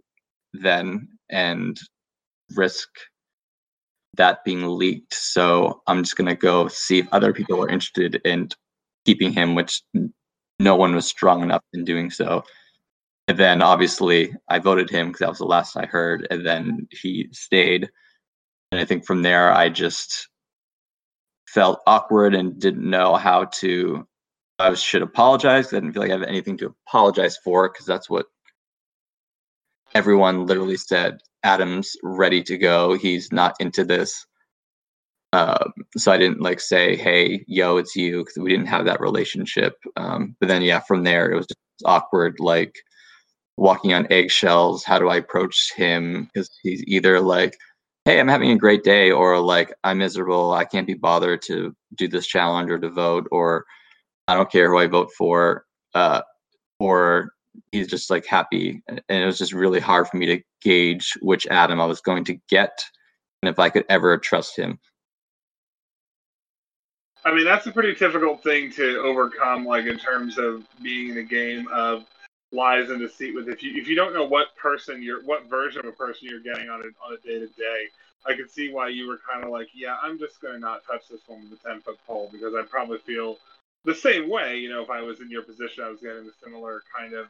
then 0.53 1.07
and 1.29 1.77
risk 2.55 2.89
that 4.15 4.43
being 4.43 4.63
leaked. 4.67 5.13
So 5.13 5.81
I'm 5.87 6.03
just 6.03 6.15
going 6.15 6.29
to 6.29 6.35
go 6.35 6.67
see 6.67 6.99
if 6.99 7.07
other 7.11 7.33
people 7.33 7.63
are 7.63 7.69
interested 7.69 8.21
in 8.25 8.49
keeping 9.05 9.31
him, 9.31 9.55
which 9.55 9.81
no 10.59 10.75
one 10.75 10.95
was 10.95 11.07
strong 11.07 11.41
enough 11.41 11.63
in 11.73 11.85
doing 11.85 12.09
so. 12.09 12.43
And 13.27 13.37
then 13.37 13.61
obviously 13.61 14.33
I 14.47 14.59
voted 14.59 14.89
him 14.89 15.07
because 15.07 15.19
that 15.19 15.29
was 15.29 15.37
the 15.37 15.45
last 15.45 15.77
I 15.77 15.85
heard. 15.85 16.27
And 16.31 16.45
then 16.45 16.87
he 16.91 17.29
stayed. 17.31 17.89
And 18.71 18.81
I 18.81 18.85
think 18.85 19.05
from 19.05 19.21
there, 19.21 19.51
I 19.51 19.69
just 19.69 20.27
felt 21.47 21.81
awkward 21.87 22.35
and 22.35 22.59
didn't 22.59 22.87
know 22.87 23.15
how 23.15 23.45
to 23.45 24.07
I 24.59 24.73
should 24.73 25.01
apologize. 25.01 25.67
I 25.67 25.77
didn't 25.77 25.93
feel 25.93 26.01
like 26.01 26.11
I 26.11 26.15
have 26.15 26.23
anything 26.23 26.57
to 26.57 26.75
apologize 26.87 27.37
for 27.37 27.69
because 27.69 27.85
that's 27.85 28.09
what 28.09 28.25
everyone 29.95 30.45
literally 30.45 30.77
said. 30.77 31.19
Adam's 31.43 31.95
ready 32.03 32.43
to 32.43 32.57
go. 32.57 32.93
He's 32.93 33.31
not 33.31 33.55
into 33.59 33.85
this. 33.85 34.25
Um, 35.31 35.73
so 35.95 36.11
I 36.11 36.17
didn't 36.17 36.41
like 36.41 36.59
say, 36.59 36.95
"Hey, 36.97 37.45
yo, 37.47 37.77
it's 37.77 37.95
you," 37.95 38.19
because 38.19 38.37
we 38.37 38.49
didn't 38.49 38.67
have 38.67 38.85
that 38.85 38.99
relationship. 38.99 39.75
Um, 39.95 40.35
but 40.39 40.47
then, 40.49 40.61
yeah, 40.63 40.79
from 40.81 41.03
there 41.03 41.31
it 41.31 41.35
was 41.35 41.47
just 41.47 41.59
awkward, 41.85 42.37
like 42.39 42.75
walking 43.57 43.93
on 43.93 44.07
eggshells. 44.11 44.83
How 44.83 44.99
do 44.99 45.09
I 45.09 45.17
approach 45.17 45.71
him? 45.75 46.29
Because 46.33 46.49
he's 46.63 46.83
either 46.87 47.21
like, 47.21 47.55
"Hey, 48.05 48.19
I'm 48.19 48.27
having 48.27 48.51
a 48.51 48.57
great 48.57 48.83
day," 48.83 49.11
or 49.11 49.39
like, 49.39 49.73
"I'm 49.83 49.99
miserable. 49.99 50.53
I 50.53 50.65
can't 50.65 50.87
be 50.87 50.95
bothered 50.95 51.41
to 51.43 51.75
do 51.95 52.07
this 52.07 52.27
challenge 52.27 52.71
or 52.71 52.79
to 52.79 52.89
vote," 52.89 53.27
or 53.31 53.65
I 54.29 54.35
don't 54.35 54.51
care 54.51 54.69
who 54.69 54.77
I 54.77 54.85
vote 54.85 55.11
for, 55.17 55.65
uh, 55.95 56.21
or 56.79 57.31
he's 57.71 57.87
just 57.87 58.11
like 58.11 58.27
happy. 58.27 58.79
And 58.87 59.01
it 59.09 59.25
was 59.25 59.39
just 59.39 59.53
really 59.53 59.79
hard 59.79 60.07
for 60.07 60.17
me 60.17 60.27
to 60.27 60.39
gauge 60.61 61.17
which 61.21 61.47
Adam 61.47 61.81
I 61.81 61.85
was 61.85 61.99
going 61.99 62.23
to 62.25 62.39
get 62.47 62.79
and 63.41 63.49
if 63.49 63.57
I 63.57 63.69
could 63.69 63.85
ever 63.89 64.19
trust 64.19 64.55
him. 64.55 64.77
I 67.25 67.33
mean, 67.33 67.43
that's 67.43 67.65
a 67.65 67.71
pretty 67.71 67.95
difficult 67.95 68.43
thing 68.43 68.71
to 68.73 68.99
overcome, 68.99 69.65
like 69.65 69.87
in 69.87 69.97
terms 69.97 70.37
of 70.37 70.63
being 70.83 71.09
in 71.09 71.17
a 71.17 71.23
game 71.23 71.67
of 71.73 72.05
lies 72.51 72.91
and 72.91 72.99
deceit. 72.99 73.33
With 73.33 73.49
if 73.49 73.63
you 73.63 73.81
if 73.81 73.87
you 73.87 73.95
don't 73.95 74.13
know 74.13 74.25
what 74.25 74.55
person 74.55 75.01
you're, 75.01 75.23
what 75.23 75.49
version 75.49 75.79
of 75.79 75.87
a 75.87 75.91
person 75.91 76.29
you're 76.29 76.39
getting 76.39 76.69
on 76.69 76.81
a 76.81 76.85
on 77.05 77.17
a 77.17 77.27
day 77.27 77.39
to 77.39 77.47
day, 77.47 77.87
I 78.27 78.35
could 78.35 78.51
see 78.51 78.71
why 78.71 78.89
you 78.89 79.07
were 79.07 79.19
kind 79.27 79.43
of 79.43 79.49
like, 79.49 79.69
yeah, 79.73 79.97
I'm 80.03 80.19
just 80.19 80.39
gonna 80.39 80.59
not 80.59 80.85
touch 80.85 81.09
this 81.09 81.21
one 81.25 81.49
with 81.49 81.59
a 81.59 81.67
ten 81.67 81.81
foot 81.81 81.97
pole 82.05 82.29
because 82.31 82.53
I 82.53 82.61
probably 82.61 82.99
feel 82.99 83.37
the 83.85 83.95
same 83.95 84.29
way, 84.29 84.57
you 84.57 84.69
know, 84.69 84.81
if 84.81 84.89
I 84.89 85.01
was 85.01 85.21
in 85.21 85.29
your 85.29 85.43
position, 85.43 85.83
I 85.83 85.89
was 85.89 86.01
getting 86.01 86.25
the 86.25 86.33
similar 86.43 86.83
kind 86.97 87.13
of, 87.13 87.27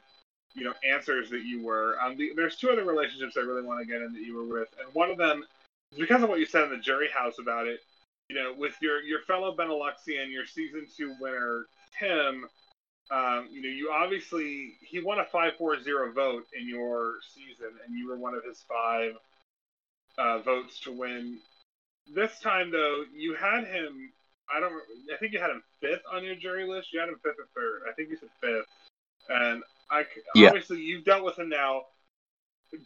you 0.56 0.64
know, 0.64 0.74
answers 0.88 1.30
that 1.30 1.44
you 1.44 1.64
were. 1.64 1.98
Um, 2.02 2.18
the, 2.18 2.32
there's 2.36 2.56
two 2.56 2.70
other 2.70 2.84
relationships 2.84 3.38
I 3.38 3.42
really 3.42 3.62
want 3.62 3.80
to 3.80 3.86
get 3.86 4.02
in 4.02 4.14
that 4.14 4.22
you 4.22 4.36
were 4.36 4.60
with, 4.60 4.70
and 4.84 4.94
one 4.94 5.12
of 5.12 5.18
them 5.18 5.44
is 5.92 6.00
because 6.00 6.24
of 6.24 6.30
what 6.30 6.40
you 6.40 6.46
said 6.46 6.64
in 6.64 6.72
the 6.72 6.78
jury 6.78 7.10
house 7.14 7.40
about 7.40 7.68
it. 7.68 7.82
You 8.30 8.36
know, 8.36 8.54
with 8.58 8.76
your 8.82 9.02
your 9.02 9.22
fellow 9.22 9.56
Beneluxian, 9.56 10.32
your 10.32 10.46
season 10.46 10.88
two 10.96 11.16
winner 11.20 11.66
Tim. 11.98 12.46
Um, 13.12 13.48
you 13.52 13.64
know, 13.64 13.70
you 13.70 13.92
obviously 13.92 14.76
he 14.82 15.00
won 15.00 15.20
a 15.20 15.26
five 15.26 15.54
four 15.58 15.82
zero 15.82 16.12
vote 16.12 16.46
in 16.60 16.68
your 16.68 17.16
season, 17.34 17.74
and 17.86 17.98
you 17.98 18.08
were 18.08 18.18
one 18.18 18.36
of 18.36 18.44
his 18.44 18.64
five 18.68 19.14
uh, 20.20 20.40
votes 20.40 20.80
to 20.82 20.92
win. 20.92 21.40
This 22.14 22.40
time, 22.40 22.72
though, 22.72 23.04
you 23.16 23.36
had 23.36 23.66
him 23.66 24.12
I 24.56 24.60
don't. 24.60 24.74
I 25.14 25.18
think 25.18 25.34
you 25.34 25.40
had 25.40 25.50
him 25.50 25.64
fifth 25.82 26.02
on 26.12 26.24
your 26.24 26.36
jury 26.36 26.68
list. 26.68 26.94
You 26.94 27.00
had 27.00 27.10
him 27.10 27.20
fifth 27.24 27.38
or 27.40 27.48
third. 27.56 27.82
I 27.90 27.94
think 27.94 28.10
you 28.10 28.18
said 28.18 28.30
fifth. 28.42 28.66
And 29.30 29.64
I 29.92 30.06
yeah. 30.36 30.48
obviously 30.48 30.82
you've 30.82 31.06
dealt 31.06 31.24
with 31.24 31.38
him 31.38 31.50
now. 31.50 31.84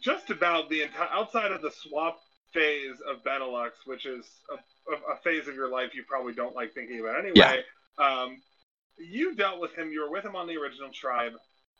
Just 0.00 0.30
about 0.30 0.70
the 0.70 0.82
entire 0.82 1.08
outside 1.10 1.52
of 1.52 1.60
the 1.60 1.70
swap 1.70 2.18
phase 2.52 2.96
of 3.06 3.22
Benelux, 3.24 3.70
which 3.84 4.06
is 4.06 4.24
a, 4.50 5.12
a, 5.12 5.16
phase 5.18 5.48
of 5.48 5.54
your 5.54 5.68
life 5.68 5.94
you 5.94 6.04
probably 6.08 6.32
don't 6.32 6.54
like 6.54 6.72
thinking 6.72 7.00
about 7.00 7.18
anyway. 7.18 7.34
Yeah. 7.34 7.58
Um, 7.98 8.40
you 8.96 9.34
dealt 9.34 9.60
with 9.60 9.74
him. 9.74 9.90
You 9.90 10.02
were 10.02 10.10
with 10.10 10.24
him 10.24 10.36
on 10.36 10.46
the 10.46 10.56
original 10.56 10.90
tribe. 10.90 11.32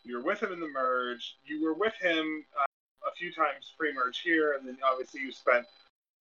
You 0.02 0.18
were 0.18 0.24
with 0.24 0.42
him 0.42 0.52
in 0.52 0.60
the 0.60 0.68
merge. 0.68 1.36
You 1.44 1.62
were 1.62 1.74
with 1.74 1.94
him 2.00 2.44
uh, 2.60 2.66
a 3.08 3.14
few 3.16 3.32
times 3.32 3.72
pre-merge 3.78 4.20
here, 4.20 4.54
and 4.54 4.66
then 4.66 4.76
obviously 4.90 5.20
you 5.22 5.32
spent 5.32 5.64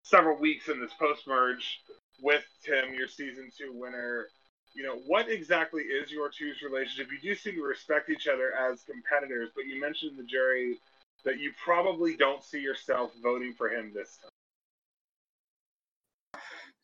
several 0.04 0.38
weeks 0.38 0.70
in 0.70 0.80
this 0.80 0.92
post-merge 1.00 1.82
with 2.24 2.44
Tim, 2.64 2.94
your 2.94 3.08
season 3.08 3.50
two 3.56 3.72
winner. 3.74 4.28
You 4.74 4.84
know, 4.84 4.96
what 5.06 5.30
exactly 5.30 5.84
is 5.84 6.10
your 6.10 6.30
two's 6.30 6.64
relationship? 6.64 7.12
You 7.12 7.20
do 7.20 7.36
seem 7.36 7.56
to 7.56 7.62
respect 7.62 8.10
each 8.10 8.28
other 8.28 8.54
as 8.56 8.82
competitors, 8.82 9.50
but 9.56 9.66
you 9.66 9.80
mentioned 9.80 10.18
the 10.18 10.24
jury 10.24 10.80
that 11.26 11.40
you 11.40 11.52
probably 11.64 12.16
don't 12.16 12.44
see 12.44 12.60
yourself 12.60 13.12
voting 13.22 13.54
for 13.56 13.70
him 13.70 13.92
this 13.94 14.18
time. 14.18 14.30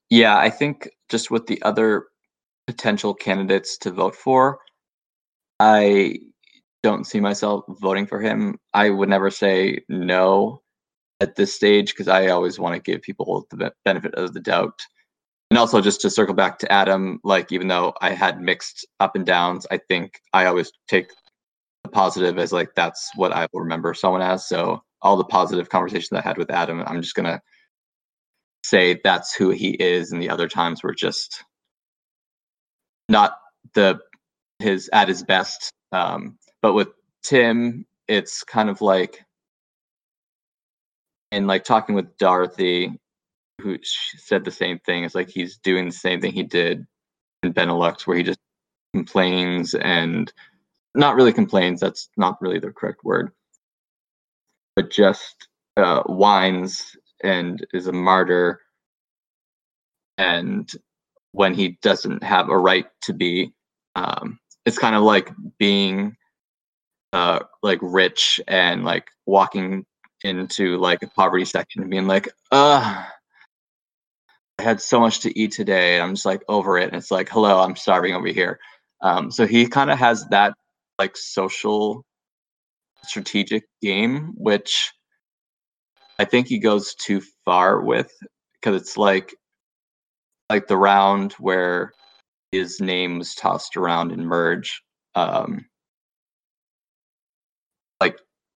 Yeah, 0.10 0.38
I 0.38 0.50
think 0.50 0.90
just 1.10 1.32
with 1.32 1.48
the 1.48 1.62
other 1.64 2.08
potential 2.68 3.14
candidates 3.14 3.78
to 3.80 3.92
vote 3.92 4.16
for, 4.16 4.60
I 5.60 6.20
don't 6.84 7.06
see 7.06 7.20
myself 7.20 7.64
voting 7.82 8.06
for 8.06 8.20
him. 8.20 8.58
I 8.74 8.90
would 8.90 9.10
never 9.10 9.32
say 9.32 9.80
no 9.90 10.62
at 11.20 11.36
this 11.36 11.56
stage 11.56 11.94
because 11.94 12.08
I 12.08 12.28
always 12.28 12.60
want 12.60 12.76
to 12.76 12.92
give 12.92 13.02
people 13.02 13.46
the 13.50 13.74
benefit 13.84 14.16
of 14.16 14.34
the 14.34 14.40
doubt 14.40 14.80
and 15.50 15.58
also 15.58 15.82
just 15.82 16.02
to 16.02 16.10
circle 16.10 16.36
back 16.36 16.60
to 16.60 16.72
Adam, 16.72 17.20
like 17.24 17.52
even 17.52 17.68
though 17.68 17.94
I 18.02 18.12
had 18.12 18.42
mixed 18.42 18.88
up 19.00 19.16
and 19.16 19.26
downs, 19.26 19.66
I 19.72 19.80
think 19.88 20.22
I 20.34 20.46
always 20.46 20.72
take 20.88 21.10
the 21.84 21.90
positive 21.90 22.38
as 22.38 22.52
like 22.52 22.70
that's 22.76 23.10
what 23.16 23.34
I 23.34 23.48
will 23.52 23.62
remember 23.62 23.94
someone 23.94 24.22
as. 24.22 24.48
So 24.48 24.84
all 25.02 25.18
the 25.18 25.24
positive 25.24 25.70
conversations 25.70 26.12
I 26.14 26.22
had 26.22 26.38
with 26.38 26.52
Adam, 26.52 26.84
I'm 26.86 27.02
just 27.02 27.16
gonna 27.16 27.42
say 28.64 29.00
that's 29.04 29.34
who 29.34 29.50
he 29.50 29.72
is, 29.72 30.12
and 30.12 30.22
the 30.22 30.30
other 30.30 30.48
times 30.48 30.84
were 30.84 30.94
just 30.94 31.44
not 33.08 33.38
the 33.74 34.00
his 34.60 34.90
at 34.94 35.08
his 35.08 35.24
best. 35.24 35.72
Um, 35.92 36.38
but 36.62 36.74
with 36.74 36.90
Tim, 37.24 37.86
it's 38.08 38.44
kind 38.44 38.70
of 38.70 38.82
like 38.82 39.24
and 41.32 41.48
like 41.48 41.64
talking 41.64 41.96
with 41.96 42.18
Dorothy, 42.18 43.00
who 43.60 43.78
said 43.84 44.44
the 44.44 44.52
same 44.52 44.80
thing. 44.80 45.04
It's 45.04 45.16
like 45.16 45.30
he's 45.30 45.58
doing 45.58 45.86
the 45.86 45.92
same 45.92 46.22
thing 46.22 46.32
he 46.32 46.44
did 46.44 46.86
in 47.44 47.54
Benelux, 47.54 48.08
where 48.08 48.18
he 48.18 48.24
just 48.24 48.40
complains 48.94 49.76
and 49.76 50.32
not 50.96 51.16
really 51.16 51.34
complains. 51.34 51.80
That's 51.80 52.10
not 52.18 52.42
really 52.42 52.60
the 52.60 52.72
correct 52.72 53.04
word, 53.04 53.32
but 54.76 54.90
just 54.92 55.48
uh, 55.78 56.04
whines 56.04 56.96
and 57.24 57.66
is 57.74 57.88
a 57.88 57.94
martyr. 57.94 58.62
And 60.18 60.70
when 61.32 61.54
he 61.54 61.78
doesn't 61.82 62.24
have 62.24 62.50
a 62.50 62.58
right 62.58 62.88
to 63.04 63.14
be, 63.14 63.54
um, 63.96 64.40
it's 64.66 64.78
kind 64.78 64.96
of 64.96 65.04
like 65.04 65.32
being 65.58 66.16
uh, 67.14 67.40
like 67.64 67.80
rich 67.82 68.40
and 68.48 68.84
like 68.84 69.08
walking 69.26 69.86
into 70.24 70.78
like 70.78 71.02
a 71.02 71.08
poverty 71.08 71.46
section 71.46 71.82
and 71.82 71.92
being 71.92 72.08
like, 72.08 72.28
uh 72.52 73.06
I 74.60 74.62
had 74.62 74.82
so 74.82 75.00
much 75.00 75.22
to 75.22 75.40
eat 75.40 75.54
today. 75.54 76.02
I'm 76.02 76.16
just 76.16 76.26
like 76.26 76.44
over 76.50 76.78
it. 76.78 76.90
And 76.90 76.96
it's 76.98 77.12
like, 77.12 77.30
hello, 77.30 77.62
I'm 77.62 77.78
starving 77.78 78.14
over 78.14 78.28
here. 78.28 78.60
Um, 79.02 79.32
so 79.32 79.48
he 79.48 79.66
kind 79.68 79.90
of 79.90 79.98
has 79.98 80.28
that 80.32 80.54
like 81.00 81.16
social 81.16 82.04
strategic 83.06 83.64
game, 83.82 84.34
which 84.36 84.92
I 86.20 86.26
think 86.26 86.48
he 86.48 86.60
goes 86.60 86.94
too 86.94 87.22
far 87.46 87.80
with 87.80 88.12
because 88.56 88.82
it's 88.82 88.98
like 88.98 89.34
like 90.50 90.68
the 90.68 90.76
round 90.76 91.32
where 91.34 91.94
his 92.52 92.82
name 92.82 93.20
was 93.20 93.36
tossed 93.36 93.78
around 93.78 94.12
in 94.12 94.26
merge. 94.26 94.82
Um, 95.16 95.68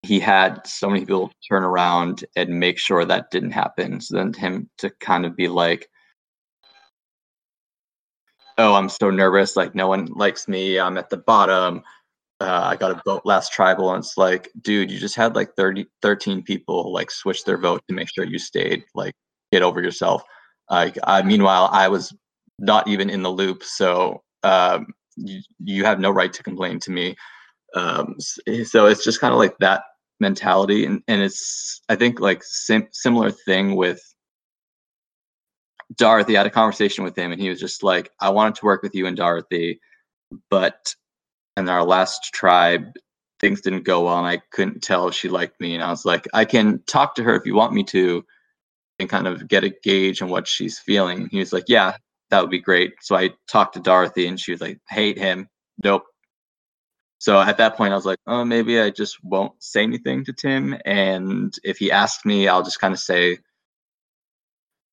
he 0.02 0.18
had 0.18 0.66
so 0.66 0.88
many 0.88 1.00
people 1.00 1.32
turn 1.48 1.62
around 1.62 2.24
and 2.34 2.58
make 2.58 2.78
sure 2.78 3.04
that 3.04 3.30
didn't 3.30 3.52
happen. 3.52 4.00
So 4.00 4.16
then 4.16 4.32
him 4.32 4.68
to 4.78 4.90
kind 5.00 5.24
of 5.24 5.36
be 5.36 5.48
like, 5.48 5.88
"Oh, 8.58 8.74
I'm 8.74 8.88
so 8.88 9.10
nervous. 9.10 9.56
Like 9.56 9.74
no 9.74 9.86
one 9.88 10.06
likes 10.06 10.48
me. 10.48 10.78
I'm 10.80 10.98
at 10.98 11.10
the 11.10 11.18
bottom. 11.18 11.82
Uh, 12.40 12.62
I 12.64 12.76
got 12.76 12.90
a 12.90 13.02
vote 13.06 13.22
last 13.24 13.52
tribal." 13.52 13.90
And 13.90 14.02
it's 14.02 14.16
like, 14.16 14.50
dude, 14.60 14.90
you 14.90 14.98
just 14.98 15.14
had 15.16 15.36
like 15.36 15.54
30, 15.56 15.86
13 16.02 16.42
people 16.42 16.92
like 16.92 17.10
switch 17.10 17.44
their 17.44 17.58
vote 17.58 17.82
to 17.88 17.94
make 17.94 18.08
sure 18.12 18.24
you 18.24 18.38
stayed. 18.38 18.84
Like, 18.94 19.14
get 19.52 19.62
over 19.62 19.80
yourself. 19.82 20.22
Like, 20.70 20.98
I 21.04 21.22
meanwhile, 21.22 21.68
I 21.72 21.88
was 21.88 22.14
not 22.58 22.88
even 22.88 23.10
in 23.10 23.22
the 23.22 23.30
loop, 23.30 23.62
so 23.62 24.22
um, 24.42 24.86
you, 25.16 25.40
you 25.60 25.84
have 25.84 26.00
no 26.00 26.10
right 26.10 26.32
to 26.32 26.42
complain 26.42 26.80
to 26.80 26.90
me. 26.90 27.16
Um, 27.74 28.16
so 28.64 28.86
it's 28.86 29.04
just 29.04 29.20
kind 29.20 29.32
of 29.32 29.38
like 29.38 29.56
that 29.58 29.82
mentality 30.22 30.86
and, 30.86 31.02
and 31.08 31.20
it's 31.20 31.82
i 31.90 31.96
think 31.96 32.20
like 32.20 32.42
sim- 32.42 32.88
similar 32.92 33.30
thing 33.30 33.76
with 33.76 34.00
dorothy. 35.96 36.36
I 36.36 36.40
had 36.40 36.46
a 36.46 36.50
conversation 36.50 37.04
with 37.04 37.18
him 37.18 37.32
and 37.32 37.40
he 37.40 37.50
was 37.50 37.60
just 37.60 37.82
like 37.82 38.10
i 38.20 38.30
wanted 38.30 38.54
to 38.54 38.64
work 38.64 38.82
with 38.82 38.94
you 38.94 39.06
and 39.06 39.16
dorothy 39.16 39.80
but 40.48 40.94
in 41.58 41.68
our 41.68 41.84
last 41.84 42.32
tribe 42.32 42.84
things 43.40 43.60
didn't 43.60 43.84
go 43.84 44.04
well 44.04 44.18
and 44.18 44.26
i 44.26 44.40
couldn't 44.52 44.82
tell 44.82 45.08
if 45.08 45.14
she 45.14 45.28
liked 45.28 45.60
me. 45.60 45.74
And 45.74 45.82
i 45.82 45.90
was 45.90 46.06
like 46.06 46.26
i 46.32 46.46
can 46.46 46.82
talk 46.86 47.14
to 47.16 47.22
her 47.24 47.34
if 47.34 47.44
you 47.44 47.54
want 47.54 47.74
me 47.74 47.84
to 47.84 48.24
and 48.98 49.10
kind 49.10 49.26
of 49.26 49.48
get 49.48 49.64
a 49.64 49.74
gauge 49.82 50.22
on 50.22 50.28
what 50.28 50.46
she's 50.46 50.78
feeling. 50.78 51.28
He 51.30 51.38
was 51.38 51.52
like 51.52 51.64
yeah 51.66 51.96
that 52.30 52.40
would 52.40 52.50
be 52.50 52.60
great. 52.60 52.94
So 53.02 53.16
i 53.16 53.30
talked 53.50 53.74
to 53.74 53.80
dorothy 53.80 54.26
and 54.26 54.40
she 54.40 54.52
was 54.52 54.60
like 54.62 54.78
hate 54.88 55.18
him. 55.18 55.48
Nope 55.84 56.04
so 57.22 57.40
at 57.40 57.56
that 57.58 57.76
point, 57.76 57.92
I 57.92 57.94
was 57.94 58.04
like, 58.04 58.18
oh, 58.26 58.44
maybe 58.44 58.80
I 58.80 58.90
just 58.90 59.22
won't 59.22 59.52
say 59.62 59.84
anything 59.84 60.24
to 60.24 60.32
Tim. 60.32 60.76
And 60.84 61.56
if 61.62 61.78
he 61.78 61.92
asks 61.92 62.24
me, 62.24 62.48
I'll 62.48 62.64
just 62.64 62.80
kind 62.80 62.92
of 62.92 62.98
say, 62.98 63.38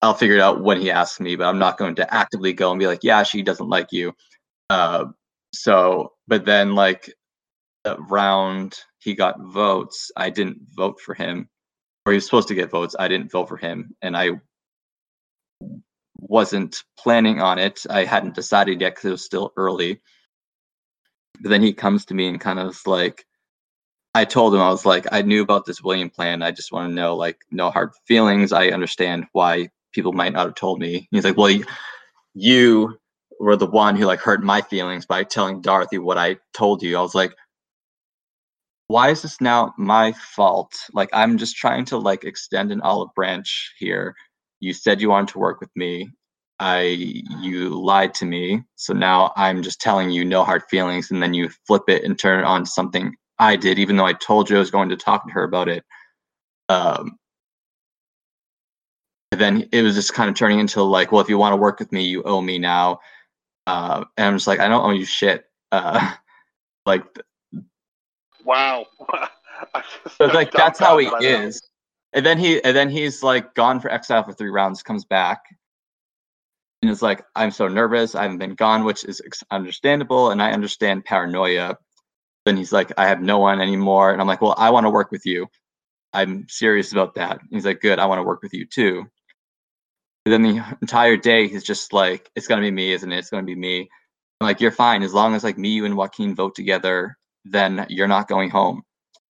I'll 0.04 0.14
figure 0.14 0.36
it 0.36 0.40
out 0.40 0.62
when 0.62 0.80
he 0.80 0.92
asks 0.92 1.20
me, 1.20 1.36
but 1.36 1.46
I'm 1.46 1.58
not 1.58 1.80
going 1.80 1.96
to 1.96 2.14
actively 2.14 2.54
go 2.54 2.70
and 2.70 2.80
be 2.80 2.86
like, 2.86 3.04
yeah, 3.04 3.24
she 3.24 3.42
doesn't 3.42 3.68
like 3.68 3.92
you. 3.92 4.14
Uh, 4.70 5.06
so, 5.56 6.14
but 6.28 6.46
then 6.46 6.76
like 6.76 7.12
the 7.84 7.98
round 7.98 8.78
he 9.00 9.16
got 9.16 9.42
votes, 9.42 10.12
I 10.16 10.30
didn't 10.30 10.60
vote 10.76 11.00
for 11.00 11.16
him, 11.16 11.50
or 12.06 12.12
he 12.12 12.18
was 12.18 12.26
supposed 12.26 12.50
to 12.50 12.56
get 12.56 12.70
votes. 12.70 12.96
I 13.00 13.08
didn't 13.08 13.32
vote 13.32 13.50
for 13.50 13.58
him, 13.58 13.96
and 14.04 14.16
I 14.16 14.40
wasn't 16.20 16.84
planning 16.96 17.42
on 17.42 17.58
it. 17.58 17.88
I 17.90 18.04
hadn't 18.04 18.36
decided 18.36 18.82
yet 18.82 18.92
because 18.92 19.06
it 19.06 19.12
was 19.14 19.26
still 19.26 19.52
early. 19.58 20.00
But 21.42 21.50
then 21.50 21.62
he 21.64 21.74
comes 21.74 22.06
to 22.06 22.14
me 22.14 22.28
and 22.28 22.40
kind 22.40 22.60
of 22.60 22.80
like, 22.86 23.26
I 24.14 24.26
told 24.26 24.54
him 24.54 24.62
I 24.62 24.70
was 24.70 24.86
like, 24.86 25.06
I 25.12 25.22
knew 25.22 25.42
about 25.42 25.66
this 25.66 25.82
William 25.84 26.10
plan. 26.10 26.42
I 26.42 26.52
just 26.52 26.72
want 26.72 26.90
to 26.90 26.94
know, 26.94 27.16
like, 27.16 27.38
no 27.52 27.70
hard 27.70 27.92
feelings. 28.08 28.52
I 28.52 28.70
understand 28.70 29.28
why 29.34 29.70
people 29.94 30.14
might 30.14 30.34
not 30.34 30.48
have 30.48 30.56
told 30.56 30.80
me. 30.80 31.08
He's 31.12 31.24
like, 31.24 31.38
well, 31.38 31.60
you 32.34 32.98
were 33.40 33.56
the 33.56 33.66
one 33.66 33.96
who 33.96 34.06
like 34.06 34.20
hurt 34.20 34.44
my 34.44 34.62
feelings 34.62 35.06
by 35.06 35.24
telling 35.24 35.62
Dorothy 35.62 35.98
what 35.98 36.18
I 36.18 36.38
told 36.54 36.84
you. 36.84 36.98
I 36.98 37.02
was 37.02 37.16
like, 37.16 37.34
why 38.88 39.10
is 39.10 39.22
this 39.22 39.40
now 39.40 39.74
my 39.78 40.14
fault? 40.14 40.74
Like, 40.94 41.10
I'm 41.14 41.38
just 41.38 41.56
trying 41.56 41.86
to 41.86 41.98
like 41.98 42.24
extend 42.24 42.72
an 42.72 42.82
olive 42.82 43.14
branch 43.16 43.74
here. 43.78 44.16
You 44.60 44.74
said 44.74 45.00
you 45.00 45.10
wanted 45.10 45.30
to 45.30 45.40
work 45.40 45.62
with 45.62 45.70
me. 45.76 46.10
I 46.60 46.82
you 47.42 47.70
lied 47.70 48.14
to 48.16 48.26
me. 48.26 48.64
So 48.76 48.94
now 48.94 49.32
I'm 49.36 49.64
just 49.64 49.80
telling 49.80 50.10
you 50.10 50.26
no 50.26 50.44
hard 50.44 50.64
feelings, 50.70 51.12
and 51.12 51.22
then 51.22 51.34
you 51.34 51.50
flip 51.68 51.84
it 51.88 52.04
and 52.04 52.18
turn 52.18 52.40
it 52.40 52.46
on 52.46 52.66
to 52.66 52.70
something 52.70 53.16
I 53.40 53.56
did, 53.56 53.80
even 53.80 53.96
though 53.96 54.06
I 54.06 54.14
told 54.14 54.50
you 54.50 54.58
I 54.58 54.60
was 54.60 54.72
going 54.72 54.90
to 54.90 54.98
talk 54.98 55.26
to 55.26 55.34
her 55.34 55.44
about 55.44 55.70
it. 55.70 55.86
Um, 56.68 57.18
then 59.32 59.70
it 59.72 59.82
was 59.82 59.96
just 59.96 60.14
kind 60.14 60.30
of 60.30 60.36
turning 60.36 60.60
into 60.60 60.84
like, 60.84 61.12
well, 61.12 61.22
if 61.22 61.30
you 61.30 61.38
want 61.38 61.54
to 61.54 61.58
work 61.58 61.80
with 61.80 61.92
me, 61.92 62.04
you 62.04 62.24
owe 62.24 62.42
me 62.42 62.60
now. 62.60 63.00
Uh, 63.66 64.04
and 64.18 64.28
I'm 64.28 64.36
just 64.36 64.48
like, 64.48 64.60
I 64.60 64.68
don't 64.68 64.84
owe 64.84 64.94
you 64.94 65.06
shit. 65.06 65.46
Uh, 65.72 66.14
like, 66.86 67.06
wow. 68.44 68.86
so 70.18 70.26
like 70.26 70.52
that's 70.52 70.80
how 70.80 70.98
he 70.98 71.08
is. 71.26 71.62
And 72.12 72.26
then 72.26 72.40
he 72.40 72.64
and 72.64 72.76
then 72.76 72.90
he's 72.90 73.22
like 73.22 73.54
gone 73.54 73.80
for 73.80 73.90
exile 73.92 74.24
for 74.24 74.34
three 74.34 74.50
rounds, 74.50 74.82
comes 74.82 75.06
back, 75.06 75.44
and 76.82 76.92
it's 76.92 77.02
like 77.02 77.24
i'm 77.36 77.52
so 77.52 77.68
nervous. 77.68 78.16
I 78.16 78.24
haven't 78.24 78.38
been 78.38 78.56
gone 78.56 78.84
which 78.84 79.04
is 79.04 79.22
understandable. 79.52 80.32
And 80.32 80.42
i 80.42 80.52
understand 80.52 81.06
paranoia. 81.06 81.78
Then 82.46 82.58
he's 82.58 82.72
like 82.72 82.92
i 82.98 83.08
have 83.08 83.22
no 83.22 83.40
one 83.40 83.62
anymore. 83.62 84.12
And 84.12 84.22
i'm 84.22 84.28
like 84.28 84.42
well 84.42 84.56
i 84.58 84.70
want 84.70 84.86
to 84.86 84.90
work 84.90 85.12
with 85.12 85.26
you. 85.26 85.48
I'm 86.14 86.48
serious 86.50 86.92
about 86.92 87.16
that. 87.16 87.40
He's 87.52 87.66
like 87.66 87.82
good. 87.82 88.00
I 88.00 88.08
want 88.08 88.20
to 88.20 88.24
work 88.24 88.42
with 88.42 88.54
you 88.54 88.66
too. 88.66 89.06
But 90.26 90.32
then 90.32 90.42
the 90.42 90.78
entire 90.82 91.18
day 91.18 91.48
he's 91.48 91.64
just 91.64 91.94
like 91.94 92.30
it's 92.36 92.48
gonna 92.48 92.62
be 92.62 92.72
me 92.72 92.94
isn't 92.94 93.12
it? 93.12 93.18
It's 93.18 93.30
gonna 93.30 93.44
be 93.44 93.56
me. 93.56 93.90
I'm 94.42 94.48
like 94.48 94.62
you're 94.62 94.72
fine. 94.72 95.04
As 95.04 95.14
long 95.14 95.36
as 95.36 95.44
like 95.44 95.58
me 95.58 95.70
you 95.70 95.86
and 95.86 95.98
joaquin 95.98 96.36
vote 96.36 96.56
together 96.56 97.18
then 97.46 97.86
you're 97.90 98.08
not 98.08 98.28
going 98.28 98.50
home. 98.50 98.84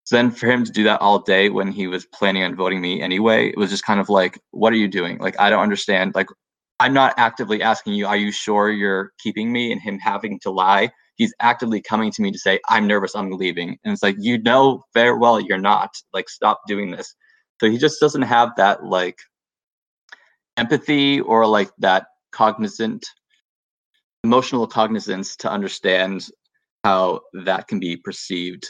So 0.06 0.16
then 0.16 0.32
for 0.32 0.48
him 0.50 0.64
to 0.64 0.72
do 0.72 0.86
that 0.86 1.02
all 1.02 1.20
day 1.20 1.50
when 1.50 1.72
he 1.72 1.88
was 1.88 2.06
planning 2.06 2.44
on 2.44 2.56
voting 2.56 2.80
me 2.80 3.02
anyway 3.02 3.50
it 3.50 3.58
was 3.58 3.70
just 3.70 3.84
kind 3.84 4.00
of 4.00 4.08
like 4.10 4.40
what 4.52 4.74
are 4.74 4.78
you 4.78 4.88
doing? 4.88 5.18
Like 5.20 5.40
i 5.40 5.50
don't 5.50 5.64
understand. 5.64 6.14
Like 6.16 6.28
I'm 6.80 6.94
not 6.94 7.14
actively 7.18 7.62
asking 7.62 7.94
you, 7.94 8.06
are 8.06 8.18
you 8.18 8.32
sure 8.32 8.70
you're 8.70 9.12
keeping 9.20 9.52
me? 9.52 9.72
And 9.72 9.82
him 9.82 10.00
having 10.00 10.40
to 10.42 10.52
lie. 10.52 10.92
He's 11.16 11.34
actively 11.40 11.82
coming 11.82 12.12
to 12.12 12.22
me 12.22 12.32
to 12.32 12.38
say, 12.38 12.60
I'm 12.70 12.86
nervous, 12.86 13.16
I'm 13.16 13.32
leaving. 13.32 13.78
And 13.84 13.94
it's 13.94 14.04
like, 14.04 14.18
you 14.20 14.38
know 14.38 14.84
very 14.94 15.18
well 15.18 15.40
you're 15.40 15.58
not. 15.58 15.90
Like, 16.14 16.30
stop 16.30 16.62
doing 16.68 16.92
this. 16.92 17.16
So 17.60 17.70
he 17.70 17.78
just 17.80 18.00
doesn't 18.00 18.22
have 18.22 18.52
that 18.58 18.86
like 18.86 19.18
empathy 20.58 21.20
or 21.22 21.48
like 21.48 21.72
that 21.80 22.08
cognizant 22.32 23.06
emotional 24.24 24.68
cognizance 24.68 25.36
to 25.38 25.50
understand 25.50 26.30
how 26.84 27.22
that 27.46 27.68
can 27.68 27.80
be 27.80 27.96
perceived 27.96 28.68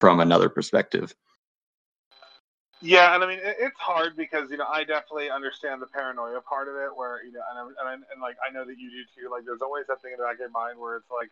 from 0.00 0.20
another 0.20 0.48
perspective. 0.48 1.14
Yeah, 2.84 3.14
and 3.14 3.24
I 3.24 3.26
mean 3.26 3.38
it, 3.38 3.56
it's 3.58 3.80
hard 3.80 4.14
because 4.14 4.50
you 4.50 4.58
know 4.58 4.66
I 4.70 4.84
definitely 4.84 5.30
understand 5.30 5.80
the 5.80 5.86
paranoia 5.86 6.42
part 6.42 6.68
of 6.68 6.74
it, 6.76 6.94
where 6.94 7.24
you 7.24 7.32
know, 7.32 7.40
and 7.50 7.74
and, 7.80 7.88
and, 7.88 8.04
and 8.12 8.20
like 8.20 8.36
I 8.46 8.52
know 8.52 8.66
that 8.66 8.78
you 8.78 8.90
do 8.90 9.02
too. 9.16 9.30
Like, 9.30 9.46
there's 9.46 9.62
always 9.62 9.86
that 9.88 10.02
thing 10.02 10.12
in 10.12 10.18
the 10.18 10.24
back 10.24 10.34
of 10.34 10.40
your 10.40 10.50
mind 10.50 10.78
where 10.78 10.96
it's 10.96 11.10
like, 11.10 11.30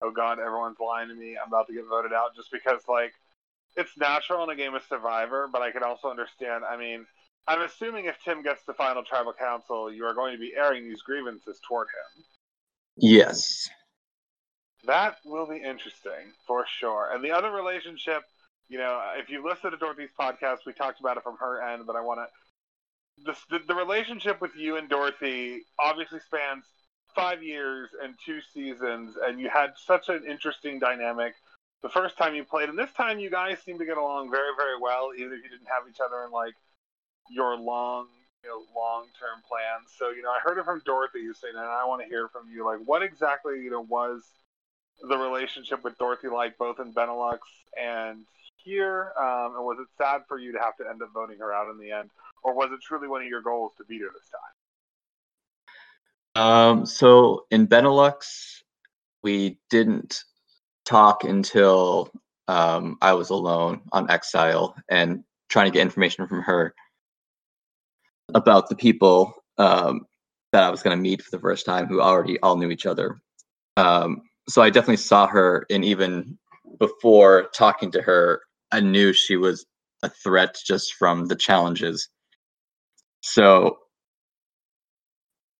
oh 0.00 0.10
God, 0.10 0.38
everyone's 0.38 0.80
lying 0.80 1.08
to 1.08 1.14
me. 1.14 1.36
I'm 1.36 1.48
about 1.48 1.66
to 1.66 1.74
get 1.74 1.84
voted 1.86 2.14
out, 2.14 2.34
just 2.34 2.50
because 2.50 2.80
like 2.88 3.12
it's 3.76 3.98
natural 3.98 4.44
in 4.44 4.50
a 4.50 4.56
game 4.56 4.74
of 4.74 4.82
Survivor. 4.88 5.46
But 5.52 5.60
I 5.60 5.72
can 5.72 5.82
also 5.82 6.08
understand. 6.08 6.64
I 6.64 6.78
mean, 6.78 7.04
I'm 7.46 7.60
assuming 7.60 8.06
if 8.06 8.16
Tim 8.24 8.42
gets 8.42 8.64
the 8.64 8.72
final 8.72 9.04
tribal 9.04 9.34
council, 9.34 9.92
you 9.92 10.06
are 10.06 10.14
going 10.14 10.32
to 10.32 10.40
be 10.40 10.54
airing 10.56 10.88
these 10.88 11.02
grievances 11.02 11.60
toward 11.68 11.88
him. 11.88 12.24
Yes. 12.96 13.68
That 14.86 15.16
will 15.26 15.46
be 15.46 15.56
interesting 15.56 16.32
for 16.46 16.64
sure. 16.80 17.10
And 17.12 17.22
the 17.22 17.32
other 17.32 17.50
relationship 17.50 18.22
you 18.68 18.78
know, 18.78 19.00
if 19.16 19.28
you 19.28 19.44
listen 19.44 19.70
to 19.70 19.76
Dorothy's 19.76 20.10
podcast, 20.18 20.58
we 20.66 20.72
talked 20.72 21.00
about 21.00 21.16
it 21.16 21.22
from 21.22 21.36
her 21.38 21.62
end, 21.62 21.86
but 21.86 21.96
I 21.96 22.00
want 22.00 22.20
to. 22.20 22.26
The, 23.48 23.60
the, 23.68 23.74
relationship 23.76 24.40
with 24.40 24.56
you 24.56 24.76
and 24.76 24.88
Dorothy 24.88 25.62
obviously 25.78 26.18
spans 26.18 26.64
five 27.14 27.44
years 27.44 27.90
and 28.02 28.14
two 28.26 28.40
seasons, 28.52 29.16
and 29.24 29.38
you 29.38 29.48
had 29.48 29.74
such 29.76 30.08
an 30.08 30.24
interesting 30.28 30.80
dynamic 30.80 31.34
the 31.82 31.88
first 31.90 32.16
time 32.16 32.34
you 32.34 32.42
played, 32.42 32.70
and 32.70 32.78
this 32.78 32.92
time 32.96 33.20
you 33.20 33.30
guys 33.30 33.58
seem 33.64 33.78
to 33.78 33.84
get 33.84 33.98
along 33.98 34.30
very, 34.30 34.48
very 34.56 34.80
well, 34.80 35.10
even 35.16 35.32
if 35.32 35.44
you 35.44 35.50
didn't 35.50 35.68
have 35.68 35.84
each 35.88 36.00
other 36.04 36.24
in 36.24 36.32
like 36.32 36.54
your 37.30 37.56
long, 37.56 38.06
you 38.42 38.48
know, 38.48 38.62
long-term 38.74 39.42
plans. 39.48 39.92
So, 39.96 40.10
you 40.10 40.22
know, 40.22 40.30
I 40.30 40.40
heard 40.42 40.58
it 40.58 40.64
from 40.64 40.82
Dorothy 40.84 41.20
you 41.20 41.34
saying, 41.34 41.54
and 41.54 41.64
I 41.64 41.84
want 41.84 42.02
to 42.02 42.08
hear 42.08 42.28
from 42.28 42.48
you, 42.50 42.64
like, 42.64 42.80
what 42.84 43.02
exactly, 43.02 43.60
you 43.62 43.70
know, 43.70 43.82
was 43.82 44.22
the 45.06 45.16
relationship 45.16 45.84
with 45.84 45.96
Dorothy 45.98 46.28
like, 46.28 46.58
both 46.58 46.80
in 46.80 46.92
Benelux 46.92 47.38
and 47.80 48.24
here? 48.64 49.12
Um, 49.18 49.56
and 49.56 49.64
was 49.64 49.78
it 49.80 49.88
sad 49.96 50.22
for 50.28 50.38
you 50.38 50.52
to 50.52 50.58
have 50.58 50.76
to 50.78 50.88
end 50.88 51.02
up 51.02 51.10
voting 51.14 51.38
her 51.38 51.52
out 51.52 51.70
in 51.70 51.78
the 51.78 51.92
end, 51.92 52.10
or 52.42 52.54
was 52.54 52.70
it 52.72 52.80
truly 52.82 53.08
one 53.08 53.22
of 53.22 53.28
your 53.28 53.42
goals 53.42 53.72
to 53.78 53.84
beat 53.84 54.00
her 54.00 54.08
this 54.12 54.30
time? 54.30 54.40
Um, 56.42 56.86
so 56.86 57.46
in 57.50 57.68
Benelux, 57.68 58.62
we 59.22 59.58
didn't 59.70 60.24
talk 60.84 61.24
until 61.24 62.10
um, 62.48 62.98
I 63.00 63.12
was 63.12 63.30
alone 63.30 63.82
on 63.92 64.10
Exile 64.10 64.74
and 64.90 65.22
trying 65.48 65.66
to 65.66 65.70
get 65.70 65.82
information 65.82 66.26
from 66.26 66.42
her 66.42 66.74
about 68.34 68.68
the 68.68 68.76
people. 68.76 69.32
Um, 69.56 70.06
that 70.54 70.62
I 70.62 70.70
was 70.70 70.84
going 70.84 70.96
to 70.96 71.02
meet 71.02 71.20
for 71.20 71.32
the 71.32 71.40
first 71.40 71.66
time 71.66 71.88
who 71.88 72.00
already 72.00 72.38
all 72.38 72.56
knew 72.56 72.70
each 72.70 72.86
other. 72.86 73.20
Um, 73.76 74.22
so 74.48 74.62
I 74.62 74.70
definitely 74.70 74.98
saw 74.98 75.26
her, 75.26 75.66
and 75.68 75.84
even 75.84 76.38
before 76.78 77.48
talking 77.52 77.90
to 77.90 78.00
her, 78.00 78.40
I 78.74 78.80
knew 78.80 79.12
she 79.12 79.36
was 79.36 79.64
a 80.02 80.08
threat 80.08 80.56
just 80.66 80.94
from 80.94 81.26
the 81.26 81.36
challenges. 81.36 82.08
So, 83.22 83.78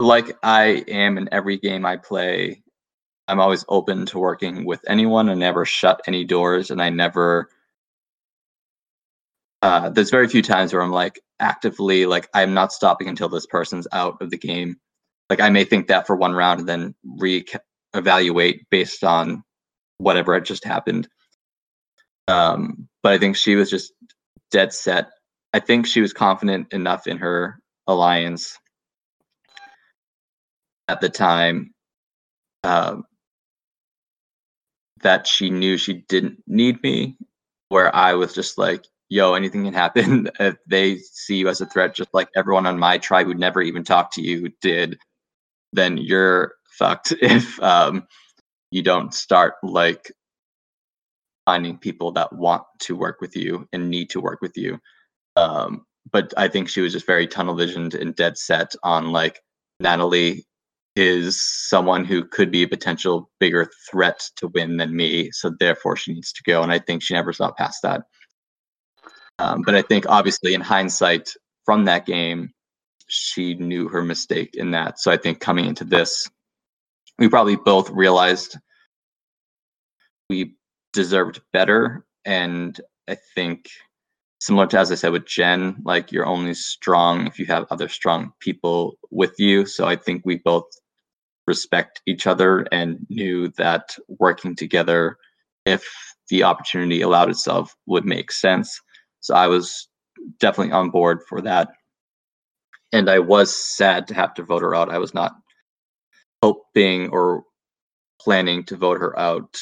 like 0.00 0.36
I 0.42 0.84
am 0.88 1.16
in 1.16 1.28
every 1.32 1.56
game 1.58 1.86
I 1.86 1.96
play, 1.96 2.64
I'm 3.28 3.40
always 3.40 3.64
open 3.68 4.04
to 4.06 4.18
working 4.18 4.66
with 4.66 4.80
anyone. 4.88 5.28
I 5.30 5.34
never 5.34 5.64
shut 5.64 6.00
any 6.08 6.24
doors, 6.24 6.70
and 6.70 6.82
I 6.82 6.90
never. 6.90 7.48
Uh, 9.62 9.90
there's 9.90 10.10
very 10.10 10.28
few 10.28 10.42
times 10.42 10.72
where 10.72 10.82
I'm 10.82 10.90
like 10.90 11.20
actively 11.38 12.04
like 12.04 12.28
I'm 12.34 12.52
not 12.52 12.72
stopping 12.72 13.08
until 13.08 13.28
this 13.28 13.46
person's 13.46 13.86
out 13.92 14.20
of 14.20 14.30
the 14.30 14.36
game. 14.36 14.76
Like 15.30 15.40
I 15.40 15.50
may 15.50 15.64
think 15.64 15.86
that 15.86 16.06
for 16.06 16.16
one 16.16 16.34
round 16.34 16.60
and 16.60 16.68
then 16.68 16.94
re-evaluate 17.04 18.68
based 18.70 19.04
on 19.04 19.44
whatever 19.98 20.34
had 20.34 20.44
just 20.44 20.64
happened. 20.64 21.08
Um, 22.28 22.88
but 23.04 23.12
I 23.12 23.18
think 23.18 23.36
she 23.36 23.54
was 23.54 23.70
just 23.70 23.92
dead 24.50 24.72
set. 24.72 25.10
I 25.52 25.60
think 25.60 25.86
she 25.86 26.00
was 26.00 26.14
confident 26.14 26.72
enough 26.72 27.06
in 27.06 27.18
her 27.18 27.60
alliance 27.86 28.58
at 30.88 31.02
the 31.02 31.10
time 31.10 31.74
um, 32.64 33.04
that 35.02 35.26
she 35.26 35.50
knew 35.50 35.76
she 35.76 36.04
didn't 36.08 36.42
need 36.46 36.82
me. 36.82 37.16
Where 37.68 37.94
I 37.94 38.14
was 38.14 38.34
just 38.34 38.56
like, 38.56 38.84
yo, 39.10 39.34
anything 39.34 39.64
can 39.64 39.74
happen. 39.74 40.30
if 40.40 40.56
they 40.66 40.96
see 40.96 41.36
you 41.36 41.48
as 41.48 41.60
a 41.60 41.66
threat, 41.66 41.94
just 41.94 42.12
like 42.14 42.28
everyone 42.34 42.66
on 42.66 42.78
my 42.78 42.96
tribe 42.96 43.26
who 43.26 43.34
never 43.34 43.60
even 43.60 43.84
talked 43.84 44.14
to 44.14 44.22
you 44.22 44.50
did, 44.62 44.98
then 45.74 45.98
you're 45.98 46.54
fucked 46.70 47.12
if 47.20 47.60
um, 47.62 48.06
you 48.70 48.82
don't 48.82 49.12
start 49.12 49.54
like 49.62 50.10
finding 51.46 51.78
people 51.78 52.12
that 52.12 52.32
want 52.32 52.62
to 52.80 52.96
work 52.96 53.20
with 53.20 53.36
you 53.36 53.68
and 53.72 53.90
need 53.90 54.10
to 54.10 54.20
work 54.20 54.40
with 54.40 54.56
you. 54.56 54.78
Um, 55.36 55.84
but 56.10 56.32
I 56.36 56.48
think 56.48 56.68
she 56.68 56.80
was 56.80 56.92
just 56.92 57.06
very 57.06 57.26
tunnel 57.26 57.54
visioned 57.54 57.94
and 57.94 58.14
dead 58.14 58.36
set 58.38 58.74
on 58.82 59.12
like 59.12 59.40
Natalie 59.80 60.44
is 60.96 61.42
someone 61.42 62.04
who 62.04 62.24
could 62.24 62.50
be 62.50 62.62
a 62.62 62.68
potential 62.68 63.30
bigger 63.40 63.70
threat 63.90 64.28
to 64.36 64.48
win 64.48 64.76
than 64.76 64.94
me. 64.94 65.30
So 65.32 65.50
therefore 65.58 65.96
she 65.96 66.14
needs 66.14 66.32
to 66.32 66.42
go. 66.44 66.62
And 66.62 66.70
I 66.70 66.78
think 66.78 67.02
she 67.02 67.14
never 67.14 67.32
saw 67.32 67.50
past 67.50 67.82
that. 67.82 68.02
Um, 69.38 69.62
but 69.62 69.74
I 69.74 69.82
think 69.82 70.06
obviously 70.08 70.54
in 70.54 70.60
hindsight 70.60 71.30
from 71.64 71.84
that 71.86 72.06
game, 72.06 72.52
she 73.08 73.54
knew 73.54 73.88
her 73.88 74.02
mistake 74.02 74.54
in 74.54 74.70
that. 74.70 75.00
So 75.00 75.10
I 75.10 75.16
think 75.16 75.40
coming 75.40 75.66
into 75.66 75.84
this, 75.84 76.28
we 77.18 77.28
probably 77.28 77.56
both 77.56 77.90
realized 77.90 78.56
we 80.30 80.54
deserved 80.94 81.42
better. 81.52 82.06
And 82.24 82.80
I 83.08 83.16
think 83.34 83.68
similar 84.40 84.66
to 84.68 84.78
as 84.78 84.90
I 84.90 84.94
said 84.94 85.12
with 85.12 85.26
Jen, 85.26 85.76
like 85.84 86.12
you're 86.12 86.26
only 86.26 86.54
strong 86.54 87.26
if 87.26 87.38
you 87.38 87.46
have 87.46 87.66
other 87.70 87.88
strong 87.88 88.32
people 88.40 88.96
with 89.10 89.34
you. 89.38 89.66
So 89.66 89.86
I 89.86 89.96
think 89.96 90.22
we 90.24 90.36
both 90.36 90.64
respect 91.46 92.00
each 92.06 92.26
other 92.26 92.66
and 92.72 92.98
knew 93.10 93.48
that 93.58 93.96
working 94.08 94.56
together, 94.56 95.18
if 95.66 95.86
the 96.30 96.42
opportunity 96.42 97.02
allowed 97.02 97.30
itself, 97.30 97.74
would 97.86 98.04
make 98.04 98.32
sense. 98.32 98.80
So 99.20 99.34
I 99.34 99.46
was 99.46 99.88
definitely 100.40 100.72
on 100.72 100.90
board 100.90 101.20
for 101.28 101.40
that. 101.42 101.68
And 102.92 103.10
I 103.10 103.18
was 103.18 103.54
sad 103.54 104.06
to 104.08 104.14
have 104.14 104.34
to 104.34 104.42
vote 104.42 104.62
her 104.62 104.74
out. 104.74 104.90
I 104.90 104.98
was 104.98 105.14
not 105.14 105.34
hoping 106.42 107.08
or 107.10 107.44
planning 108.20 108.64
to 108.64 108.76
vote 108.76 109.00
her 109.00 109.18
out 109.18 109.58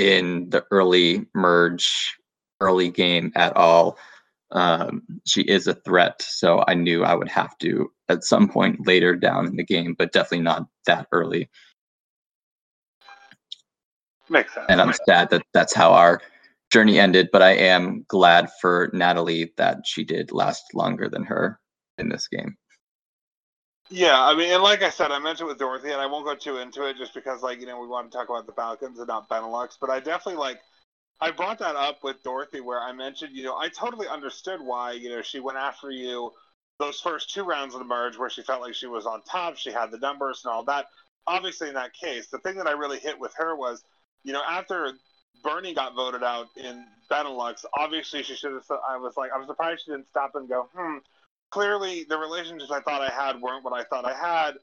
in 0.00 0.48
the 0.48 0.64
early 0.70 1.26
merge, 1.34 2.16
early 2.60 2.88
game 2.88 3.30
at 3.36 3.54
all. 3.56 3.98
Um, 4.50 5.02
she 5.26 5.42
is 5.42 5.68
a 5.68 5.74
threat, 5.74 6.22
so 6.22 6.64
I 6.66 6.74
knew 6.74 7.04
I 7.04 7.14
would 7.14 7.28
have 7.28 7.56
to 7.58 7.92
at 8.08 8.24
some 8.24 8.48
point 8.48 8.86
later 8.86 9.14
down 9.14 9.46
in 9.46 9.56
the 9.56 9.64
game, 9.64 9.94
but 9.96 10.12
definitely 10.12 10.40
not 10.40 10.66
that 10.86 11.06
early. 11.12 11.48
Makes 14.28 14.54
sense. 14.54 14.66
And 14.68 14.80
I'm 14.80 14.94
sad 15.06 15.30
that 15.30 15.42
that's 15.52 15.74
how 15.74 15.92
our 15.92 16.20
journey 16.72 16.98
ended, 16.98 17.28
but 17.30 17.42
I 17.42 17.52
am 17.52 18.04
glad 18.08 18.48
for 18.60 18.90
Natalie 18.92 19.52
that 19.56 19.80
she 19.84 20.02
did 20.02 20.32
last 20.32 20.62
longer 20.72 21.08
than 21.08 21.24
her 21.24 21.60
in 21.98 22.08
this 22.08 22.26
game. 22.26 22.56
Yeah, 23.90 24.22
I 24.22 24.34
mean, 24.36 24.52
and 24.52 24.62
like 24.62 24.82
I 24.82 24.90
said, 24.90 25.10
I 25.10 25.18
mentioned 25.18 25.48
with 25.48 25.58
Dorothy, 25.58 25.90
and 25.90 26.00
I 26.00 26.06
won't 26.06 26.24
go 26.24 26.34
too 26.36 26.58
into 26.58 26.86
it 26.86 26.96
just 26.96 27.12
because, 27.12 27.42
like, 27.42 27.60
you 27.60 27.66
know, 27.66 27.80
we 27.80 27.88
want 27.88 28.10
to 28.10 28.16
talk 28.16 28.28
about 28.28 28.46
the 28.46 28.52
Balkans 28.52 28.98
and 28.98 29.08
not 29.08 29.28
Benelux. 29.28 29.76
But 29.80 29.90
I 29.90 29.98
definitely 29.98 30.36
like, 30.40 30.60
I 31.20 31.30
brought 31.32 31.58
that 31.60 31.76
up 31.76 32.04
with 32.04 32.22
Dorothy 32.22 32.60
where 32.60 32.80
I 32.80 32.92
mentioned, 32.92 33.36
you 33.36 33.44
know, 33.44 33.56
I 33.56 33.68
totally 33.68 34.08
understood 34.08 34.60
why, 34.62 34.92
you 34.92 35.10
know, 35.10 35.22
she 35.22 35.40
went 35.40 35.58
after 35.58 35.90
you 35.90 36.32
those 36.78 37.00
first 37.00 37.34
two 37.34 37.44
rounds 37.44 37.74
of 37.74 37.80
the 37.80 37.86
merge 37.86 38.18
where 38.18 38.30
she 38.30 38.42
felt 38.42 38.62
like 38.62 38.74
she 38.74 38.86
was 38.86 39.06
on 39.06 39.22
top, 39.22 39.56
she 39.56 39.72
had 39.72 39.90
the 39.90 39.98
numbers 39.98 40.42
and 40.44 40.52
all 40.52 40.64
that. 40.64 40.86
Obviously, 41.26 41.68
in 41.68 41.74
that 41.74 41.92
case, 41.94 42.28
the 42.28 42.38
thing 42.40 42.56
that 42.56 42.66
I 42.68 42.72
really 42.72 42.98
hit 42.98 43.18
with 43.20 43.34
her 43.36 43.56
was, 43.56 43.84
you 44.24 44.32
know, 44.32 44.42
after 44.48 44.92
Bernie 45.44 45.74
got 45.74 45.94
voted 45.94 46.22
out 46.22 46.46
in 46.56 46.86
Benelux, 47.10 47.64
obviously 47.76 48.22
she 48.22 48.34
should 48.36 48.52
have. 48.52 48.64
I 48.88 48.96
was 48.98 49.16
like, 49.16 49.30
I'm 49.34 49.46
surprised 49.46 49.82
she 49.84 49.92
didn't 49.92 50.08
stop 50.08 50.34
and 50.36 50.48
go, 50.48 50.68
hmm 50.74 50.98
clearly 51.50 52.04
the 52.04 52.16
relationships 52.16 52.70
I 52.70 52.80
thought 52.80 53.02
I 53.02 53.10
had 53.10 53.40
weren't 53.40 53.64
what 53.64 53.72
I 53.72 53.84
thought 53.84 54.04
I 54.04 54.14
had. 54.14 54.54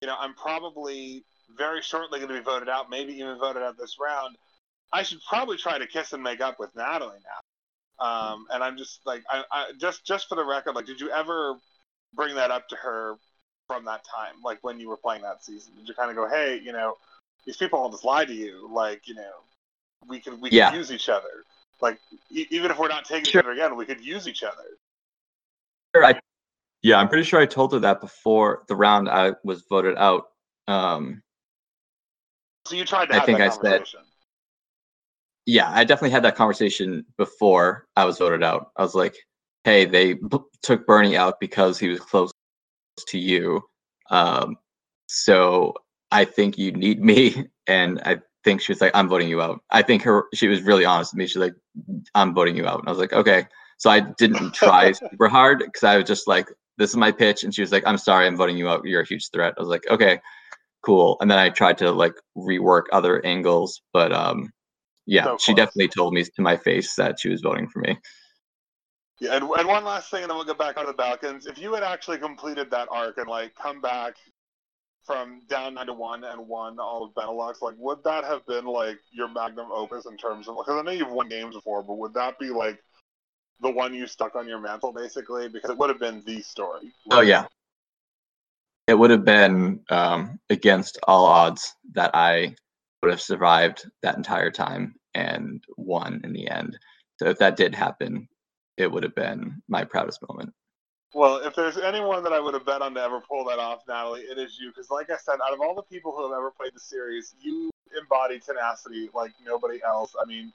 You 0.00 0.08
know, 0.08 0.16
I'm 0.18 0.34
probably 0.34 1.24
very 1.56 1.82
shortly 1.82 2.18
going 2.18 2.30
to 2.30 2.34
be 2.38 2.44
voted 2.44 2.68
out, 2.68 2.90
maybe 2.90 3.12
even 3.14 3.38
voted 3.38 3.62
out 3.62 3.78
this 3.78 3.96
round. 4.00 4.36
I 4.92 5.02
should 5.02 5.20
probably 5.28 5.56
try 5.56 5.78
to 5.78 5.86
kiss 5.86 6.12
and 6.12 6.22
make 6.22 6.40
up 6.40 6.58
with 6.58 6.74
Natalie 6.76 7.18
now. 7.24 7.40
Um, 7.98 8.46
and 8.52 8.62
I'm 8.62 8.76
just 8.76 9.00
like, 9.06 9.22
I, 9.30 9.42
I 9.50 9.72
just 9.78 10.04
just 10.04 10.28
for 10.28 10.34
the 10.34 10.44
record, 10.44 10.74
like, 10.74 10.86
did 10.86 11.00
you 11.00 11.10
ever 11.10 11.56
bring 12.14 12.34
that 12.34 12.50
up 12.50 12.68
to 12.68 12.76
her 12.76 13.16
from 13.66 13.84
that 13.86 14.04
time, 14.04 14.34
like 14.44 14.58
when 14.62 14.78
you 14.78 14.88
were 14.88 14.96
playing 14.98 15.22
that 15.22 15.44
season? 15.44 15.72
Did 15.76 15.88
you 15.88 15.94
kind 15.94 16.10
of 16.10 16.16
go, 16.16 16.28
hey, 16.28 16.60
you 16.62 16.72
know, 16.72 16.96
these 17.46 17.56
people 17.56 17.78
all 17.78 17.90
just 17.90 18.04
lied 18.04 18.28
to 18.28 18.34
you, 18.34 18.68
like, 18.72 19.08
you 19.08 19.14
know, 19.14 19.32
we 20.08 20.20
could 20.20 20.40
we 20.40 20.50
Yeah. 20.50 20.70
could 20.70 20.76
use 20.76 20.92
each 20.92 21.08
other, 21.08 21.44
like 21.80 21.98
e- 22.30 22.46
even 22.50 22.70
if 22.70 22.78
we're 22.78 22.88
not 22.88 23.06
taking 23.06 23.24
Sure. 23.24 23.40
each 23.40 23.44
other 23.46 23.52
again, 23.52 23.76
we 23.76 23.86
could 23.86 24.00
use 24.04 24.28
each 24.28 24.42
other. 24.42 24.64
I, 25.96 26.20
yeah, 26.86 26.98
I'm 27.00 27.08
pretty 27.08 27.24
sure 27.24 27.40
I 27.40 27.46
told 27.46 27.72
her 27.72 27.80
that 27.80 28.00
before 28.00 28.62
the 28.68 28.76
round 28.76 29.08
I 29.08 29.32
was 29.42 29.64
voted 29.68 29.96
out. 29.98 30.24
Um, 30.68 31.22
So 32.66 32.76
you 32.76 32.84
tried 32.84 33.06
to 33.06 33.14
I 33.14 33.16
have 33.16 33.26
think 33.26 33.38
that 33.38 33.46
I 33.46 33.50
said- 33.50 33.60
conversation. 33.62 34.00
yeah, 35.46 35.68
I 35.70 35.84
definitely 35.84 36.10
had 36.10 36.22
that 36.24 36.36
conversation 36.36 37.04
before 37.16 37.86
I 37.96 38.04
was 38.04 38.18
voted 38.18 38.42
out. 38.44 38.70
I 38.76 38.82
was 38.82 38.94
like, 38.94 39.16
hey, 39.64 39.84
they 39.84 40.14
b- 40.14 40.38
took 40.62 40.86
Bernie 40.86 41.16
out 41.16 41.40
because 41.40 41.78
he 41.78 41.88
was 41.88 42.00
close 42.00 42.30
to 43.08 43.18
you. 43.18 43.62
Um, 44.10 44.56
so 45.08 45.74
I 46.12 46.24
think 46.24 46.56
you 46.58 46.70
need 46.72 47.02
me. 47.02 47.46
And 47.68 48.00
I 48.04 48.20
think 48.44 48.60
she 48.60 48.70
was 48.70 48.80
like, 48.80 48.92
I'm 48.94 49.08
voting 49.08 49.28
you 49.28 49.42
out. 49.42 49.58
I 49.72 49.82
think 49.82 50.02
her, 50.04 50.26
she 50.32 50.46
was 50.46 50.62
really 50.62 50.84
honest 50.84 51.12
with 51.12 51.18
me. 51.18 51.26
She's 51.26 51.42
like, 51.46 51.56
I'm 52.14 52.32
voting 52.32 52.56
you 52.56 52.64
out. 52.64 52.78
And 52.78 52.88
I 52.88 52.92
was 52.92 53.00
like, 53.00 53.12
okay. 53.12 53.44
So 53.78 53.90
I 53.90 53.98
didn't 54.22 54.54
try 54.54 54.92
super 55.10 55.26
hard 55.28 55.58
because 55.64 55.82
I 55.82 55.96
was 55.96 56.04
just 56.06 56.28
like, 56.28 56.46
this 56.78 56.90
is 56.90 56.96
my 56.96 57.12
pitch. 57.12 57.44
And 57.44 57.54
she 57.54 57.62
was 57.62 57.72
like, 57.72 57.84
I'm 57.86 57.98
sorry, 57.98 58.26
I'm 58.26 58.36
voting 58.36 58.56
you 58.56 58.68
out. 58.68 58.84
You're 58.84 59.02
a 59.02 59.06
huge 59.06 59.30
threat. 59.30 59.54
I 59.56 59.60
was 59.60 59.68
like, 59.68 59.88
okay, 59.88 60.20
cool. 60.82 61.16
And 61.20 61.30
then 61.30 61.38
I 61.38 61.50
tried 61.50 61.78
to 61.78 61.90
like 61.90 62.14
rework 62.36 62.84
other 62.92 63.24
angles, 63.24 63.82
but 63.92 64.12
um, 64.12 64.52
yeah, 65.06 65.24
So 65.24 65.36
she 65.38 65.54
definitely 65.54 65.88
told 65.88 66.14
me 66.14 66.24
to 66.24 66.42
my 66.42 66.56
face 66.56 66.94
that 66.96 67.20
she 67.20 67.28
was 67.28 67.40
voting 67.40 67.68
for 67.68 67.78
me. 67.80 67.98
Yeah, 69.20 69.36
and, 69.36 69.48
and 69.48 69.68
one 69.68 69.84
last 69.84 70.10
thing, 70.10 70.22
and 70.22 70.30
then 70.30 70.36
we'll 70.36 70.44
get 70.44 70.58
back 70.58 70.76
on 70.76 70.86
the 70.86 70.92
Balkans. 70.92 71.46
If 71.46 71.58
you 71.58 71.72
had 71.72 71.82
actually 71.82 72.18
completed 72.18 72.70
that 72.70 72.88
arc 72.90 73.16
and 73.16 73.28
like 73.28 73.54
come 73.54 73.80
back 73.80 74.16
from 75.04 75.40
down 75.48 75.74
nine 75.74 75.86
to 75.86 75.92
one 75.92 76.24
and 76.24 76.46
won 76.46 76.78
all 76.78 77.04
of 77.04 77.14
Benelux, 77.14 77.62
like 77.62 77.76
would 77.78 78.02
that 78.04 78.24
have 78.24 78.44
been 78.46 78.66
like 78.66 78.98
your 79.12 79.28
magnum 79.28 79.68
opus 79.72 80.06
in 80.06 80.16
terms 80.16 80.48
of? 80.48 80.56
Because 80.56 80.78
I 80.78 80.82
know 80.82 80.90
you've 80.90 81.10
won 81.10 81.28
games 81.28 81.54
before, 81.54 81.82
but 81.82 81.96
would 81.96 82.14
that 82.14 82.38
be 82.38 82.50
like 82.50 82.82
the 83.60 83.70
one 83.70 83.94
you 83.94 84.06
stuck 84.06 84.36
on 84.36 84.48
your 84.48 84.60
mantle 84.60 84.92
basically? 84.92 85.48
Because 85.48 85.70
it 85.70 85.78
would 85.78 85.90
have 85.90 86.00
been 86.00 86.22
the 86.26 86.42
story. 86.42 86.92
Oh 87.10 87.20
yeah, 87.20 87.46
it 88.86 88.94
would 88.94 89.10
have 89.10 89.24
been 89.24 89.80
um, 89.90 90.38
against 90.50 90.98
all 91.06 91.24
odds 91.24 91.74
that 91.92 92.10
I 92.14 92.54
would 93.02 93.10
have 93.10 93.20
survived 93.20 93.88
that 94.02 94.16
entire 94.16 94.50
time 94.50 94.94
and 95.14 95.64
won 95.76 96.20
in 96.24 96.32
the 96.32 96.48
end. 96.48 96.78
So 97.18 97.28
if 97.28 97.38
that 97.38 97.56
did 97.56 97.74
happen, 97.74 98.28
it 98.76 98.90
would 98.90 99.02
have 99.02 99.14
been 99.14 99.62
my 99.68 99.84
proudest 99.84 100.20
moment. 100.28 100.52
Well, 101.14 101.36
if 101.38 101.54
there's 101.54 101.78
anyone 101.78 102.22
that 102.24 102.32
I 102.32 102.40
would 102.40 102.52
have 102.54 102.66
bet 102.66 102.82
on 102.82 102.94
to 102.94 103.00
ever 103.00 103.20
pull 103.20 103.44
that 103.46 103.58
off, 103.58 103.82
Natalie, 103.88 104.22
it 104.22 104.38
is 104.38 104.58
you. 104.60 104.68
Because, 104.68 104.90
like 104.90 105.08
I 105.08 105.16
said, 105.16 105.36
out 105.46 105.54
of 105.54 105.60
all 105.60 105.74
the 105.74 105.82
people 105.82 106.12
who 106.12 106.22
have 106.24 106.36
ever 106.36 106.50
played 106.50 106.72
the 106.74 106.80
series, 106.80 107.34
you 107.40 107.70
embody 107.98 108.38
tenacity 108.38 109.08
like 109.14 109.32
nobody 109.44 109.80
else. 109.82 110.14
I 110.20 110.26
mean, 110.26 110.52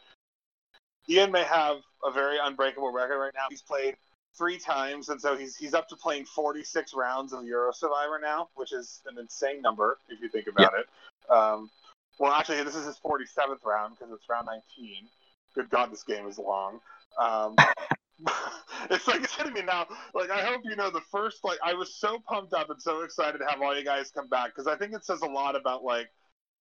Ian 1.10 1.32
may 1.32 1.43
have 1.43 1.78
a 2.06 2.12
very 2.12 2.38
unbreakable 2.41 2.91
record 2.91 3.20
right 3.20 3.34
now. 3.34 3.45
He's 3.49 3.62
played 3.62 3.95
three 4.38 4.58
times, 4.58 5.10
and 5.10 5.20
so 5.20 5.36
he's 5.36 5.56
he's 5.56 5.74
up 5.74 5.88
to 5.89 5.95
playing 5.95 6.26
46 6.26 6.93
rounds 6.93 7.34
of 7.34 7.45
Euro 7.45 7.72
Survivor 7.72 8.20
now, 8.22 8.49
which 8.56 8.72
is 8.74 9.02
an 9.08 9.18
insane 9.18 9.62
number 9.62 9.97
if 10.10 10.22
you 10.22 10.30
think 10.30 10.47
about 10.47 10.74
it. 10.78 10.88
Um, 11.32 11.70
well, 12.20 12.32
actually, 12.32 12.64
this 12.64 12.76
is 12.76 12.86
his 12.86 12.97
47th 13.04 13.66
round 13.66 13.95
because 13.97 14.14
it's 14.14 14.30
round 14.30 14.47
19. 14.47 15.08
Good 15.56 15.70
God, 15.70 15.91
this 15.91 16.04
game 16.04 16.28
is 16.28 16.38
long. 16.38 16.80
Um, 17.20 17.56
it's 18.89 19.08
like 19.08 19.24
it's 19.24 19.36
hitting 19.36 19.54
me 19.54 19.62
now. 19.64 19.88
Like 20.14 20.30
I 20.30 20.43
hope 20.43 20.62
you 20.64 20.76
know 20.76 20.89
the 20.89 21.02
first. 21.12 21.43
Like 21.43 21.60
I 21.64 21.74
was 21.74 21.93
so 21.93 22.20
pumped 22.20 22.54
up 22.54 22.70
and 22.70 22.82
so 22.82 23.02
excited 23.02 23.39
to 23.39 23.45
have 23.45 23.62
all 23.62 23.78
you 23.78 23.84
guys 23.84 24.12
come 24.12 24.28
back 24.28 24.54
because 24.54 24.68
I 24.68 24.76
think 24.76 24.93
it 24.93 25.06
says 25.06 25.22
a 25.22 25.28
lot 25.28 25.56
about 25.56 25.84
like 25.84 26.10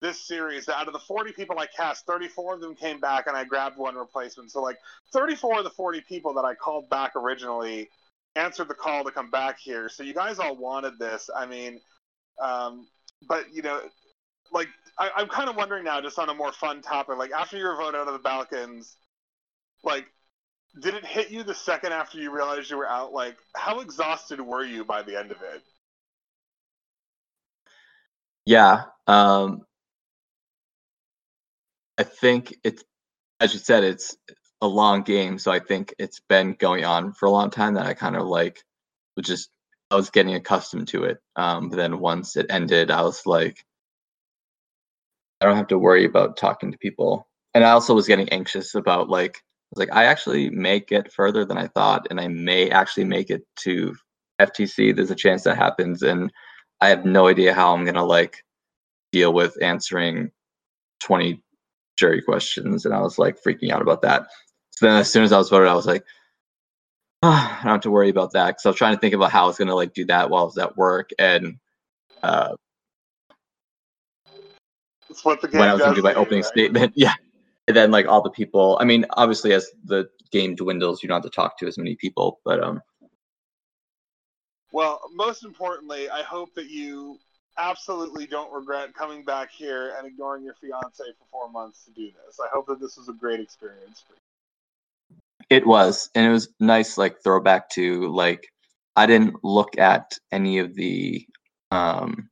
this 0.01 0.21
series. 0.27 0.69
Out 0.69 0.87
of 0.87 0.93
the 0.93 0.99
40 0.99 1.33
people 1.33 1.59
I 1.59 1.67
cast, 1.67 2.07
34 2.07 2.55
of 2.55 2.61
them 2.61 2.75
came 2.75 3.01
back, 3.01 3.27
and 3.27 3.37
I 3.37 3.45
grabbed 3.45 3.77
one 3.79 3.95
replacement. 3.95 4.51
So 4.51 4.63
like 4.63 4.79
34 5.13 5.59
of 5.59 5.65
the 5.65 5.71
40 5.71 6.01
people 6.03 6.35
that 6.35 6.45
I 6.45 6.55
called 6.55 6.89
back 6.91 7.17
originally 7.17 7.89
answered 8.37 8.69
the 8.69 8.75
call 8.75 9.05
to 9.05 9.11
come 9.11 9.31
back 9.31 9.59
here. 9.59 9.89
So 9.89 10.03
you 10.03 10.15
guys 10.15 10.39
all 10.39 10.57
wanted 10.57 10.99
this. 10.99 11.29
I 11.35 11.47
mean, 11.47 11.81
um, 12.41 12.87
but 13.29 13.53
you 13.53 13.63
know, 13.63 13.81
like 14.53 14.69
I, 14.99 15.11
I'm 15.17 15.29
kind 15.29 15.49
of 15.51 15.57
wondering 15.57 15.85
now, 15.85 16.01
just 16.01 16.19
on 16.19 16.29
a 16.29 16.35
more 16.35 16.53
fun 16.53 16.83
topic. 16.83 17.19
Like 17.19 17.33
after 17.33 17.57
your 17.57 17.77
vote 17.77 17.95
out 17.95 18.07
of 18.07 18.13
the 18.13 18.19
Balkans, 18.21 18.97
like 19.85 20.07
did 20.79 20.95
it 20.95 21.05
hit 21.05 21.31
you 21.31 21.43
the 21.43 21.55
second 21.55 21.93
after 21.93 22.19
you 22.19 22.35
realized 22.35 22.71
you 22.71 22.77
were 22.77 22.89
out? 22.89 23.13
Like, 23.13 23.37
how 23.57 23.81
exhausted 23.81 24.41
were 24.41 24.65
you 24.65 24.85
by 24.85 25.03
the 25.03 25.19
end 25.19 25.31
of 25.31 25.39
it? 25.43 25.63
Yeah. 28.47 28.85
Um, 29.07 29.63
I 32.01 32.03
think 32.03 32.57
it's, 32.65 32.83
as 33.41 33.53
you 33.53 33.59
said, 33.59 33.85
it's 33.85 34.17
a 34.63 34.67
long 34.67 35.03
game. 35.03 35.39
So 35.39 35.53
I 35.53 35.59
think 35.59 35.95
it's 35.99 36.23
been 36.31 36.55
going 36.55 36.83
on 36.87 37.13
for 37.13 37.27
a 37.27 37.31
long 37.31 37.51
time 37.51 37.75
that 37.75 37.85
I 37.85 37.93
kind 37.93 38.17
of 38.17 38.27
like 38.27 38.65
was 39.19 39.27
just, 39.27 39.51
I 39.91 39.97
was 39.97 40.09
getting 40.09 40.35
accustomed 40.35 40.89
to 40.89 41.05
it. 41.05 41.19
Um, 41.37 41.69
but 41.69 41.77
then 41.77 41.99
once 41.99 42.39
it 42.39 42.47
ended, 42.49 42.91
I 42.91 43.03
was 43.03 43.27
like, 43.27 43.67
I 45.43 45.45
don't 45.45 45.59
have 45.59 45.67
to 45.67 45.79
worry 45.79 46.07
about 46.07 46.39
talking 46.39 46.73
to 46.73 46.79
people. 46.79 47.29
And 47.53 47.65
I 47.65 47.73
also 47.73 47.93
was 47.93 48.07
getting 48.07 48.31
anxious 48.31 48.75
about 48.75 49.11
like, 49.11 49.37
I 49.37 49.69
was 49.73 49.79
like, 49.87 49.95
I 49.95 50.05
actually 50.07 50.49
may 50.49 50.81
get 50.81 51.13
further 51.13 51.45
than 51.45 51.59
I 51.59 51.67
thought, 51.67 52.07
and 52.09 52.19
I 52.19 52.29
may 52.29 52.71
actually 52.71 53.05
make 53.05 53.29
it 53.29 53.43
to 53.57 53.95
FTC. 54.41 54.97
There's 54.97 55.11
a 55.11 55.15
chance 55.15 55.43
that 55.43 55.59
happens, 55.59 56.03
and 56.03 56.33
I 56.81 56.89
have 56.89 57.05
no 57.05 57.29
idea 57.29 57.53
how 57.53 57.75
I'm 57.75 57.85
gonna 57.85 58.05
like 58.05 58.43
deal 59.13 59.35
with 59.35 59.63
answering 59.63 60.31
20 61.01 61.43
jury 62.01 62.23
questions. 62.23 62.85
And 62.85 62.95
I 62.95 63.01
was 63.01 63.19
like 63.19 63.41
freaking 63.41 63.71
out 63.71 63.83
about 63.83 64.03
that. 64.03 64.27
So 64.71 64.87
then, 64.87 64.97
as 64.97 65.13
soon 65.13 65.23
as 65.23 65.33
I 65.33 65.39
was 65.39 65.51
voted, 65.51 65.69
I 65.69 65.75
was 65.75 65.87
like, 65.87 66.03
oh, 67.23 67.29
I 67.61 67.63
don't 67.63 67.73
have 67.73 67.81
to 67.83 67.91
worry 67.91 68.09
about 68.09 68.33
that 68.33 68.49
because 68.49 68.67
I 68.67 68.71
was 68.71 68.79
trying 68.79 68.95
to 68.95 69.01
think 69.01 69.15
about 69.15 69.31
how 69.31 69.45
I 69.45 69.47
was 69.47 69.59
gonna 69.59 69.75
like 69.75 69.93
do 69.93 70.07
that 70.07 70.31
while 70.31 70.43
I 70.43 70.47
was 70.47 70.59
at 70.59 70.77
work 70.77 71.11
and 71.19 71.59
uh, 72.23 72.55
It's 75.11 75.25
what 75.25 75.41
the 75.41 75.49
game 75.49 75.61
when 75.61 75.69
I 75.69 75.75
was 75.75 75.83
gonna 75.83 75.95
do 75.95 76.03
my 76.03 76.15
opening 76.15 76.41
right? 76.41 76.53
statement. 76.53 76.93
Yeah. 76.97 77.15
And 77.69 77.77
then 77.77 77.93
like 77.93 78.09
all 78.09 78.21
the 78.23 78.31
people, 78.31 78.79
I 78.81 78.85
mean, 78.85 79.07
obviously 79.11 79.53
as 79.53 79.71
the 79.85 80.09
game 80.33 80.57
dwindles, 80.57 81.03
you 81.03 81.09
don't 81.09 81.23
have 81.23 81.31
to 81.31 81.31
talk 81.31 81.57
to 81.59 81.69
as 81.69 81.79
many 81.79 81.95
people, 81.95 82.41
but 82.45 82.63
um 82.63 82.81
Well, 84.73 85.01
most 85.15 85.45
importantly, 85.45 86.09
I 86.09 86.23
hope 86.23 86.55
that 86.55 86.71
you 86.71 87.19
absolutely 87.61 88.27
don't 88.27 88.53
regret 88.53 88.95
coming 88.95 89.25
back 89.25 89.51
here 89.53 89.95
and 89.99 90.07
ignoring 90.07 90.45
your 90.45 90.55
fiance 90.61 91.05
for 91.19 91.27
four 91.31 91.51
months 91.51 91.85
to 91.85 91.93
do 91.93 92.07
this. 92.27 92.41
I 92.41 92.49
hope 92.53 92.67
that 92.69 92.81
this 92.81 92.97
was 92.97 93.09
a 93.09 93.13
great 93.13 93.41
experience 93.41 94.05
for 94.07 94.15
you. 94.15 94.19
it 95.51 95.67
was 95.67 96.11
and 96.15 96.27
it 96.27 96.31
was 96.31 96.49
nice 96.61 96.97
like 96.99 97.23
throwback 97.23 97.69
to 97.71 98.09
like 98.09 98.47
I 98.97 99.07
didn't 99.07 99.37
look 99.45 99.79
at 99.79 100.19
any 100.33 100.59
of 100.59 100.75
the 100.75 101.27
um 101.71 102.31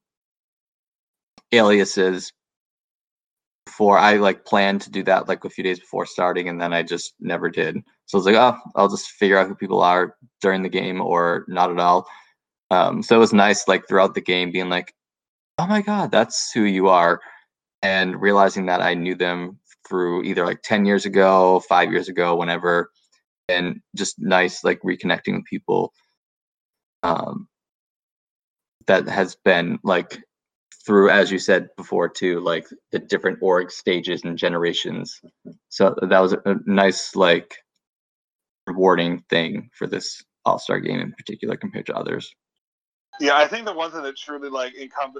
aliases 1.53 2.33
before 3.67 3.99
I 3.99 4.17
like 4.17 4.45
planned 4.45 4.83
to 4.83 4.91
do 4.91 5.03
that 5.05 5.29
like 5.29 5.45
a 5.45 5.51
few 5.51 5.65
days 5.65 5.79
before 5.81 6.07
starting 6.07 6.49
and 6.49 6.61
then 6.61 6.73
I 6.73 6.83
just 6.83 7.15
never 7.21 7.51
did. 7.51 7.77
So 8.07 8.17
I 8.17 8.21
was 8.21 8.27
like, 8.27 8.35
oh, 8.37 8.57
I'll 8.77 8.89
just 8.89 9.11
figure 9.11 9.39
out 9.39 9.49
who 9.49 9.55
people 9.55 9.83
are 9.83 10.17
during 10.41 10.63
the 10.63 10.69
game 10.69 11.01
or 11.01 11.45
not 11.49 11.71
at 11.71 11.79
all. 11.79 12.07
Um, 12.71 13.03
so 13.03 13.17
it 13.17 13.21
was 13.21 13.33
nice 13.33 13.69
like 13.69 13.87
throughout 13.89 14.15
the 14.15 14.21
game 14.21 14.51
being 14.53 14.69
like, 14.71 14.93
oh 15.59 15.67
my 15.67 15.83
god, 15.83 16.11
that's 16.11 16.53
who 16.53 16.63
you 16.63 16.89
are, 16.89 17.21
and 17.83 18.21
realizing 18.21 18.67
that 18.67 18.83
I 18.83 18.95
knew 18.95 19.15
them 19.15 19.59
through 19.89 20.25
either 20.25 20.45
like 20.47 20.63
ten 20.63 20.85
years 20.85 21.07
ago, 21.07 21.61
five 21.69 21.93
years 21.93 22.09
ago, 22.09 22.37
whenever, 22.37 22.91
and 23.49 23.81
just 23.97 24.17
nice 24.19 24.65
like 24.65 24.81
reconnecting 24.83 25.35
with 25.37 25.45
people. 25.45 25.93
Um, 27.03 27.49
that 28.89 29.09
has 29.09 29.37
been 29.45 29.79
like 29.85 30.19
through 30.85 31.11
as 31.11 31.31
you 31.31 31.39
said 31.39 31.69
before 31.77 32.09
too 32.09 32.41
like 32.41 32.67
the 32.91 32.99
different 32.99 33.39
org 33.43 33.71
stages 33.71 34.25
and 34.25 34.39
generations 34.39 35.21
so 35.69 35.95
that 36.03 36.21
was 36.21 36.33
a, 36.33 36.41
nice 36.67 37.15
like 37.15 37.55
rewarding 38.67 39.23
thing 39.31 39.69
for 39.75 39.87
this 39.87 40.25
all-star 40.47 40.81
game 40.81 40.99
in 40.99 41.13
particular 41.13 41.57
compared 41.57 41.87
to 41.87 41.95
others 41.95 42.35
Yeah, 43.21 43.37
I 43.37 43.47
think 43.47 43.67
the 43.67 43.73
one 43.73 43.91
thing 43.91 44.03
that 44.03 44.17
truly 44.17 44.49
like 44.49 44.75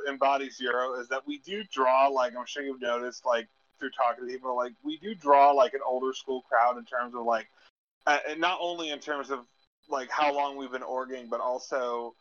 embodies 0.09 0.61
Euro 0.61 1.01
is 1.01 1.09
that 1.09 1.27
we 1.27 1.39
do 1.39 1.65
draw 1.65 2.09
like 2.09 2.37
I'm 2.37 2.47
sure 2.47 2.63
you've 2.63 2.81
noticed 2.81 3.25
like 3.27 3.49
through 3.79 3.91
talking 3.91 4.27
to 4.27 4.33
people 4.33 4.57
like 4.57 4.73
we 4.83 4.99
do 4.99 5.15
draw 5.15 5.53
like 5.53 5.75
an 5.75 5.81
older 5.87 6.13
school 6.13 6.43
crowd 6.43 6.79
in 6.79 6.85
terms 6.85 7.15
of 7.15 7.25
like 7.25 7.49
uh, 8.07 8.19
and 8.29 8.41
not 8.41 8.59
only 8.61 8.91
in 8.91 8.99
terms 8.99 9.31
of 9.31 9.41
like 9.89 10.11
how 10.11 10.35
long 10.35 10.57
we've 10.57 10.73
been 10.73 10.83
orging 10.83 11.29
but 11.29 11.41
also 11.41 12.15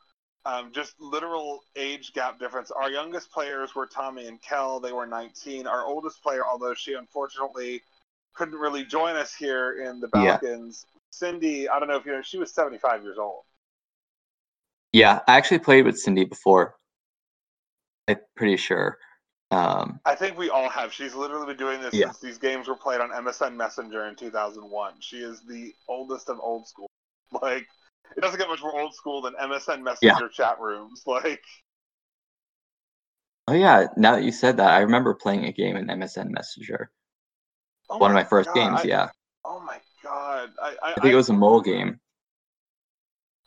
um, 0.47 0.71
just 0.71 0.93
literal 1.01 1.61
age 1.75 2.13
gap 2.13 2.39
difference. 2.39 2.71
Our 2.71 2.89
youngest 2.89 3.31
players 3.31 3.75
were 3.75 3.85
Tommy 3.85 4.27
and 4.27 4.41
Kel. 4.41 4.79
They 4.79 4.93
were 4.93 5.05
19. 5.05 5.67
Our 5.67 5.85
oldest 5.85 6.23
player, 6.23 6.41
although 6.49 6.73
she 6.73 6.93
unfortunately 6.93 7.83
couldn't 8.33 8.55
really 8.55 8.85
join 8.85 9.17
us 9.17 9.33
here 9.33 9.83
in 9.83 9.99
the 9.99 10.09
Yeah. 10.13 10.37
Balkans, 10.37 10.85
Cindy. 11.11 11.67
I 11.67 11.79
don't 11.79 11.89
know 11.89 11.97
if 11.97 12.05
you 12.05 12.13
know. 12.13 12.21
She 12.21 12.37
was 12.37 12.53
75 12.53 13.03
years 13.03 13.17
old. 13.17 13.43
Yeah 14.97 15.19
i 15.27 15.37
actually 15.37 15.59
played 15.59 15.85
with 15.85 15.97
cindy 15.97 16.25
before 16.25 16.75
i'm 18.07 18.17
pretty 18.35 18.57
sure 18.57 18.97
um 19.51 19.99
I 20.05 20.15
think 20.15 20.37
we 20.37 20.49
all 20.49 20.69
have. 20.69 20.93
She's 20.93 21.13
literally 21.13 21.45
been 21.47 21.57
doing 21.57 21.81
this 21.81 21.93
Yeah. 21.93 22.05
since 22.05 22.19
these 22.19 22.37
games 22.37 22.69
were 22.69 22.77
played 22.77 23.01
on 23.01 23.09
MSN 23.11 23.55
Messenger 23.57 24.05
in 24.07 24.15
2001. 24.15 24.93
She 25.01 25.17
is 25.17 25.41
the 25.41 25.73
oldest 25.89 26.29
of 26.29 26.39
old 26.41 26.67
school. 26.67 26.87
Like, 27.41 27.67
it 28.15 28.21
doesn't 28.21 28.39
get 28.39 28.47
much 28.47 28.61
more 28.61 28.79
old 28.79 28.93
school 28.95 29.21
than 29.21 29.33
MSN 29.33 29.83
Messenger 29.83 30.29
chat 30.29 30.61
rooms. 30.61 31.03
Like, 31.07 31.43
oh 33.47 33.53
yeah 33.53 33.87
now 33.95 34.13
that 34.13 34.23
you 34.23 34.31
said 34.31 34.57
that 34.57 34.71
i 34.71 34.79
remember 34.79 35.13
playing 35.13 35.45
a 35.45 35.51
game 35.51 35.75
in 35.75 35.87
msn 35.87 36.29
messenger 36.29 36.91
oh 37.89 37.97
one 37.97 38.11
of 38.11 38.15
my 38.15 38.23
first 38.23 38.47
God, 38.47 38.55
games 38.55 38.79
I- 38.83 38.87
yeah 38.87 39.09
Oh 39.49 39.61
my 39.61 39.79
god. 40.03 40.49
I, 40.61 40.75
I, 40.83 40.91
i 40.91 40.99
think 40.99 41.13
it 41.13 41.15
was 41.15 41.29
a 41.29 41.33
mole 41.33 41.61
game 41.61 41.99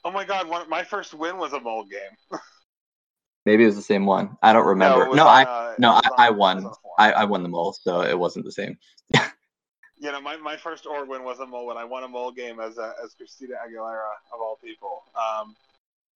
Oh 0.04 0.10
my 0.10 0.24
god. 0.24 0.48
One, 0.48 0.68
my 0.68 0.84
first 0.84 1.14
win 1.14 1.38
was 1.38 1.52
a 1.52 1.60
mole 1.60 1.84
game. 1.84 2.40
maybe 3.46 3.62
it 3.62 3.66
was 3.66 3.74
the 3.76 3.80
same 3.80 4.04
one 4.04 4.36
i 4.42 4.52
don't 4.52 4.66
remember 4.66 5.06
no, 5.14 5.26
on, 5.26 5.46
i 5.46 5.50
uh, 5.50 5.74
no 5.78 5.92
I, 5.92 5.94
on- 5.94 6.14
I 6.18 6.28
won. 6.30 6.70
I, 6.98 7.12
I 7.12 7.24
won 7.24 7.42
the 7.42 7.48
mole 7.48 7.72
so 7.72 8.02
it 8.02 8.18
wasn't 8.18 8.44
the 8.44 8.52
same 8.52 8.76
you 10.00 10.10
know, 10.10 10.20
my, 10.20 10.36
my 10.38 10.56
first 10.56 10.86
org 10.86 11.08
win 11.08 11.24
was 11.24 11.40
a 11.40 11.46
mole 11.46 11.66
when 11.66 11.76
I 11.76 11.84
won 11.84 12.04
a 12.04 12.08
mole 12.08 12.32
game 12.32 12.58
as 12.58 12.78
a, 12.78 12.94
as 13.04 13.14
Christina 13.14 13.54
Aguilera 13.66 14.08
of 14.32 14.40
all 14.40 14.58
people. 14.64 15.02
Um, 15.14 15.54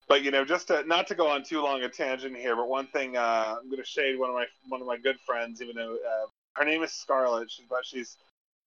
but 0.08 0.22
you 0.22 0.30
know, 0.30 0.44
just 0.44 0.68
to, 0.68 0.84
not 0.86 1.06
to 1.08 1.14
go 1.14 1.28
on 1.28 1.44
too 1.44 1.62
long 1.62 1.82
a 1.82 1.88
tangent 1.88 2.34
here, 2.34 2.56
but 2.56 2.68
one 2.68 2.86
thing 2.88 3.16
uh, 3.16 3.56
I'm 3.60 3.68
going 3.68 3.82
to 3.82 3.86
shade 3.86 4.18
one 4.18 4.30
of 4.30 4.34
my 4.34 4.46
one 4.68 4.80
of 4.80 4.86
my 4.86 4.96
good 4.96 5.16
friends, 5.26 5.60
even 5.60 5.76
though 5.76 5.94
uh, 5.94 6.26
her 6.54 6.64
name 6.64 6.82
is 6.82 6.92
Scarlett, 6.92 7.52
but 7.68 7.84
she's 7.84 8.16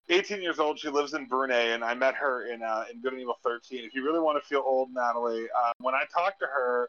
18 0.08 0.42
years 0.42 0.58
old. 0.58 0.78
She 0.78 0.88
lives 0.88 1.14
in 1.14 1.26
Brunei, 1.26 1.74
and 1.74 1.84
I 1.84 1.94
met 1.94 2.14
her 2.14 2.46
in 2.46 2.62
uh, 2.62 2.84
in 2.92 3.00
Good 3.00 3.12
and 3.12 3.22
Evil 3.22 3.38
13. 3.42 3.84
If 3.84 3.94
you 3.94 4.04
really 4.04 4.20
want 4.20 4.42
to 4.42 4.48
feel 4.48 4.62
old, 4.64 4.92
Natalie, 4.92 5.46
uh, 5.56 5.72
when 5.80 5.94
I 5.94 6.04
talked 6.12 6.40
to 6.40 6.46
her, 6.46 6.88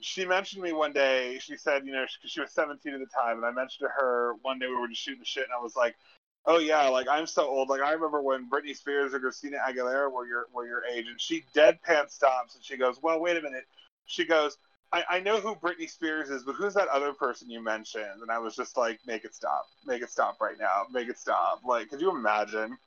she 0.00 0.24
mentioned 0.24 0.62
me 0.62 0.72
one 0.72 0.92
day. 0.92 1.38
She 1.40 1.56
said, 1.56 1.86
you 1.86 1.92
know, 1.92 2.04
she, 2.06 2.28
she 2.28 2.40
was 2.40 2.52
17 2.52 2.92
at 2.92 3.00
the 3.00 3.06
time, 3.06 3.36
and 3.36 3.46
I 3.46 3.50
mentioned 3.50 3.88
to 3.88 4.00
her 4.00 4.34
one 4.42 4.58
day 4.58 4.66
we 4.66 4.76
were 4.76 4.88
just 4.88 5.02
shooting 5.02 5.24
shit, 5.24 5.44
and 5.44 5.52
I 5.58 5.62
was 5.62 5.76
like, 5.76 5.94
oh 6.46 6.58
yeah, 6.58 6.88
like 6.88 7.06
I'm 7.08 7.26
so 7.26 7.46
old. 7.46 7.68
Like 7.68 7.82
I 7.82 7.92
remember 7.92 8.22
when 8.22 8.48
Britney 8.50 8.76
Spears 8.76 9.14
or 9.14 9.20
Christina 9.20 9.58
Aguilera 9.58 10.10
were 10.10 10.26
your 10.26 10.46
were 10.52 10.66
your 10.66 10.84
age, 10.84 11.06
and 11.08 11.20
she 11.20 11.44
deadpan 11.54 12.10
stops 12.10 12.54
and 12.54 12.64
she 12.64 12.76
goes, 12.76 12.98
well, 13.02 13.20
wait 13.20 13.36
a 13.36 13.42
minute. 13.42 13.64
She 14.06 14.24
goes, 14.24 14.56
I, 14.92 15.04
I 15.10 15.20
know 15.20 15.38
who 15.38 15.54
Britney 15.54 15.88
Spears 15.88 16.30
is, 16.30 16.44
but 16.44 16.54
who's 16.54 16.74
that 16.74 16.88
other 16.88 17.12
person 17.12 17.50
you 17.50 17.62
mentioned? 17.62 18.22
And 18.22 18.30
I 18.30 18.38
was 18.38 18.56
just 18.56 18.76
like, 18.76 18.98
make 19.06 19.24
it 19.24 19.34
stop, 19.34 19.66
make 19.86 20.02
it 20.02 20.10
stop 20.10 20.40
right 20.40 20.58
now, 20.58 20.86
make 20.92 21.08
it 21.08 21.18
stop. 21.18 21.60
Like, 21.66 21.90
could 21.90 22.00
you 22.00 22.10
imagine? 22.10 22.78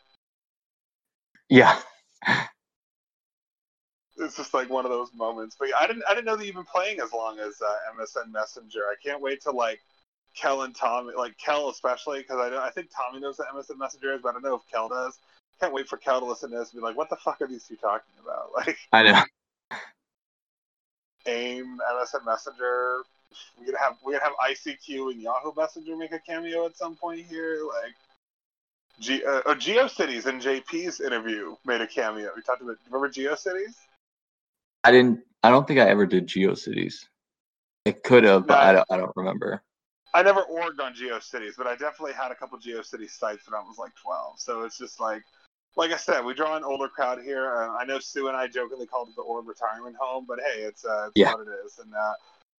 yeah 1.49 1.79
It's 4.17 4.37
just 4.37 4.53
like 4.53 4.69
one 4.69 4.85
of 4.85 4.91
those 4.91 5.13
moments. 5.13 5.55
But 5.57 5.69
yeah, 5.69 5.75
I 5.79 5.87
didn't 5.87 6.03
I 6.07 6.13
didn't 6.13 6.25
know 6.25 6.35
that 6.35 6.45
you've 6.45 6.55
been 6.55 6.65
playing 6.65 6.99
as 6.99 7.11
long 7.13 7.39
as 7.39 7.55
uh, 7.61 7.75
MSN 7.97 8.31
Messenger. 8.31 8.81
I 8.81 8.95
can't 9.03 9.21
wait 9.21 9.41
to 9.43 9.51
like 9.51 9.79
Kel 10.35 10.61
and 10.63 10.75
Tommy, 10.75 11.13
like 11.17 11.37
Kel 11.37 11.69
especially, 11.69 12.19
because 12.19 12.37
I, 12.37 12.67
I 12.67 12.71
think 12.71 12.89
Tommy 12.95 13.19
knows 13.19 13.39
what 13.39 13.47
MSN 13.53 13.77
Messenger 13.79 14.13
is, 14.13 14.21
but 14.21 14.29
I 14.29 14.33
don't 14.33 14.43
know 14.43 14.55
if 14.55 14.61
Kel 14.71 14.89
does. 14.89 15.17
can't 15.59 15.73
wait 15.73 15.87
for 15.87 15.97
Kel 15.97 16.19
to 16.19 16.25
listen 16.25 16.51
to 16.51 16.57
this 16.57 16.71
and 16.71 16.81
be 16.81 16.83
like, 16.85 16.97
"What 16.97 17.09
the 17.09 17.15
fuck 17.15 17.41
are 17.41 17.47
these 17.47 17.63
two 17.65 17.77
talking 17.77 18.13
about?" 18.21 18.51
Like 18.55 18.77
I 18.91 19.03
know. 19.03 19.23
AIM, 21.25 21.79
MSN 21.93 22.25
Messenger. 22.25 23.03
We 23.59 23.65
could 23.65 23.75
have 23.75 23.97
we 24.05 24.13
could 24.13 24.21
have 24.21 24.33
ICQ 24.33 25.11
and 25.11 25.21
Yahoo 25.21 25.53
Messenger 25.55 25.95
make 25.95 26.11
a 26.11 26.19
cameo 26.19 26.65
at 26.65 26.77
some 26.77 26.95
point 26.95 27.25
here. 27.29 27.59
Like, 27.65 27.93
G, 28.99 29.23
uh, 29.25 29.41
oh, 29.45 29.55
GeoCities 29.55 30.27
in 30.27 30.39
JP's 30.39 30.99
interview 30.99 31.55
made 31.65 31.81
a 31.81 31.87
cameo. 31.87 32.29
We 32.35 32.41
talked 32.41 32.61
about. 32.61 32.77
Remember 32.89 33.09
GeoCities? 33.09 33.75
I 34.83 34.91
didn't. 34.91 35.21
I 35.43 35.49
don't 35.49 35.67
think 35.67 35.79
I 35.79 35.87
ever 35.87 36.05
did 36.05 36.27
GeoCities. 36.27 37.05
It 37.85 38.03
could 38.03 38.23
have, 38.25 38.47
but 38.47 38.55
No. 38.55 38.61
I 38.61 38.73
don't. 38.73 38.87
I 38.91 38.97
don't 38.97 39.15
remember. 39.15 39.63
I 40.13 40.23
never 40.23 40.41
orged 40.41 40.79
on 40.81 40.93
GeoCities, 40.93 41.53
but 41.57 41.67
I 41.67 41.75
definitely 41.75 42.13
had 42.13 42.31
a 42.31 42.35
couple 42.35 42.57
GeoCities 42.59 43.11
sites 43.11 43.49
when 43.49 43.59
I 43.59 43.63
was 43.63 43.77
like 43.77 43.91
12. 44.03 44.39
So 44.39 44.63
it's 44.63 44.77
just 44.77 44.99
like, 44.99 45.23
like 45.75 45.91
I 45.91 45.97
said, 45.97 46.25
we 46.25 46.33
draw 46.33 46.55
an 46.57 46.63
older 46.63 46.87
crowd 46.87 47.21
here. 47.21 47.47
Uh, 47.55 47.69
I 47.77 47.85
know 47.85 47.99
Sue 47.99 48.27
and 48.27 48.35
I 48.35 48.47
jokingly 48.47 48.85
called 48.85 49.09
it 49.09 49.15
the 49.15 49.21
Org 49.21 49.47
retirement 49.47 49.95
home, 49.99 50.25
but 50.27 50.39
hey, 50.39 50.61
it's, 50.63 50.85
uh, 50.85 51.07
it's 51.07 51.17
Yeah. 51.17 51.31
what 51.33 51.47
it 51.47 51.51
is. 51.65 51.79
And 51.79 51.93
uh, 51.93 52.13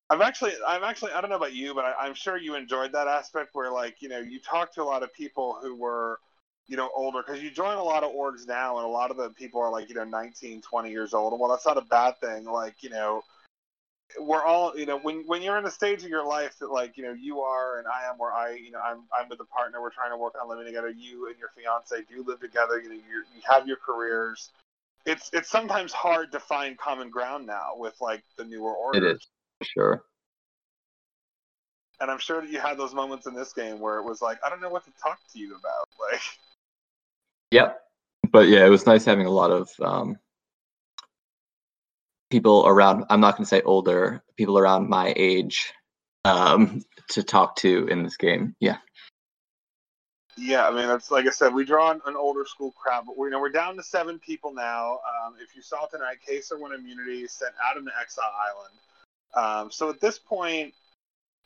I'm 0.09 0.21
actually, 0.21 0.53
I'm 0.67 0.83
actually, 0.83 1.11
I 1.11 1.21
don't 1.21 1.29
know 1.29 1.35
about 1.35 1.53
you, 1.53 1.73
but 1.73 1.85
I, 1.85 1.93
I'm 1.99 2.13
sure 2.13 2.37
you 2.37 2.55
enjoyed 2.55 2.91
that 2.93 3.07
aspect 3.07 3.49
where 3.53 3.71
like, 3.71 4.01
you 4.01 4.09
know, 4.09 4.19
you 4.19 4.39
talk 4.39 4.73
to 4.75 4.81
a 4.81 4.85
lot 4.85 5.03
of 5.03 5.13
people 5.13 5.57
who 5.61 5.75
were, 5.75 6.19
you 6.67 6.77
know, 6.77 6.89
older 6.95 7.21
because 7.25 7.43
you 7.43 7.51
join 7.51 7.75
a 7.77 7.83
lot 7.83 8.03
of 8.03 8.11
orgs 8.13 8.47
now, 8.47 8.77
and 8.77 8.85
a 8.85 8.89
lot 8.89 9.11
of 9.11 9.17
the 9.17 9.29
people 9.31 9.61
are 9.61 9.69
like, 9.69 9.89
you 9.89 9.95
know, 9.95 10.05
19, 10.05 10.61
20 10.61 10.89
years 10.89 11.13
old. 11.13 11.33
And 11.33 11.41
well, 11.41 11.49
that's 11.49 11.65
not 11.65 11.77
a 11.77 11.81
bad 11.81 12.17
thing. 12.21 12.45
Like, 12.45 12.81
you 12.81 12.89
know, 12.89 13.23
we're 14.19 14.43
all 14.43 14.77
you 14.77 14.85
know 14.85 14.99
when 14.99 15.23
when 15.27 15.41
you're 15.41 15.57
in 15.57 15.65
a 15.65 15.71
stage 15.71 16.03
of 16.03 16.09
your 16.09 16.25
life 16.25 16.57
that 16.59 16.71
like 16.71 16.97
you 16.97 17.03
know 17.03 17.13
you 17.13 17.39
are 17.41 17.79
and 17.79 17.87
I 17.87 18.09
am 18.09 18.17
where 18.17 18.33
I 18.33 18.53
you 18.53 18.71
know 18.71 18.79
I'm 18.79 19.03
I'm 19.17 19.29
with 19.29 19.39
a 19.39 19.45
partner 19.45 19.81
we're 19.81 19.91
trying 19.91 20.11
to 20.11 20.17
work 20.17 20.35
on 20.41 20.49
living 20.49 20.65
together 20.65 20.89
you 20.89 21.27
and 21.27 21.37
your 21.37 21.49
fiance 21.55 21.95
do 22.09 22.23
live 22.25 22.39
together 22.39 22.79
you 22.79 22.89
know 22.89 22.95
you 22.95 23.23
you 23.35 23.41
have 23.49 23.67
your 23.67 23.77
careers 23.77 24.51
it's 25.05 25.29
it's 25.33 25.49
sometimes 25.49 25.91
hard 25.93 26.31
to 26.31 26.39
find 26.39 26.77
common 26.77 27.09
ground 27.09 27.45
now 27.45 27.71
with 27.75 27.95
like 28.01 28.23
the 28.37 28.43
newer 28.45 28.71
It 28.93 29.03
orgers 29.03 29.21
is 29.21 29.27
for 29.59 29.65
sure. 29.65 30.03
and 31.99 32.11
I'm 32.11 32.19
sure 32.19 32.41
that 32.41 32.49
you 32.49 32.59
had 32.59 32.77
those 32.77 32.93
moments 32.93 33.27
in 33.27 33.33
this 33.33 33.53
game 33.53 33.79
where 33.79 33.99
it 33.99 34.03
was 34.03 34.21
like 34.21 34.39
I 34.45 34.49
don't 34.49 34.61
know 34.61 34.69
what 34.69 34.85
to 34.85 34.91
talk 35.01 35.19
to 35.33 35.39
you 35.39 35.55
about 35.55 35.87
like 36.11 36.21
Yep. 37.51 37.81
But 38.31 38.47
yeah, 38.47 38.65
it 38.65 38.69
was 38.69 38.85
nice 38.85 39.05
having 39.05 39.25
a 39.25 39.31
lot 39.31 39.51
of 39.51 39.69
um, 39.81 40.17
people 42.31 42.65
around. 42.65 43.05
I'm 43.09 43.19
not 43.19 43.35
going 43.35 43.45
to 43.45 43.49
say 43.49 43.61
older 43.61 44.23
people 44.37 44.57
around 44.57 44.89
my 44.89 45.13
age 45.15 45.73
um, 46.25 46.81
to 47.09 47.23
talk 47.23 47.55
to 47.57 47.87
in 47.87 48.03
this 48.03 48.17
game. 48.17 48.55
Yeah. 48.59 48.77
Yeah, 50.37 50.67
I 50.67 50.71
mean 50.71 50.87
that's 50.87 51.11
like 51.11 51.27
I 51.27 51.29
said, 51.29 51.53
we 51.53 51.65
draw 51.65 51.91
an, 51.91 52.15
older 52.15 52.45
school 52.45 52.71
crowd, 52.71 53.03
but 53.05 53.17
we're 53.17 53.27
you 53.27 53.31
know 53.31 53.39
we're 53.39 53.49
down 53.49 53.75
to 53.75 53.83
seven 53.83 54.17
people 54.17 54.53
now. 54.53 54.93
Um, 54.93 55.35
if 55.41 55.55
you 55.55 55.61
saw 55.61 55.85
tonight, 55.85 56.17
Kaser 56.25 56.57
won 56.57 56.73
immunity, 56.73 57.27
sent 57.27 57.53
Adam 57.69 57.85
to 57.85 57.91
Exile 57.99 58.31
Island. 58.49 59.65
Um, 59.65 59.71
so 59.71 59.89
at 59.89 59.99
this 59.99 60.17
point, 60.17 60.73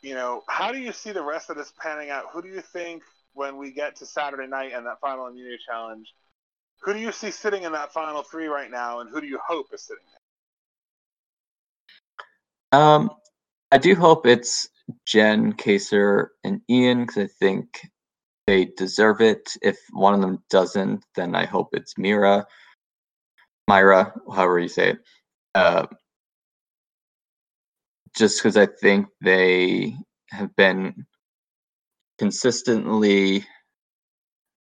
you 0.02 0.14
know, 0.14 0.44
how 0.48 0.72
do 0.72 0.78
you 0.78 0.92
see 0.92 1.12
the 1.12 1.24
rest 1.24 1.50
of 1.50 1.58
this 1.58 1.74
panning 1.80 2.12
out? 2.12 2.26
Who 2.32 2.44
do 2.44 2.48
you 2.48 2.62
think 2.62 3.02
when 3.34 3.58
we 3.58 3.72
get 3.72 3.96
to 3.98 4.06
Saturday 4.06 4.48
night 4.48 4.72
and 4.74 4.86
that 4.86 5.00
final 5.02 5.28
immunity 5.28 5.58
challenge? 5.68 6.14
Who 6.82 6.94
do 6.94 7.00
you 7.00 7.12
see 7.12 7.32
sitting 7.32 7.64
in 7.64 7.72
that 7.72 7.92
final 7.92 8.22
three 8.22 8.48
right 8.48 8.70
now, 8.70 9.00
and 9.00 9.10
who 9.10 9.20
do 9.20 9.28
you 9.28 9.40
hope 9.46 9.68
is 9.74 9.82
sitting 9.82 10.04
there? 10.12 10.25
Um, 12.76 13.10
I 13.72 13.78
do 13.78 13.96
hope 13.96 14.26
it's 14.26 14.68
Jen, 15.06 15.54
Kaser, 15.54 16.32
and 16.44 16.60
Ian 16.70 17.06
because 17.06 17.24
I 17.24 17.28
think 17.40 17.68
they 18.48 18.66
deserve 18.66 19.22
it. 19.22 19.50
If 19.62 19.78
one 19.94 20.14
of 20.14 20.20
them 20.20 20.44
doesn't, 20.50 21.06
then 21.16 21.36
I 21.36 21.46
hope 21.46 21.70
it's 21.72 21.98
Mira, 21.98 22.46
Myra, 23.70 24.14
however 24.30 24.60
you 24.60 24.68
say 24.68 24.90
it. 24.90 24.98
Uh, 25.56 25.86
just 28.14 28.40
because 28.40 28.58
I 28.58 28.66
think 28.66 29.08
they 29.22 29.96
have 30.32 30.54
been 30.58 31.06
consistently 32.20 33.46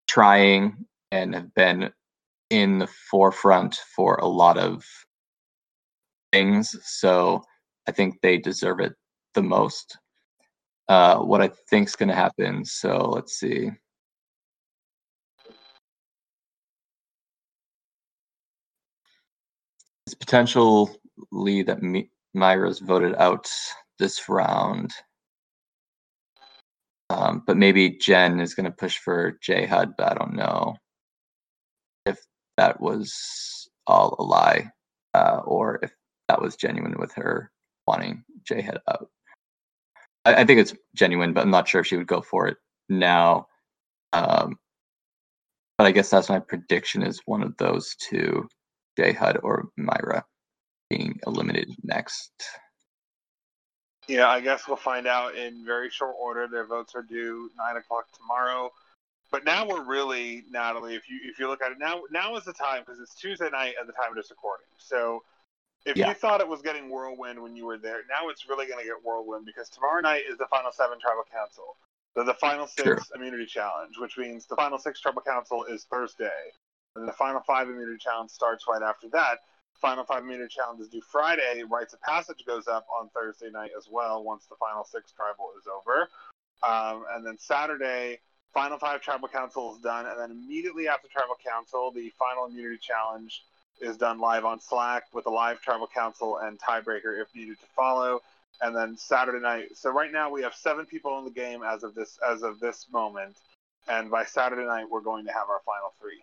trying 0.09 0.85
and 1.13 1.33
have 1.37 1.55
been 1.55 1.93
in 2.51 2.81
the 2.81 2.89
forefront 2.89 3.77
for 3.95 4.17
a 4.17 4.27
lot 4.27 4.59
of 4.59 4.85
things. 6.33 6.75
So 6.83 7.45
I 7.91 7.93
think 7.93 8.20
they 8.20 8.38
deserve 8.38 8.78
it 8.78 8.93
the 9.34 9.43
most. 9.43 9.99
Uh, 10.88 11.18
what 11.18 11.43
I 11.43 11.51
think's 11.68 11.97
going 11.97 12.09
to 12.09 12.14
happen. 12.14 12.64
So 12.64 12.99
let's 12.99 13.32
see. 13.36 13.68
It's 20.07 20.14
potentially 20.14 21.64
that 21.64 22.07
Myra's 22.32 22.78
voted 22.78 23.16
out 23.16 23.51
this 23.99 24.28
round. 24.28 24.93
Um, 27.09 27.43
but 27.45 27.57
maybe 27.57 27.99
Jen 27.99 28.38
is 28.38 28.55
going 28.55 28.66
to 28.66 28.70
push 28.70 28.99
for 28.99 29.36
J 29.43 29.66
HUD, 29.66 29.95
but 29.99 30.12
I 30.12 30.14
don't 30.14 30.34
know 30.34 30.76
if 32.07 32.20
that 32.57 32.80
was 32.80 33.68
all 33.88 34.14
a 34.20 34.22
lie 34.22 34.70
uh, 35.12 35.41
or 35.45 35.80
if 35.82 35.93
that 36.28 36.41
was 36.41 36.55
genuine 36.55 36.97
with 36.97 37.12
her 37.14 37.51
wanting 37.91 38.22
J 38.45 38.62
HUD 38.62 38.78
out. 38.88 39.09
I, 40.24 40.34
I 40.36 40.45
think 40.45 40.61
it's 40.61 40.74
genuine, 40.95 41.32
but 41.32 41.43
I'm 41.43 41.51
not 41.51 41.68
sure 41.68 41.80
if 41.80 41.88
she 41.88 41.97
would 41.97 42.07
go 42.07 42.20
for 42.20 42.47
it 42.47 42.57
now. 42.88 43.49
Um, 44.12 44.59
but 45.76 45.86
I 45.86 45.93
guess 45.93 46.11
that's 46.11 46.28
my 46.28 46.38
prediction 46.38 47.03
is 47.03 47.20
one 47.26 47.43
of 47.43 47.57
those 47.57 47.97
two, 47.97 48.49
J 48.97 49.12
HUD 49.12 49.38
or 49.43 49.68
Myra, 49.76 50.24
being 50.88 51.18
eliminated 51.26 51.74
next. 51.82 52.32
Yeah, 54.07 54.28
I 54.28 54.41
guess 54.41 54.68
we'll 54.68 54.76
find 54.76 55.07
out 55.07 55.34
in 55.34 55.64
very 55.64 55.91
short 55.91 56.14
order. 56.18 56.47
Their 56.47 56.66
votes 56.66 56.95
are 56.95 57.03
due 57.03 57.51
nine 57.57 57.76
o'clock 57.76 58.07
tomorrow. 58.16 58.70
But 59.32 59.45
now 59.45 59.66
we're 59.66 59.84
really, 59.84 60.45
Natalie, 60.51 60.97
if 60.97 61.09
you 61.09 61.20
if 61.24 61.38
you 61.38 61.49
look 61.49 61.62
at 61.62 61.72
it 61.72 61.78
now, 61.78 62.03
now 62.11 62.36
is 62.36 62.45
the 62.45 62.53
time 62.53 62.82
because 62.84 63.01
it's 63.01 63.14
Tuesday 63.14 63.49
night 63.51 63.74
at 63.80 63.86
the 63.86 63.93
time 63.93 64.11
of 64.11 64.16
this 64.16 64.30
recording. 64.30 64.66
So 64.78 65.22
if 65.87 65.97
Yeah. 65.97 66.09
you 66.09 66.14
thought 66.14 66.41
it 66.41 66.49
was 66.49 66.62
getting 66.62 66.91
whirlwind 66.91 67.41
when 67.41 67.57
you 67.57 67.66
were 67.66 67.78
there, 67.78 68.03
now 68.09 68.28
it's 68.28 68.49
really 68.49 68.66
going 68.66 68.78
to 68.78 68.85
get 68.85 69.03
whirlwind 69.03 69.47
because 69.47 69.68
tomorrow 69.70 70.01
night 70.01 70.24
is 70.28 70.37
the 70.39 70.47
final 70.47 70.72
seven 70.72 70.99
tribal 71.01 71.24
council. 71.24 71.76
So 72.14 72.24
the 72.24 72.35
final 72.35 72.66
six 72.66 72.85
Sure. 72.85 72.99
immunity 73.14 73.47
challenge, 73.47 73.97
which 73.99 74.18
means 74.18 74.47
the 74.47 74.57
final 74.57 74.78
six 74.78 75.01
tribal 75.01 75.22
council 75.22 75.64
is 75.64 75.85
Thursday, 75.85 76.53
and 76.97 77.07
the 77.07 77.12
final 77.12 77.41
five 77.43 77.68
immunity 77.68 77.99
challenge 77.99 78.31
starts 78.31 78.66
right 78.68 78.83
after 78.83 79.09
that. 79.11 79.39
Final 79.81 80.05
five 80.05 80.22
immunity 80.24 80.53
challenge 80.53 80.81
is 80.81 80.89
due 80.89 81.01
Friday. 81.01 81.62
Rites 81.62 81.95
of 81.95 82.01
passage 82.03 82.45
goes 82.45 82.68
up 82.68 82.87
on 83.01 83.09
Thursday 83.11 83.49
night 83.51 83.70
as 83.76 83.89
well 83.89 84.22
once 84.24 84.45
the 84.47 84.57
final 84.57 84.85
six 84.85 85.12
tribal 85.12 85.53
is 85.59 85.66
over. 85.66 86.09
Um, 86.62 87.07
and 87.14 87.24
then 87.24 87.39
Saturday, 87.39 88.18
final 88.53 88.76
five 88.76 89.01
tribal 89.01 89.28
council 89.28 89.74
is 89.74 89.81
done, 89.81 90.07
and 90.07 90.18
then 90.18 90.31
immediately 90.31 90.89
after 90.89 91.09
tribal 91.09 91.37
council, 91.43 91.91
the 91.93 92.11
final 92.18 92.47
immunity 92.47 92.76
challenge 92.78 93.45
is 93.81 93.97
done 93.97 94.18
live 94.18 94.45
on 94.45 94.61
Slack 94.61 95.05
with 95.12 95.26
a 95.26 95.31
live 95.31 95.61
tribal 95.61 95.87
council 95.87 96.39
and 96.39 96.59
tiebreaker 96.59 97.20
if 97.20 97.35
needed 97.35 97.59
to 97.61 97.66
follow. 97.74 98.20
And 98.62 98.76
then 98.76 98.97
Saturday 98.97 99.41
night. 99.41 99.76
So 99.76 99.91
right 99.91 100.12
now 100.12 100.31
we 100.31 100.43
have 100.43 100.55
seven 100.55 100.85
people 100.85 101.18
in 101.18 101.24
the 101.24 101.31
game 101.31 101.62
as 101.62 101.83
of 101.83 101.95
this 101.95 102.18
as 102.28 102.43
of 102.43 102.61
this 102.61 102.87
moment, 102.93 103.37
and 103.89 104.11
by 104.11 104.24
Saturday 104.24 104.66
night 104.66 104.85
we're 104.91 105.01
going 105.01 105.24
to 105.24 105.33
have 105.33 105.49
our 105.49 105.61
final 105.64 105.95
three. 105.99 106.22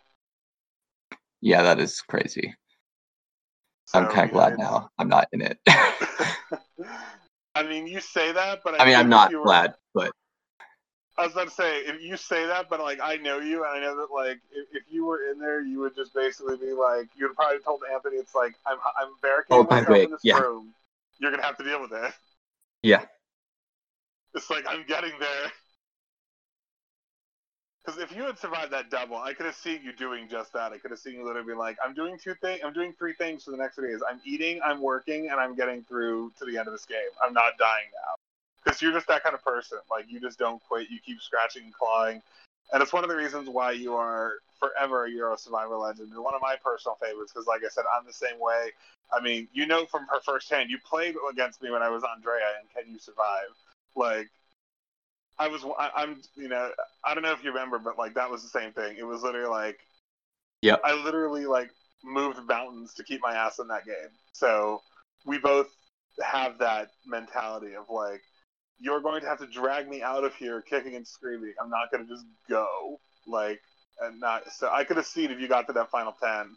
Yeah, 1.41 1.64
that 1.64 1.80
is 1.80 2.01
crazy. 2.01 2.53
I'm 3.93 4.05
kind 4.08 4.30
of 4.30 4.34
know, 4.34 4.34
glad 4.34 4.58
now 4.60 4.89
I'm 4.99 5.08
not 5.08 5.28
in 5.34 5.41
it. 5.41 5.58
I 7.55 7.64
mean, 7.64 7.88
you 7.88 8.01
say 8.01 8.32
that, 8.34 8.62
but 8.64 8.80
I, 8.80 8.84
I 8.84 8.86
mean, 8.86 8.95
I'm 8.95 9.10
not 9.10 9.34
were- 9.34 9.43
glad, 9.43 9.74
but 9.95 10.12
I 11.18 11.24
was 11.24 11.34
about 11.34 11.45
to 11.45 11.53
say, 11.53 11.80
if 11.80 12.01
you 12.01 12.15
say 12.15 12.45
that, 12.45 12.70
but 12.70 12.80
like 12.80 12.99
I 13.01 13.18
know 13.18 13.39
you, 13.39 13.63
and 13.63 13.74
I 13.74 13.80
know 13.82 13.95
that 13.97 14.13
like 14.13 14.39
if, 14.51 14.68
if 14.72 14.84
you 14.89 15.05
were 15.05 15.32
in 15.32 15.39
there, 15.39 15.61
you 15.61 15.80
would 15.80 15.95
just 15.95 16.13
basically 16.13 16.57
be 16.57 16.74
like, 16.74 17.07
you'd 17.15 17.36
probably 17.36 17.59
told 17.59 17.82
Anthony, 17.91 18.18
it's 18.18 18.36
like 18.36 18.53
I'm 18.68 18.78
I'm 18.99 19.09
barricading 19.22 19.65
my 19.70 19.82
myself 19.82 19.97
in 19.97 20.11
this 20.11 20.22
yeah. 20.24 20.38
room. 20.39 20.74
You're 21.20 21.32
gonna 21.32 21.43
have 21.43 21.57
to 21.57 21.63
deal 21.63 21.82
with 21.82 21.91
it. 21.93 22.13
yeah, 22.84 23.05
It's 24.36 24.49
like 24.51 24.65
I'm 24.70 24.86
getting 24.88 25.13
there. 25.20 25.51
Because 27.84 28.01
if 28.01 28.15
you 28.15 28.24
had 28.24 28.38
survived 28.38 28.74
that 28.74 28.89
double, 28.91 29.15
I 29.18 29.34
could 29.34 29.45
have 29.45 29.55
seen 29.55 29.82
you 29.84 29.93
doing 29.93 30.28
just 30.30 30.51
that. 30.53 30.74
I 30.74 30.78
could 30.78 30.91
have 30.91 30.99
seen 30.99 31.13
you 31.15 31.26
literally 31.26 31.47
be 31.47 31.57
like, 31.57 31.78
"I'm 31.84 31.93
doing 31.95 32.20
two 32.20 32.36
things. 32.36 32.61
I'm 32.63 32.74
doing 32.74 32.93
three 32.99 33.13
things 33.13 33.45
for 33.45 33.51
the 33.51 33.57
next 33.57 33.76
three 33.76 33.91
days. 33.91 34.01
I'm 34.07 34.22
eating, 34.26 34.59
I'm 34.63 34.82
working, 34.82 35.30
and 35.32 35.39
I'm 35.39 35.55
getting 35.55 35.84
through 35.86 36.34
to 36.38 36.45
the 36.45 36.57
end 36.57 36.68
of 36.68 36.74
this 36.74 36.86
game. 36.86 37.09
I'm 37.24 37.34
not 37.34 37.57
dying 37.57 37.88
now." 37.93 38.16
Because 38.68 38.82
you're 38.82 38.91
just 38.91 39.07
that 39.07 39.24
kind 39.24 39.34
of 39.34 39.43
person. 39.43 39.80
Like 39.89 40.05
you 40.09 40.20
just 40.20 40.38
don't 40.38 40.61
quit. 40.68 40.89
You 40.89 40.99
keep 40.99 41.22
scratching 41.22 41.63
and 41.63 41.74
clawing, 41.74 42.22
and 42.74 42.84
it's 42.84 42.93
one 42.93 43.03
of 43.03 43.09
the 43.09 43.15
reasons 43.15 43.49
why 43.49 43.72
you 43.72 43.93
are 43.93 44.34
forever 44.59 45.05
a 45.05 45.11
Euro 45.11 45.38
Survivor 45.38 45.78
legend. 45.78 46.11
And 46.11 46.24
one 46.24 46.36
of 46.36 46.41
my 46.41 46.55
personal 46.63 46.97
favorites. 47.01 47.32
Because 47.34 47.47
like 47.47 47.61
I 47.63 47.70
said, 47.70 47.86
I'm 47.95 48.05
the 48.05 48.13
same 48.13 48.39
way. 48.39 48.72
I 49.11 49.22
mean, 49.22 49.47
you 49.53 49.65
know 49.65 49.86
from 49.86 50.05
her 50.07 50.20
firsthand. 50.20 50.70
You 50.70 50.80
played 50.80 51.15
against 51.32 51.61
me 51.61 51.72
when 51.72 51.82
I 51.82 51.89
was 51.89 52.03
Andrea 52.03 52.45
and 52.59 52.70
Can 52.74 52.91
You 52.91 52.99
Survive? 52.99 53.55
Like 53.95 54.30
I 55.39 55.47
was, 55.47 55.63
I, 55.78 55.91
I'm, 55.95 56.22
you 56.36 56.49
know, 56.49 56.72
I 57.05 57.13
don't 57.13 57.24
know 57.24 57.32
if 57.32 57.43
you 57.43 57.51
remember, 57.51 57.80
but 57.80 57.97
like 57.97 58.15
that 58.15 58.30
was 58.30 58.43
the 58.43 58.49
same 58.49 58.72
thing. 58.74 58.95
It 58.97 59.05
was 59.05 59.24
literally 59.24 59.49
like 59.49 59.80
yeah, 60.61 60.78
I 60.84 60.93
literally 60.93 61.45
like 61.45 61.70
moved 62.03 62.39
mountains 62.47 62.93
to 62.95 63.03
keep 63.03 63.22
my 63.22 63.34
ass 63.34 63.59
in 63.59 63.68
that 63.68 63.86
game. 63.86 64.09
So 64.34 64.82
we 65.26 65.38
both 65.38 65.68
have 66.24 66.57
that 66.59 66.89
mentality 67.05 67.76
of 67.76 67.89
like, 67.89 68.22
you're 68.80 69.01
going 69.01 69.21
to 69.21 69.28
have 69.28 69.39
to 69.39 69.47
drag 69.47 69.89
me 69.89 70.01
out 70.01 70.23
of 70.23 70.36
here 70.36 70.61
kicking 70.61 70.95
and 70.95 71.07
screaming. 71.07 71.53
I'm 71.61 71.69
not 71.69 71.91
going 71.91 72.05
to 72.05 72.13
just 72.13 72.25
go. 72.49 72.99
Like, 73.25 73.61
and 74.01 74.19
not. 74.19 74.51
So 74.51 74.69
I 74.71 74.84
could 74.84 74.97
have 74.97 75.05
seen 75.05 75.32
if 75.32 75.39
you 75.39 75.47
got 75.47 75.67
to 75.67 75.73
that 75.73 75.89
final 75.89 76.15
10, 76.23 76.55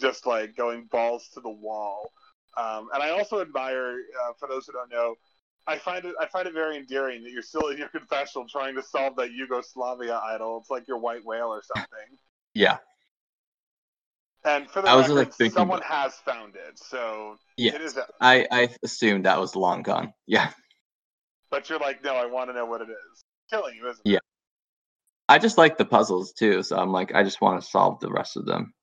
just 0.00 0.26
like 0.26 0.56
going 0.56 0.88
balls 0.90 1.28
to 1.34 1.40
the 1.40 1.50
wall. 1.50 2.12
Um, 2.56 2.88
and 2.92 3.02
I 3.02 3.10
also 3.10 3.40
admire, 3.40 3.92
uh, 3.92 4.32
for 4.38 4.48
those 4.48 4.66
who 4.66 4.72
don't 4.72 4.90
know, 4.90 5.14
I 5.66 5.78
find 5.78 6.04
it 6.04 6.14
I 6.20 6.26
find 6.26 6.48
it 6.48 6.54
very 6.54 6.76
endearing 6.76 7.22
that 7.22 7.30
you're 7.30 7.42
still 7.42 7.68
in 7.68 7.78
your 7.78 7.88
confessional 7.96 8.46
trying 8.48 8.74
to 8.74 8.82
solve 8.82 9.16
that 9.16 9.32
Yugoslavia 9.32 10.20
idol. 10.24 10.58
It's 10.58 10.70
like 10.70 10.88
your 10.88 10.98
white 10.98 11.24
whale 11.24 11.48
or 11.48 11.62
something. 11.74 12.18
Yeah. 12.54 12.78
And 14.44 14.70
for 14.70 14.80
the 14.80 14.88
I 14.88 14.96
was, 14.96 15.08
record, 15.08 15.18
like, 15.18 15.34
thinking 15.34 15.54
someone 15.54 15.82
has 15.82 16.14
found 16.14 16.56
it, 16.56 16.78
so 16.78 17.36
Yeah. 17.58 17.74
it 17.74 17.82
is. 17.82 17.96
A, 17.98 18.06
I 18.20 18.46
I 18.50 18.68
assumed 18.82 19.26
that 19.26 19.38
was 19.38 19.54
long 19.54 19.82
gone. 19.82 20.14
Yeah. 20.26 20.50
But 21.50 21.68
you're 21.68 21.78
like, 21.78 22.02
no, 22.04 22.14
I 22.14 22.26
want 22.26 22.50
to 22.50 22.54
know 22.54 22.66
what 22.66 22.80
it 22.80 22.88
is. 22.90 23.22
Killing 23.50 23.74
you, 23.76 23.88
isn't 23.88 24.00
Yeah. 24.04 24.12
it? 24.12 24.14
Yeah. 24.14 24.18
I 25.28 25.38
just 25.38 25.58
like 25.58 25.78
the 25.78 25.84
puzzles 25.84 26.32
too, 26.32 26.62
so 26.62 26.76
I'm 26.76 26.90
like 26.92 27.14
I 27.14 27.22
just 27.22 27.40
want 27.40 27.62
to 27.62 27.68
solve 27.68 28.00
the 28.00 28.10
rest 28.10 28.36
of 28.36 28.46
them. 28.46 28.74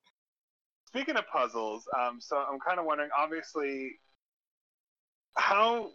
Speaking 0.86 1.16
of 1.16 1.26
puzzles, 1.28 1.86
um, 1.98 2.20
so 2.20 2.36
I'm 2.36 2.58
kind 2.60 2.78
of 2.78 2.86
wondering, 2.86 3.10
obviously, 3.16 3.98
how. 5.36 5.90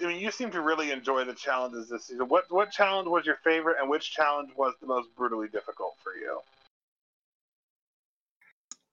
I 0.00 0.06
mean, 0.06 0.20
you 0.20 0.30
seem 0.30 0.52
to 0.52 0.60
really 0.60 0.92
enjoy 0.92 1.24
the 1.24 1.34
challenges 1.34 1.88
this 1.88 2.06
season. 2.06 2.28
What 2.28 2.44
what 2.50 2.70
challenge 2.70 3.08
was 3.08 3.26
your 3.26 3.38
favorite, 3.42 3.76
and 3.80 3.90
which 3.90 4.12
challenge 4.12 4.50
was 4.56 4.74
the 4.80 4.86
most 4.86 5.08
brutally 5.16 5.48
difficult 5.48 5.96
for 6.04 6.12
you? 6.14 6.40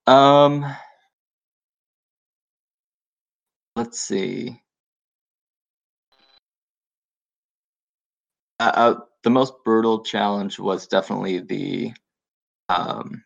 Um 0.07 0.65
let's 3.75 3.99
see. 3.99 4.59
Uh, 8.61 8.71
uh, 8.75 8.99
the 9.23 9.29
most 9.31 9.55
brutal 9.65 10.03
challenge 10.03 10.59
was 10.59 10.85
definitely 10.85 11.39
the 11.39 11.91
um 12.69 13.23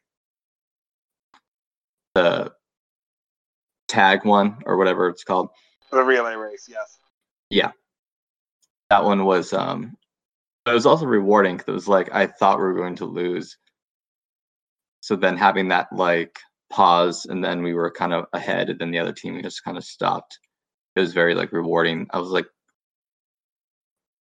the 2.13 2.53
tag 3.89 4.23
one 4.23 4.63
or 4.65 4.77
whatever 4.77 5.09
it's 5.09 5.25
called. 5.25 5.49
The 5.91 6.01
relay 6.01 6.35
race, 6.35 6.69
yes. 6.69 6.99
Yeah, 7.49 7.71
that 8.89 9.03
one 9.03 9.25
was 9.25 9.51
um 9.51 9.97
but 10.63 10.71
it 10.71 10.75
was 10.75 10.85
also 10.85 11.05
rewarding 11.05 11.57
because 11.57 11.67
it 11.67 11.73
was 11.73 11.89
like 11.89 12.13
I 12.13 12.27
thought 12.27 12.57
we 12.57 12.63
were 12.63 12.73
going 12.73 12.95
to 12.95 13.05
lose. 13.05 13.57
So 15.01 15.17
then 15.17 15.35
having 15.35 15.67
that 15.67 15.87
like 15.91 16.39
pause 16.69 17.25
and 17.25 17.43
then 17.43 17.61
we 17.61 17.73
were 17.73 17.91
kind 17.91 18.13
of 18.13 18.23
ahead 18.31 18.69
and 18.69 18.79
then 18.79 18.91
the 18.91 18.99
other 18.99 19.11
team 19.11 19.43
just 19.43 19.65
kind 19.65 19.75
of 19.75 19.83
stopped. 19.83 20.39
It 20.95 21.01
was 21.01 21.13
very 21.13 21.35
like 21.35 21.51
rewarding. 21.51 22.07
I 22.11 22.19
was 22.19 22.29
like 22.29 22.47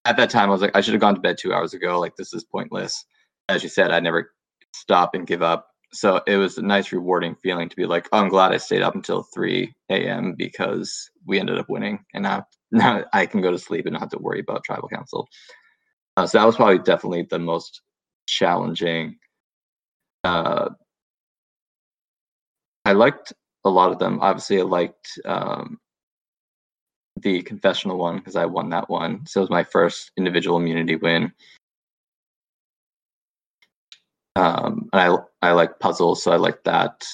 at 0.05 0.17
that 0.17 0.31
time 0.31 0.49
I 0.49 0.53
was 0.53 0.61
like 0.61 0.77
I 0.77 0.81
should 0.81 0.95
have 0.95 1.01
gone 1.01 1.15
to 1.15 1.21
bed 1.21 1.39
2 1.39 1.53
hours 1.53 1.75
ago 1.75 1.99
like 1.99 2.17
this 2.17 2.33
is 2.35 2.45
pointless. 2.45 3.05
As 3.49 3.63
you 3.63 3.69
said 3.69 3.91
I 3.91 4.01
never 4.01 4.33
stop 4.75 5.15
and 5.15 5.27
give 5.27 5.43
up. 5.43 5.69
So 5.93 6.21
it 6.27 6.37
was 6.37 6.59
a 6.59 6.63
nice 6.63 6.93
rewarding 6.93 7.37
feeling 7.37 7.69
to 7.69 7.77
be 7.77 7.87
like 7.87 8.09
oh, 8.13 8.19
I'm 8.19 8.29
glad 8.29 8.53
I 8.53 8.59
stayed 8.59 8.83
up 8.83 8.95
until 8.95 9.23
3 9.35 9.73
a.m. 9.91 10.35
because 10.37 11.11
we 11.27 11.39
ended 11.39 11.59
up 11.59 11.69
winning 11.69 12.05
and 12.15 12.23
now 12.23 12.47
now 12.73 13.05
I 13.13 13.27
can 13.27 13.41
go 13.41 13.51
to 13.51 13.59
sleep 13.59 13.87
and 13.87 13.93
not 13.93 14.01
have 14.01 14.11
to 14.11 14.19
worry 14.19 14.41
about 14.41 14.65
tribal 14.65 14.89
council. 14.89 15.29
Uh, 16.17 16.27
so 16.27 16.39
that 16.39 16.45
was 16.45 16.57
probably 16.57 16.79
definitely 16.79 17.23
the 17.23 17.39
most 17.39 17.83
challenging. 18.27 19.19
Uh, 20.23 20.71
I 22.85 22.93
liked 22.93 23.33
a 23.65 23.71
lot 23.71 23.93
of 23.93 23.99
them. 23.99 24.21
Obviously, 24.21 24.61
I 24.61 24.65
liked 24.65 25.19
um, 25.25 25.79
the 27.21 27.43
confessional 27.43 27.99
one 27.99 28.19
because 28.19 28.37
I 28.37 28.45
won 28.45 28.71
that 28.71 28.91
one. 28.91 29.25
So 29.27 29.41
it 29.41 29.45
was 29.45 29.51
my 29.51 29.65
first 29.65 30.11
individual 30.17 30.59
immunity 30.59 30.97
win. 30.97 31.33
Um, 34.37 34.89
and 34.93 35.01
I 35.43 35.49
I 35.49 35.53
like 35.53 35.79
puzzles, 35.79 36.23
so 36.23 36.33
I 36.33 36.37
like 36.37 36.65
that. 36.65 37.05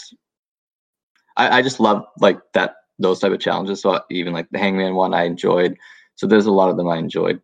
I, 1.36 1.59
I 1.59 1.62
just 1.62 1.80
love 1.80 2.05
like 2.18 2.38
that 2.55 2.76
those 2.98 3.20
type 3.20 3.32
of 3.32 3.40
challenges. 3.40 3.82
So 3.82 4.01
even 4.11 4.32
like 4.32 4.48
the 4.51 4.59
Hangman 4.59 4.94
one, 4.94 5.14
I 5.14 5.24
enjoyed. 5.24 5.76
So 6.16 6.26
there's 6.26 6.46
a 6.46 6.53
lot 6.53 6.70
of 6.70 6.76
them 6.76 6.88
I 6.88 6.96
enjoyed. 6.96 7.40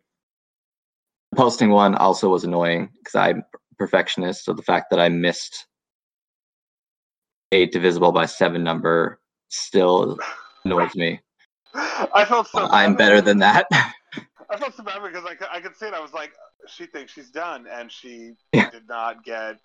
The 1.31 1.37
posting 1.37 1.71
one 1.71 1.95
also 1.95 2.29
was 2.29 2.43
annoying 2.43 2.89
because 2.97 3.15
I'm 3.15 3.43
perfectionist. 3.77 4.45
So 4.45 4.53
the 4.53 4.63
fact 4.63 4.89
that 4.89 4.99
I 4.99 5.09
missed 5.09 5.65
a 7.51 7.67
divisible 7.67 8.11
by 8.11 8.25
seven 8.25 8.63
number 8.63 9.19
still 9.49 10.17
annoys 10.65 10.95
me. 10.95 11.19
I 11.73 12.25
felt 12.27 12.47
so. 12.47 12.67
I'm 12.69 12.95
better 12.95 13.21
than 13.21 13.39
that. 13.39 13.67
I 14.49 14.57
felt 14.57 14.75
so 14.75 14.83
bad 14.83 15.01
because 15.03 15.25
I 15.25 15.35
could, 15.35 15.47
I 15.51 15.59
could 15.59 15.75
see 15.75 15.87
it. 15.87 15.93
I 15.93 15.99
was 15.99 16.13
like, 16.13 16.31
she 16.67 16.85
thinks 16.85 17.11
she's 17.13 17.29
done, 17.29 17.67
and 17.71 17.91
she 17.91 18.33
Yeah. 18.53 18.69
did 18.69 18.87
not 18.87 19.23
get. 19.23 19.57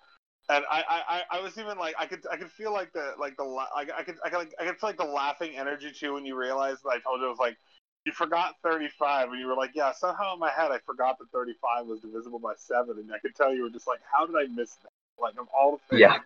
And 0.48 0.64
I, 0.70 0.82
I, 1.08 1.22
I- 1.38 1.40
was 1.40 1.56
even 1.58 1.78
like, 1.78 1.94
I 1.98 2.06
could, 2.06 2.20
I 2.30 2.36
could 2.36 2.50
feel 2.50 2.72
like 2.72 2.92
the, 2.92 3.14
like 3.18 3.36
the, 3.36 3.44
I, 3.44 3.86
I 3.96 4.02
could, 4.02 4.16
I 4.24 4.28
could, 4.30 4.38
like, 4.38 4.54
I 4.60 4.66
could 4.66 4.78
feel 4.78 4.88
like 4.90 4.98
the 4.98 5.04
laughing 5.04 5.56
energy 5.56 5.92
too 5.92 6.14
when 6.14 6.26
you 6.26 6.36
realized 6.36 6.82
that 6.84 6.90
I 6.90 6.98
told 6.98 7.20
you 7.20 7.26
it 7.26 7.30
was 7.30 7.38
like, 7.38 7.56
you 8.04 8.12
forgot 8.12 8.56
35, 8.64 9.30
and 9.30 9.38
you 9.40 9.46
were 9.46 9.54
like, 9.54 9.70
yeah, 9.74 9.92
somehow 9.92 10.34
in 10.34 10.40
my 10.40 10.50
head 10.50 10.72
I 10.72 10.78
forgot 10.84 11.18
that 11.20 11.30
35 11.32 11.86
was 11.86 12.00
divisible 12.00 12.40
by 12.40 12.54
seven, 12.56 12.98
and 12.98 13.12
I 13.12 13.18
could 13.20 13.36
tell 13.36 13.54
you 13.54 13.62
were 13.62 13.70
just 13.70 13.86
like, 13.86 14.00
how 14.12 14.26
did 14.26 14.34
I 14.36 14.46
miss 14.52 14.74
that? 14.82 14.90
Like 15.20 15.34
of 15.38 15.46
all 15.56 15.72
the 15.72 15.78
things. 15.96 16.00
Yeah. 16.00 16.18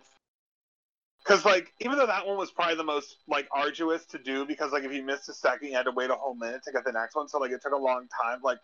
Because 1.27 1.43
like, 1.45 1.73
even 1.81 1.97
though 1.97 2.07
that 2.07 2.25
one 2.25 2.37
was 2.37 2.51
probably 2.51 2.75
the 2.75 2.83
most 2.85 3.17
like 3.27 3.49
arduous 3.51 4.05
to 4.07 4.17
do, 4.17 4.45
because 4.45 4.71
like 4.71 4.83
if 4.83 4.93
you 4.93 5.03
missed 5.03 5.27
a 5.29 5.33
second, 5.33 5.67
you 5.69 5.75
had 5.75 5.83
to 5.83 5.91
wait 5.91 6.09
a 6.09 6.15
whole 6.15 6.35
minute 6.35 6.63
to 6.63 6.71
get 6.71 6.85
the 6.85 6.91
next 6.91 7.15
one, 7.15 7.27
so 7.27 7.37
like 7.39 7.51
it 7.51 7.61
took 7.61 7.73
a 7.73 7.77
long 7.77 8.07
time. 8.23 8.39
Like, 8.41 8.59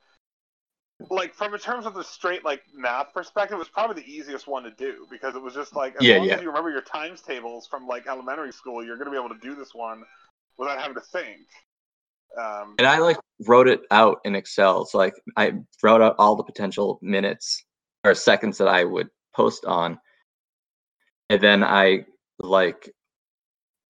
like 1.09 1.33
from 1.33 1.53
in 1.53 1.59
terms 1.59 1.85
of 1.85 1.93
the 1.93 2.03
straight 2.03 2.45
like 2.45 2.61
math 2.73 3.13
perspective, 3.13 3.55
it 3.55 3.59
was 3.59 3.67
probably 3.67 4.01
the 4.01 4.09
easiest 4.09 4.47
one 4.47 4.63
to 4.63 4.71
do 4.71 5.05
because 5.11 5.35
it 5.35 5.41
was 5.41 5.53
just 5.53 5.75
like 5.75 5.95
as 5.97 6.07
Yeah, 6.07 6.17
long 6.17 6.27
yeah. 6.27 6.35
as 6.35 6.41
you 6.41 6.47
remember 6.47 6.69
your 6.69 6.81
times 6.81 7.21
tables 7.21 7.67
from 7.67 7.85
like 7.87 8.07
elementary 8.07 8.53
school, 8.53 8.83
you're 8.85 8.97
gonna 8.97 9.11
be 9.11 9.17
able 9.17 9.29
to 9.29 9.39
do 9.41 9.55
this 9.55 9.73
one 9.73 10.03
without 10.57 10.79
having 10.79 10.95
to 10.95 11.01
think. 11.01 11.41
Um, 12.39 12.77
and 12.77 12.87
I 12.87 12.99
like 12.99 13.17
wrote 13.47 13.67
it 13.67 13.81
out 13.91 14.19
in 14.25 14.35
Excel. 14.35 14.85
So 14.85 14.97
like 14.97 15.13
I 15.37 15.53
wrote 15.81 16.01
out 16.01 16.15
all 16.17 16.35
the 16.35 16.43
potential 16.43 16.99
minutes 17.01 17.63
or 18.03 18.13
seconds 18.15 18.57
that 18.57 18.67
I 18.67 18.83
would 18.83 19.09
post 19.35 19.65
on. 19.65 19.99
And 21.29 21.41
then 21.41 21.63
I 21.63 22.05
like 22.43 22.91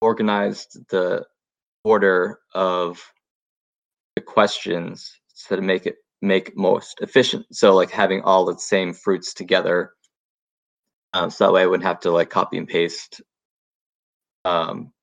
organized 0.01 0.78
the 0.89 1.26
order 1.84 2.39
of 2.54 3.01
the 4.16 4.22
questions 4.22 5.12
so 5.34 5.56
to 5.56 5.62
make 5.62 5.86
it 5.86 5.97
make 6.22 6.56
most 6.56 7.01
efficient. 7.01 7.45
So 7.51 7.76
like 7.76 7.91
having 7.91 8.22
all 8.22 8.45
the 8.45 8.58
same 8.58 8.93
fruits 8.93 9.34
together. 9.34 9.91
Um, 11.14 11.30
so 11.30 11.45
that 11.45 11.54
way 11.54 11.64
I 11.64 11.66
wouldn't 11.66 11.86
have 11.86 11.99
to 12.01 12.12
like 12.12 12.30
copy 12.30 12.58
and 12.58 12.68
paste 12.68 13.22
um, 14.45 14.93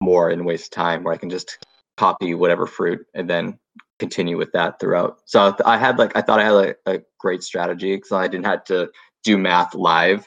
more 0.00 0.30
and 0.30 0.46
waste 0.46 0.72
time 0.72 1.04
where 1.04 1.12
I 1.12 1.18
can 1.18 1.30
just 1.30 1.58
copy 1.96 2.34
whatever 2.34 2.66
fruit 2.66 3.06
and 3.14 3.28
then 3.28 3.58
continue 3.98 4.36
with 4.36 4.52
that 4.52 4.80
throughout. 4.80 5.18
So 5.26 5.54
I 5.64 5.76
had 5.76 5.98
like 5.98 6.16
I 6.16 6.22
thought 6.22 6.40
I 6.40 6.44
had 6.44 6.50
like, 6.52 6.78
a 6.86 7.00
great 7.18 7.42
strategy 7.42 7.94
because 7.94 8.12
I 8.12 8.26
didn't 8.26 8.46
have 8.46 8.64
to 8.64 8.90
do 9.22 9.36
math 9.36 9.74
live. 9.74 10.26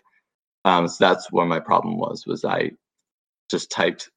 Um, 0.65 0.87
so 0.87 0.97
that's 0.99 1.31
where 1.31 1.45
my 1.45 1.59
problem 1.59 1.97
was 1.97 2.25
was 2.27 2.45
I 2.45 2.71
just 3.49 3.71
typed 3.71 4.09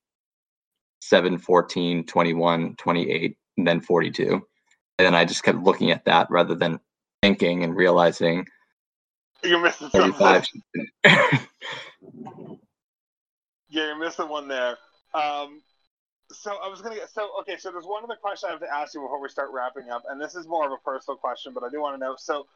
7, 1.01 1.38
14, 1.38 2.05
21, 2.05 2.76
28, 2.76 3.36
and 3.57 3.66
then 3.66 3.80
42. 3.80 4.43
And 4.99 5.07
then 5.07 5.14
I 5.14 5.24
just 5.24 5.43
kept 5.43 5.59
looking 5.59 5.90
at 5.90 6.05
that 6.05 6.28
rather 6.30 6.55
than 6.55 6.78
thinking 7.22 7.64
and 7.64 7.74
realizing 7.74 8.47
you're 9.43 9.61
missing 9.61 9.88
something. 9.90 10.12
35. 10.12 10.49
Yeah, 13.72 13.86
you're 13.86 13.99
missing 13.99 14.28
one 14.28 14.49
there. 14.49 14.76
Um, 15.14 15.62
so 16.30 16.57
I 16.62 16.68
was 16.68 16.82
gonna 16.82 16.95
get 16.95 17.11
so 17.11 17.30
okay. 17.40 17.57
So 17.57 17.70
there's 17.70 17.86
one 17.86 18.05
other 18.05 18.16
question 18.16 18.49
I 18.49 18.53
have 18.53 18.61
to 18.61 18.72
ask 18.72 18.95
you 18.95 19.01
before 19.01 19.20
we 19.20 19.28
start 19.28 19.49
wrapping 19.53 19.90
up, 19.90 20.03
and 20.09 20.20
this 20.20 20.34
is 20.34 20.47
more 20.47 20.66
of 20.66 20.72
a 20.72 20.76
personal 20.76 21.16
question, 21.16 21.53
but 21.55 21.62
I 21.64 21.70
do 21.70 21.80
want 21.80 21.95
to 21.95 21.99
know. 21.99 22.14
So, 22.18 22.47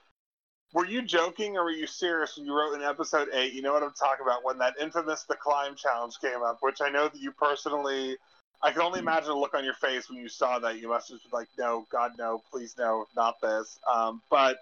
were 0.72 0.86
you 0.86 1.02
joking 1.02 1.56
or 1.56 1.64
were 1.64 1.70
you 1.70 1.86
serious 1.86 2.36
when 2.36 2.46
you 2.46 2.54
wrote 2.56 2.74
in 2.74 2.82
episode 2.82 3.28
eight? 3.32 3.52
You 3.52 3.62
know 3.62 3.72
what 3.72 3.82
I'm 3.82 3.92
talking 3.92 4.24
about 4.26 4.44
when 4.44 4.58
that 4.58 4.74
infamous 4.80 5.24
the 5.24 5.36
climb 5.36 5.74
challenge 5.76 6.18
came 6.20 6.42
up, 6.42 6.58
which 6.60 6.80
I 6.80 6.88
know 6.88 7.08
that 7.08 7.20
you 7.20 7.32
personally. 7.32 8.16
I 8.62 8.72
can 8.72 8.80
only 8.80 9.00
imagine 9.00 9.28
the 9.28 9.36
look 9.36 9.54
on 9.54 9.64
your 9.64 9.74
face 9.74 10.08
when 10.08 10.18
you 10.18 10.28
saw 10.28 10.58
that. 10.58 10.80
You 10.80 10.88
must 10.88 11.10
have 11.10 11.20
been 11.22 11.30
like, 11.30 11.48
"No, 11.58 11.86
God, 11.90 12.12
no, 12.18 12.42
please, 12.50 12.74
no, 12.78 13.06
not 13.14 13.40
this." 13.40 13.78
Um, 13.90 14.22
but 14.30 14.58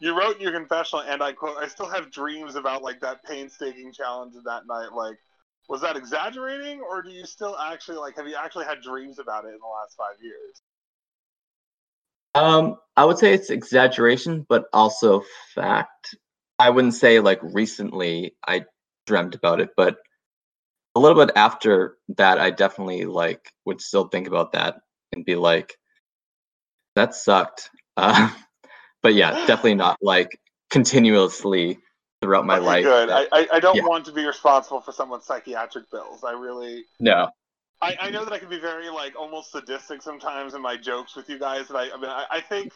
you 0.00 0.18
wrote 0.18 0.36
in 0.36 0.42
your 0.42 0.52
confessional, 0.52 1.04
and 1.04 1.22
I 1.22 1.32
quote, 1.32 1.58
"I 1.58 1.68
still 1.68 1.88
have 1.88 2.10
dreams 2.10 2.54
about 2.56 2.82
like 2.82 3.00
that 3.00 3.24
painstaking 3.24 3.92
challenge 3.92 4.34
of 4.36 4.44
that 4.44 4.66
night." 4.66 4.92
Like, 4.92 5.18
was 5.68 5.80
that 5.82 5.96
exaggerating, 5.96 6.80
or 6.80 7.02
do 7.02 7.10
you 7.10 7.26
still 7.26 7.56
actually 7.58 7.98
like? 7.98 8.16
Have 8.16 8.26
you 8.26 8.36
actually 8.36 8.64
had 8.66 8.80
dreams 8.80 9.18
about 9.18 9.44
it 9.44 9.48
in 9.48 9.58
the 9.60 9.66
last 9.66 9.96
five 9.96 10.22
years? 10.22 10.62
Um, 12.36 12.76
I 12.96 13.04
would 13.04 13.18
say 13.18 13.32
it's 13.32 13.50
exaggeration, 13.50 14.44
but 14.48 14.66
also 14.72 15.22
fact. 15.54 16.14
I 16.58 16.70
wouldn't 16.70 16.94
say 16.94 17.20
like 17.20 17.40
recently 17.42 18.34
I 18.46 18.64
dreamt 19.06 19.34
about 19.34 19.60
it, 19.60 19.70
but 19.76 19.96
a 20.94 21.00
little 21.00 21.24
bit 21.24 21.34
after 21.36 21.96
that, 22.16 22.38
I 22.38 22.50
definitely 22.50 23.04
like 23.06 23.52
would 23.64 23.80
still 23.80 24.08
think 24.08 24.26
about 24.26 24.52
that 24.52 24.76
and 25.12 25.24
be 25.24 25.36
like, 25.36 25.76
that 26.94 27.14
sucked. 27.14 27.70
Uh, 27.98 28.28
but 29.02 29.14
yeah, 29.14 29.30
definitely 29.46 29.74
not 29.74 29.96
like 30.02 30.38
continuously 30.68 31.78
throughout 32.20 32.44
my 32.44 32.58
Okay, 32.58 32.66
life. 32.66 32.84
Good. 32.84 33.08
that- 33.08 33.28
I, 33.32 33.48
I, 33.54 33.58
don't 33.58 33.74
yeah. 33.74 33.86
want 33.86 34.04
to 34.04 34.12
be 34.12 34.26
responsible 34.26 34.82
for 34.82 34.92
someone's 34.92 35.24
psychiatric 35.24 35.90
bills. 35.90 36.24
I 36.24 36.32
really. 36.32 36.84
no, 37.00 37.30
I, 37.82 37.96
I 38.00 38.10
know 38.10 38.24
that 38.24 38.32
I 38.32 38.38
can 38.38 38.48
be 38.48 38.58
very 38.58 38.88
like 38.88 39.14
almost 39.18 39.52
sadistic 39.52 40.02
sometimes 40.02 40.54
in 40.54 40.62
my 40.62 40.76
jokes 40.76 41.14
with 41.14 41.28
you 41.28 41.38
guys. 41.38 41.68
That 41.68 41.76
I, 41.76 41.90
I 41.92 41.96
mean, 41.96 42.10
I, 42.10 42.24
I 42.30 42.40
think, 42.40 42.72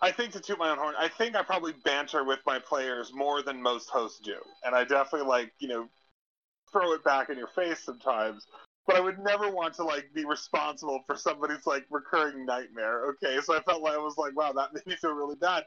I 0.00 0.10
think 0.10 0.32
to 0.32 0.40
toot 0.40 0.58
my 0.58 0.70
own 0.70 0.78
horn, 0.78 0.94
I 0.98 1.08
think 1.08 1.36
I 1.36 1.42
probably 1.42 1.74
banter 1.84 2.24
with 2.24 2.40
my 2.44 2.58
players 2.58 3.12
more 3.14 3.42
than 3.42 3.62
most 3.62 3.88
hosts 3.88 4.20
do, 4.20 4.36
and 4.64 4.74
I 4.74 4.84
definitely 4.84 5.28
like 5.28 5.52
you 5.60 5.68
know 5.68 5.88
throw 6.72 6.92
it 6.92 7.04
back 7.04 7.30
in 7.30 7.38
your 7.38 7.48
face 7.48 7.80
sometimes. 7.84 8.46
But 8.86 8.96
I 8.96 9.00
would 9.00 9.18
never 9.18 9.50
want 9.50 9.74
to 9.74 9.84
like 9.84 10.10
be 10.14 10.24
responsible 10.24 11.02
for 11.06 11.16
somebody's 11.16 11.66
like 11.66 11.86
recurring 11.90 12.44
nightmare. 12.44 13.06
Okay, 13.10 13.38
so 13.42 13.56
I 13.56 13.60
felt 13.62 13.82
like 13.82 13.94
I 13.94 13.98
was 13.98 14.16
like, 14.18 14.36
wow, 14.36 14.52
that 14.52 14.72
made 14.74 14.86
me 14.86 14.96
feel 14.96 15.12
really 15.12 15.36
bad. 15.36 15.64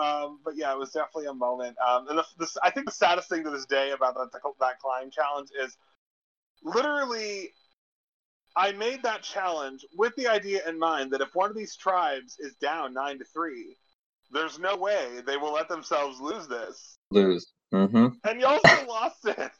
Um, 0.00 0.40
but 0.44 0.56
yeah, 0.56 0.72
it 0.72 0.78
was 0.78 0.90
definitely 0.90 1.26
a 1.26 1.34
moment. 1.34 1.76
Um, 1.86 2.08
and 2.08 2.18
the, 2.18 2.24
the, 2.38 2.48
I 2.62 2.70
think 2.70 2.86
the 2.86 2.92
saddest 2.92 3.28
thing 3.28 3.44
to 3.44 3.50
this 3.50 3.66
day 3.66 3.90
about 3.90 4.14
that, 4.14 4.30
that 4.32 4.78
climb 4.78 5.10
challenge 5.10 5.50
is 5.60 5.76
literally 6.62 7.50
I 8.56 8.72
made 8.72 9.02
that 9.02 9.22
challenge 9.22 9.84
with 9.96 10.14
the 10.16 10.28
idea 10.28 10.60
in 10.68 10.78
mind 10.78 11.10
that 11.12 11.20
if 11.20 11.34
one 11.34 11.50
of 11.50 11.56
these 11.56 11.74
tribes 11.76 12.36
is 12.38 12.54
down 12.56 12.92
nine 12.94 13.18
to 13.18 13.24
three, 13.24 13.76
there's 14.30 14.58
no 14.58 14.76
way 14.76 15.20
they 15.26 15.36
will 15.36 15.52
let 15.52 15.68
themselves 15.68 16.20
lose 16.20 16.46
this. 16.48 16.98
lose. 17.10 17.52
Mm-hmm. 17.72 18.08
And 18.24 18.40
y'all 18.40 18.58
still 18.58 18.86
lost 18.88 19.24
it. 19.26 19.50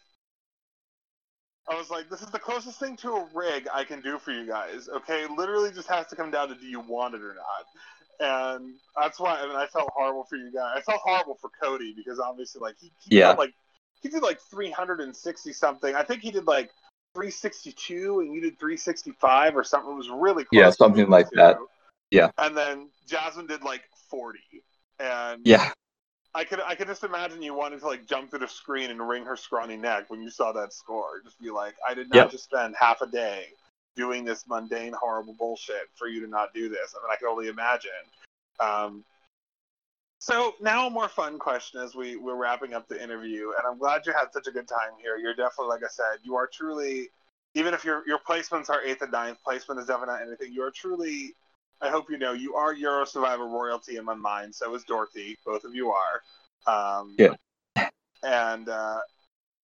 I 1.71 1.77
was 1.79 1.91
like, 1.91 2.11
this 2.11 2.21
is 2.23 2.29
the 2.29 2.39
closest 2.39 2.81
thing 2.81 2.97
to 2.99 3.13
a 3.13 3.29
rig 3.33 3.69
I 3.73 3.85
can 3.85 4.01
do 4.01 4.19
for 4.19 4.33
you 4.33 4.47
guys. 4.47 4.89
Okay, 4.95 5.27
literally 5.37 5.71
just 5.71 5.89
has 5.89 6.07
to 6.09 6.17
come 6.17 6.31
down 6.31 6.49
to 6.49 6.55
do 6.55 6.67
you 6.67 6.81
want 6.81 7.15
it 7.15 7.23
or 7.23 7.35
not. 7.35 7.65
And 8.21 8.75
that's 9.01 9.19
why 9.19 9.37
I 9.41 9.47
mean 9.47 9.57
I 9.57 9.67
felt 9.67 9.89
horrible 9.95 10.25
for 10.25 10.37
you 10.37 10.53
guys. 10.53 10.75
I 10.77 10.81
felt 10.83 11.01
horrible 11.03 11.39
for 11.41 11.51
Cody 11.63 11.95
because 11.97 12.19
obviously 12.19 12.61
like 12.61 12.75
he, 12.81 12.93
he 13.01 13.19
Yeah. 13.19 13.31
like 13.33 13.55
he 14.03 14.09
did 14.09 14.23
like 14.23 14.39
360 14.51 15.53
something. 15.53 15.95
I 15.95 16.03
think 16.03 16.21
he 16.23 16.31
did 16.33 16.47
like 16.47 16.71
362 17.15 18.21
and 18.21 18.35
you 18.35 18.41
did 18.41 18.59
365 18.59 19.57
or 19.57 19.65
something. 19.65 19.93
It 19.93 19.97
was 19.97 20.11
really 20.11 20.45
close. 20.45 20.61
Yeah, 20.61 20.71
something 20.71 21.09
like 21.09 21.29
the 21.31 21.37
that. 21.37 21.57
Yeah. 22.11 22.31
And 22.39 22.57
then 22.57 22.89
Jasmine 23.07 23.47
did 23.47 23.63
like 23.63 23.83
40. 24.11 24.39
And 25.01 25.43
Yeah, 25.45 25.71
I 26.35 26.45
could 26.45 26.61
I 26.61 26.75
could 26.75 26.87
just 26.87 27.05
imagine 27.05 27.43
you 27.43 27.55
wanted 27.55 27.81
to 27.81 27.87
like 27.87 28.07
jump 28.07 28.31
through 28.31 28.41
the 28.41 28.49
screen 28.49 28.91
and 28.91 29.07
wring 29.07 29.25
her 29.25 29.37
scrawny 29.37 29.77
neck 29.77 30.09
when 30.09 30.23
you 30.23 30.31
saw 30.31 30.53
that 30.53 30.73
score. 30.73 31.21
Just 31.25 31.41
be 31.41 31.51
like, 31.51 31.75
I 31.87 31.95
did 31.95 32.09
not 32.09 32.17
Yep. 32.17 32.31
just 32.31 32.45
spend 32.45 32.75
half 32.79 33.03
a 33.03 33.07
day 33.07 33.47
doing 33.95 34.25
this 34.25 34.47
mundane, 34.49 34.95
horrible 34.95 35.35
bullshit 35.39 35.89
for 35.95 36.09
you 36.09 36.21
to 36.21 36.27
not 36.27 36.55
do 36.55 36.69
this. 36.69 36.95
I 36.97 37.05
mean, 37.05 37.13
I 37.13 37.17
can 37.17 37.29
only 37.29 37.49
imagine. 37.49 37.91
Um, 38.61 39.05
so 40.23 40.55
now 40.61 40.87
a 40.87 40.91
more 40.91 41.09
fun 41.09 41.37
question 41.37 41.81
as 41.81 41.97
we 41.97 42.15
we're 42.15 42.37
wrapping 42.37 42.75
up 42.75 42.87
the 42.87 43.03
interview, 43.03 43.49
and 43.59 43.67
I'm 43.67 43.77
glad 43.77 44.03
you 44.07 44.13
had 44.13 44.33
such 44.33 44.47
a 44.47 44.53
good 44.53 44.69
time 44.69 44.93
here. 45.03 45.17
You're 45.17 45.35
definitely, 45.35 45.71
like 45.71 45.83
I 45.83 45.89
said, 45.91 46.21
you 46.23 46.37
are 46.37 46.47
truly, 46.47 47.09
even 47.55 47.75
if 47.75 47.85
your 47.85 48.05
your 48.07 48.21
placements 48.21 48.71
are 48.71 48.81
eighth 48.85 49.03
and 49.03 49.11
ninth, 49.11 49.39
placement 49.43 49.81
is 49.81 49.87
definitely 49.87 50.15
not 50.15 50.23
anything. 50.23 50.53
You 50.53 50.63
are 50.63 50.71
truly. 50.71 51.35
I 51.81 51.89
hope 51.89 52.09
you 52.09 52.19
know 52.19 52.35
you 52.35 52.55
are 52.55 52.73
Euro 52.73 53.05
Survivor 53.05 53.47
royalty 53.47 53.97
in 53.97 54.05
my 54.05 54.15
mind. 54.15 54.55
So 54.55 54.73
is 54.77 54.85
Dorothy. 54.85 55.37
Both 55.45 55.65
of 55.65 55.75
you 55.75 55.91
are. 55.91 57.01
Um, 57.01 57.17
Yeah. 57.19 57.35
And 58.23 58.69
uh, 58.69 59.01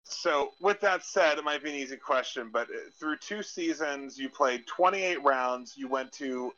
so, 0.05 0.53
with 0.60 0.80
that 0.82 1.05
said, 1.05 1.38
it 1.38 1.43
might 1.43 1.62
be 1.62 1.70
an 1.70 1.76
easy 1.76 1.97
question, 1.97 2.49
but 2.51 2.68
through 2.99 3.18
two 3.18 3.43
seasons, 3.43 4.18
you 4.18 4.28
played 4.28 4.66
28 4.66 5.24
rounds. 5.24 5.76
You 5.78 5.88
went 5.88 6.12
to 6.14 6.51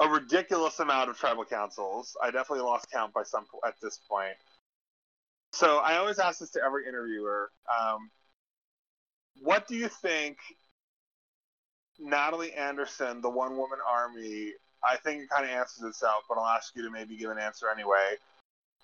a 0.00 0.08
ridiculous 0.08 0.80
amount 0.80 1.10
of 1.10 1.18
tribal 1.18 1.44
councils. 1.44 2.16
I 2.22 2.30
definitely 2.30 2.64
lost 2.64 2.90
count 2.90 3.12
by 3.12 3.22
some 3.22 3.44
at 3.66 3.74
this 3.82 4.00
point. 4.08 4.36
So 5.52 5.78
I 5.78 5.96
always 5.98 6.18
ask 6.18 6.40
this 6.40 6.50
to 6.52 6.62
every 6.64 6.88
interviewer: 6.88 7.50
um, 7.70 8.10
What 9.42 9.68
do 9.68 9.76
you 9.76 9.88
think 9.88 10.38
Natalie 11.98 12.52
Anderson, 12.54 13.20
the 13.20 13.30
One 13.30 13.56
Woman 13.56 13.78
Army? 13.86 14.52
I 14.82 14.96
think 14.96 15.22
it 15.22 15.28
kind 15.28 15.44
of 15.44 15.50
answers 15.50 15.84
itself, 15.84 16.24
but 16.28 16.38
I'll 16.38 16.46
ask 16.46 16.74
you 16.74 16.82
to 16.82 16.90
maybe 16.90 17.16
give 17.16 17.30
an 17.30 17.38
answer 17.38 17.66
anyway. 17.70 18.16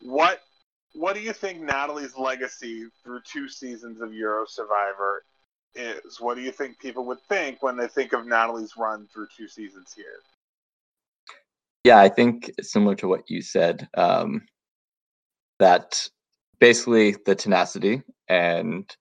What 0.02 0.42
What 0.92 1.14
do 1.14 1.22
you 1.22 1.32
think 1.32 1.62
Natalie's 1.62 2.16
legacy 2.18 2.86
through 3.02 3.20
two 3.24 3.48
seasons 3.48 4.02
of 4.02 4.12
Euro 4.12 4.44
Survivor 4.46 5.24
is? 5.74 6.20
What 6.20 6.34
do 6.36 6.42
you 6.42 6.52
think 6.52 6.78
people 6.78 7.06
would 7.06 7.22
think 7.28 7.62
when 7.62 7.78
they 7.78 7.88
think 7.88 8.12
of 8.12 8.26
Natalie's 8.26 8.76
run 8.76 9.08
through 9.14 9.28
two 9.34 9.48
seasons 9.48 9.94
here? 9.96 10.20
Yeah. 11.86 11.98
I 11.98 12.08
think 12.08 12.50
similar 12.60 12.94
to 12.96 13.08
what 13.08 13.30
you 13.30 13.40
said, 13.40 13.88
um, 13.96 14.42
that 15.58 16.08
basically 16.58 17.16
the 17.24 17.34
tenacity 17.34 18.02
and 18.28 18.94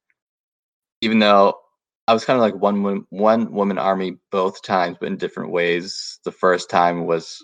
even 1.01 1.19
though 1.19 1.59
I 2.07 2.13
was 2.13 2.25
kind 2.25 2.38
of 2.38 2.41
like 2.41 2.55
one 2.55 3.05
one 3.09 3.51
woman 3.51 3.77
army 3.79 4.17
both 4.31 4.61
times, 4.61 4.97
but 4.99 5.07
in 5.07 5.17
different 5.17 5.51
ways. 5.51 6.19
The 6.23 6.31
first 6.31 6.69
time 6.69 7.05
was 7.05 7.41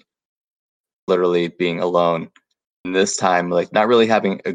literally 1.08 1.48
being 1.48 1.80
alone, 1.80 2.30
and 2.86 2.96
this 2.96 3.18
time 3.18 3.50
like 3.50 3.74
not 3.74 3.88
really 3.88 4.08
having 4.08 4.40
a, 4.46 4.54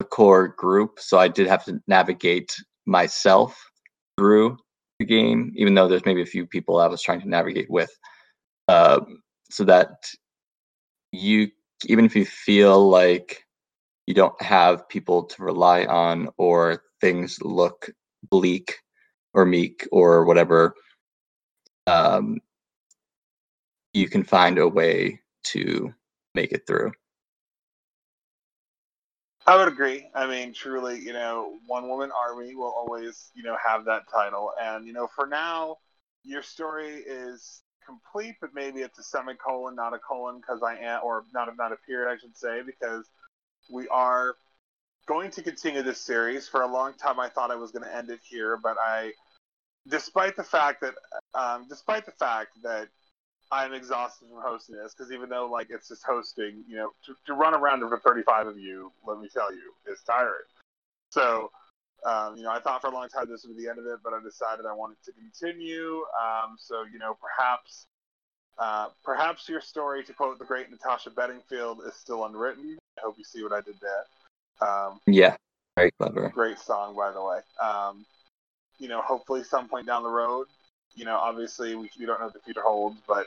a 0.00 0.04
core 0.04 0.48
group. 0.48 0.98
So 0.98 1.18
I 1.18 1.28
did 1.28 1.46
have 1.46 1.64
to 1.66 1.80
navigate 1.86 2.54
myself 2.86 3.56
through 4.18 4.56
the 4.98 5.04
game, 5.04 5.52
even 5.54 5.74
though 5.74 5.86
there's 5.86 6.06
maybe 6.06 6.22
a 6.22 6.26
few 6.26 6.46
people 6.46 6.80
I 6.80 6.88
was 6.88 7.02
trying 7.02 7.20
to 7.20 7.28
navigate 7.28 7.70
with. 7.70 7.90
Um, 8.68 9.22
so 9.56 9.64
that 9.64 10.10
you, 11.12 11.48
even 11.86 12.04
if 12.04 12.14
you 12.14 12.26
feel 12.26 12.90
like 12.90 13.42
you 14.06 14.12
don't 14.12 14.40
have 14.42 14.86
people 14.90 15.24
to 15.24 15.42
rely 15.42 15.86
on 15.86 16.28
or 16.36 16.82
things 17.00 17.40
look 17.40 17.88
bleak 18.28 18.74
or 19.32 19.46
meek 19.46 19.88
or 19.90 20.26
whatever 20.26 20.74
um, 21.86 22.38
you 23.94 24.10
can 24.10 24.24
find 24.24 24.58
a 24.58 24.68
way 24.68 25.18
to 25.44 25.90
make 26.34 26.52
it 26.52 26.66
through 26.66 26.92
I 29.46 29.56
would 29.56 29.68
agree. 29.68 30.08
I 30.12 30.26
mean, 30.26 30.52
truly, 30.52 30.98
you 30.98 31.12
know, 31.12 31.54
one 31.66 31.88
woman 31.88 32.10
army 32.10 32.56
will 32.56 32.74
always, 32.76 33.30
you 33.32 33.44
know, 33.44 33.56
have 33.64 33.84
that 33.84 34.02
title. 34.12 34.52
And, 34.60 34.84
you 34.84 34.92
know, 34.92 35.06
for 35.06 35.24
now, 35.24 35.76
your 36.24 36.42
story 36.42 36.94
is 37.06 37.62
complete, 37.86 38.36
but 38.40 38.50
maybe 38.54 38.80
it's 38.80 38.98
a 38.98 39.02
semicolon, 39.02 39.74
not 39.74 39.94
a 39.94 39.98
colon, 39.98 40.38
because 40.38 40.62
I 40.62 40.76
am, 40.76 41.00
or 41.04 41.24
not 41.32 41.48
not 41.56 41.72
a 41.72 41.76
period, 41.86 42.12
I 42.12 42.18
should 42.18 42.36
say, 42.36 42.62
because 42.64 43.06
we 43.70 43.88
are 43.88 44.34
going 45.06 45.30
to 45.32 45.42
continue 45.42 45.82
this 45.82 46.00
series. 46.00 46.48
For 46.48 46.62
a 46.62 46.66
long 46.66 46.94
time, 46.94 47.20
I 47.20 47.28
thought 47.28 47.50
I 47.50 47.56
was 47.56 47.70
going 47.70 47.84
to 47.84 47.94
end 47.94 48.10
it 48.10 48.20
here, 48.28 48.58
but 48.62 48.76
I, 48.80 49.12
despite 49.88 50.36
the 50.36 50.44
fact 50.44 50.82
that, 50.82 50.94
um, 51.34 51.66
despite 51.68 52.06
the 52.06 52.12
fact 52.12 52.50
that 52.62 52.88
I'm 53.52 53.72
exhausted 53.72 54.28
from 54.28 54.42
hosting 54.42 54.76
this 54.76 54.92
because 54.92 55.12
even 55.12 55.28
though 55.28 55.46
like 55.46 55.68
it's 55.70 55.88
just 55.88 56.02
hosting, 56.04 56.64
you 56.68 56.76
know, 56.76 56.90
to, 57.04 57.14
to 57.26 57.34
run 57.34 57.54
around 57.54 57.80
for 57.80 57.98
35 57.98 58.48
of 58.48 58.58
you, 58.58 58.92
let 59.06 59.20
me 59.20 59.28
tell 59.32 59.52
you, 59.52 59.72
is 59.90 60.02
tiring. 60.04 60.32
So, 61.10 61.50
um, 62.06 62.36
you 62.36 62.44
know, 62.44 62.50
I 62.50 62.60
thought 62.60 62.80
for 62.80 62.88
a 62.88 62.94
long 62.94 63.08
time 63.08 63.28
this 63.28 63.44
would 63.44 63.56
be 63.56 63.64
the 63.64 63.70
end 63.70 63.78
of 63.78 63.86
it, 63.86 63.98
but 64.02 64.12
I 64.12 64.22
decided 64.22 64.64
I 64.64 64.72
wanted 64.72 64.98
to 65.04 65.12
continue. 65.12 66.02
Um, 66.14 66.56
so, 66.58 66.84
you 66.90 66.98
know, 66.98 67.16
perhaps, 67.20 67.86
uh, 68.58 68.88
perhaps 69.04 69.48
your 69.48 69.60
story, 69.60 70.04
to 70.04 70.12
quote 70.12 70.38
the 70.38 70.44
great 70.44 70.70
Natasha 70.70 71.10
Bedingfield, 71.10 71.80
is 71.86 71.94
still 71.94 72.24
unwritten. 72.24 72.78
I 72.98 73.02
hope 73.02 73.16
you 73.18 73.24
see 73.24 73.42
what 73.42 73.52
I 73.52 73.60
did 73.60 73.74
there. 73.80 74.68
Um, 74.68 75.00
yeah 75.06 75.36
very 75.76 75.90
clever 75.92 76.30
great 76.30 76.58
song, 76.58 76.96
by 76.96 77.12
the 77.12 77.22
way. 77.22 77.40
Um, 77.62 78.04
you 78.78 78.88
know, 78.88 79.00
hopefully, 79.02 79.44
some 79.44 79.68
point 79.68 79.86
down 79.86 80.02
the 80.02 80.08
road, 80.08 80.46
you 80.94 81.04
know, 81.04 81.16
obviously 81.16 81.74
we, 81.74 81.90
we 81.98 82.06
don't 82.06 82.18
know 82.18 82.26
what 82.26 82.34
the 82.34 82.40
future 82.40 82.62
holds, 82.62 82.96
but 83.06 83.26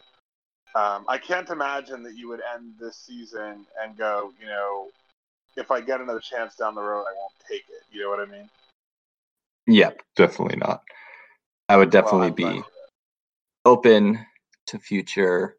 um, 0.76 1.06
I 1.08 1.18
can't 1.18 1.50
imagine 1.50 2.04
that 2.04 2.16
you 2.16 2.28
would 2.30 2.42
end 2.56 2.74
this 2.80 2.98
season 2.98 3.66
and 3.82 3.98
go, 3.98 4.32
you 4.40 4.48
know, 4.48 4.88
if 5.56 5.72
I 5.72 5.82
get 5.82 6.02
another 6.02 6.20
chance 6.20 6.56
down 6.56 6.76
the 6.76 6.82
road, 6.82 7.02
I 7.02 7.14
won't 7.16 7.34
take 7.50 7.64
it. 7.70 7.84
You 7.92 8.04
know 8.04 8.10
what 8.10 8.20
I 8.20 8.26
mean? 8.26 8.50
Yeah 9.70 9.92
definitely 10.16 10.58
not 10.58 10.82
i 11.70 11.78
would 11.78 11.90
definitely 11.90 12.32
Well, 12.44 12.54
be 12.54 12.64
open 13.66 14.26
to 14.68 14.80
future 14.80 15.56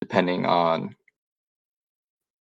depending 0.00 0.46
on 0.46 0.94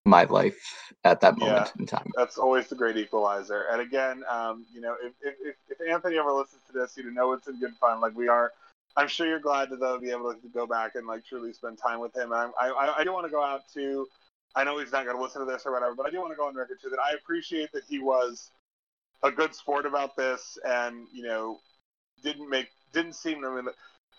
my 0.06 0.24
life 0.24 0.94
at 1.04 1.22
that 1.22 1.38
moment 1.38 1.72
in 1.78 1.86
time 1.86 2.10
That's 2.16 2.38
always 2.38 2.68
the 2.68 2.76
great 2.76 2.98
equalizer. 2.98 3.66
And 3.72 3.82
again, 3.82 4.24
um, 4.30 4.66
you 4.74 4.82
know, 4.82 4.96
if, 5.04 5.14
if, 5.22 5.56
if, 5.70 5.82
Anthony 5.88 6.18
ever 6.18 6.32
listens 6.32 6.62
to 6.68 6.74
this, 6.74 6.96
you 6.98 7.12
know 7.12 7.34
it's 7.34 7.48
in 7.48 7.60
good 7.60 7.76
fun. 7.80 8.00
Like 8.00 8.16
we 8.16 8.28
are, 8.28 8.54
I'm 8.96 9.08
sure 9.08 9.28
you're 9.28 9.40
glad 9.40 9.70
to 9.70 9.76
though 9.76 10.00
be 10.00 10.10
able 10.10 10.34
to 10.34 10.40
go 10.54 10.66
back 10.66 10.96
and 10.96 11.06
like 11.06 11.26
truly 11.26 11.54
spend 11.54 11.78
time 11.78 12.00
with 12.00 12.16
him. 12.16 12.32
And 12.32 12.52
I, 12.60 12.70
I, 12.70 12.96
I 13.00 13.04
do 13.04 13.14
want 13.14 13.26
to 13.26 13.32
go 13.32 13.44
out 13.44 13.62
to, 13.74 14.08
I 14.56 14.64
know 14.64 14.80
he's 14.80 14.92
not 14.92 15.06
going 15.06 15.18
to 15.18 15.22
listen 15.22 15.46
to 15.46 15.52
this 15.52 15.66
or 15.66 15.74
whatever, 15.74 15.94
but 15.94 16.06
I 16.06 16.10
do 16.10 16.20
want 16.20 16.32
to 16.32 16.38
go 16.38 16.48
on 16.48 16.56
record 16.56 16.80
too 16.82 16.90
that 16.90 17.00
I 17.00 17.14
appreciate 17.16 17.72
that 17.74 17.84
he 17.88 18.00
was 18.00 18.52
a 19.24 19.32
good 19.32 19.54
sport 19.56 19.86
about 19.86 20.16
this 20.16 20.58
and 20.66 21.08
you 21.14 21.24
know 21.24 21.58
didn't 22.24 22.50
make 22.50 22.68
didn't 22.94 23.14
seem 23.14 23.42
to 23.42 23.64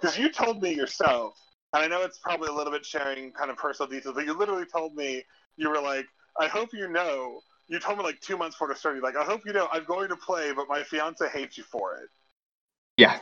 because 0.00 0.16
you 0.18 0.30
told 0.30 0.62
me 0.62 0.72
yourself, 0.74 1.34
and 1.72 1.82
I 1.82 1.88
know 1.88 2.02
it's 2.02 2.18
probably 2.18 2.48
a 2.48 2.52
little 2.52 2.72
bit 2.72 2.84
sharing 2.86 3.32
kind 3.32 3.50
of 3.50 3.56
personal 3.56 3.90
details, 3.90 4.14
but 4.14 4.24
you 4.24 4.32
literally 4.36 4.66
told 4.66 4.94
me 4.94 5.24
you 5.56 5.68
were 5.68 5.80
like, 5.80 6.06
I 6.38 6.46
hope 6.46 6.70
you 6.72 6.88
know. 6.88 7.40
You 7.70 7.78
told 7.80 7.98
me 7.98 8.04
like 8.04 8.20
two 8.20 8.36
months 8.38 8.54
before 8.54 8.68
the 8.68 8.74
start. 8.76 8.94
You're 8.94 9.04
like, 9.04 9.16
I 9.16 9.24
hope 9.24 9.42
you 9.44 9.52
know 9.52 9.68
I'm 9.72 9.84
going 9.84 10.08
to 10.08 10.16
play, 10.16 10.52
but 10.54 10.66
my 10.68 10.82
fiance 10.84 11.26
hates 11.28 11.58
you 11.58 11.64
for 11.64 11.96
it. 11.96 12.08
Yeah, 12.96 13.18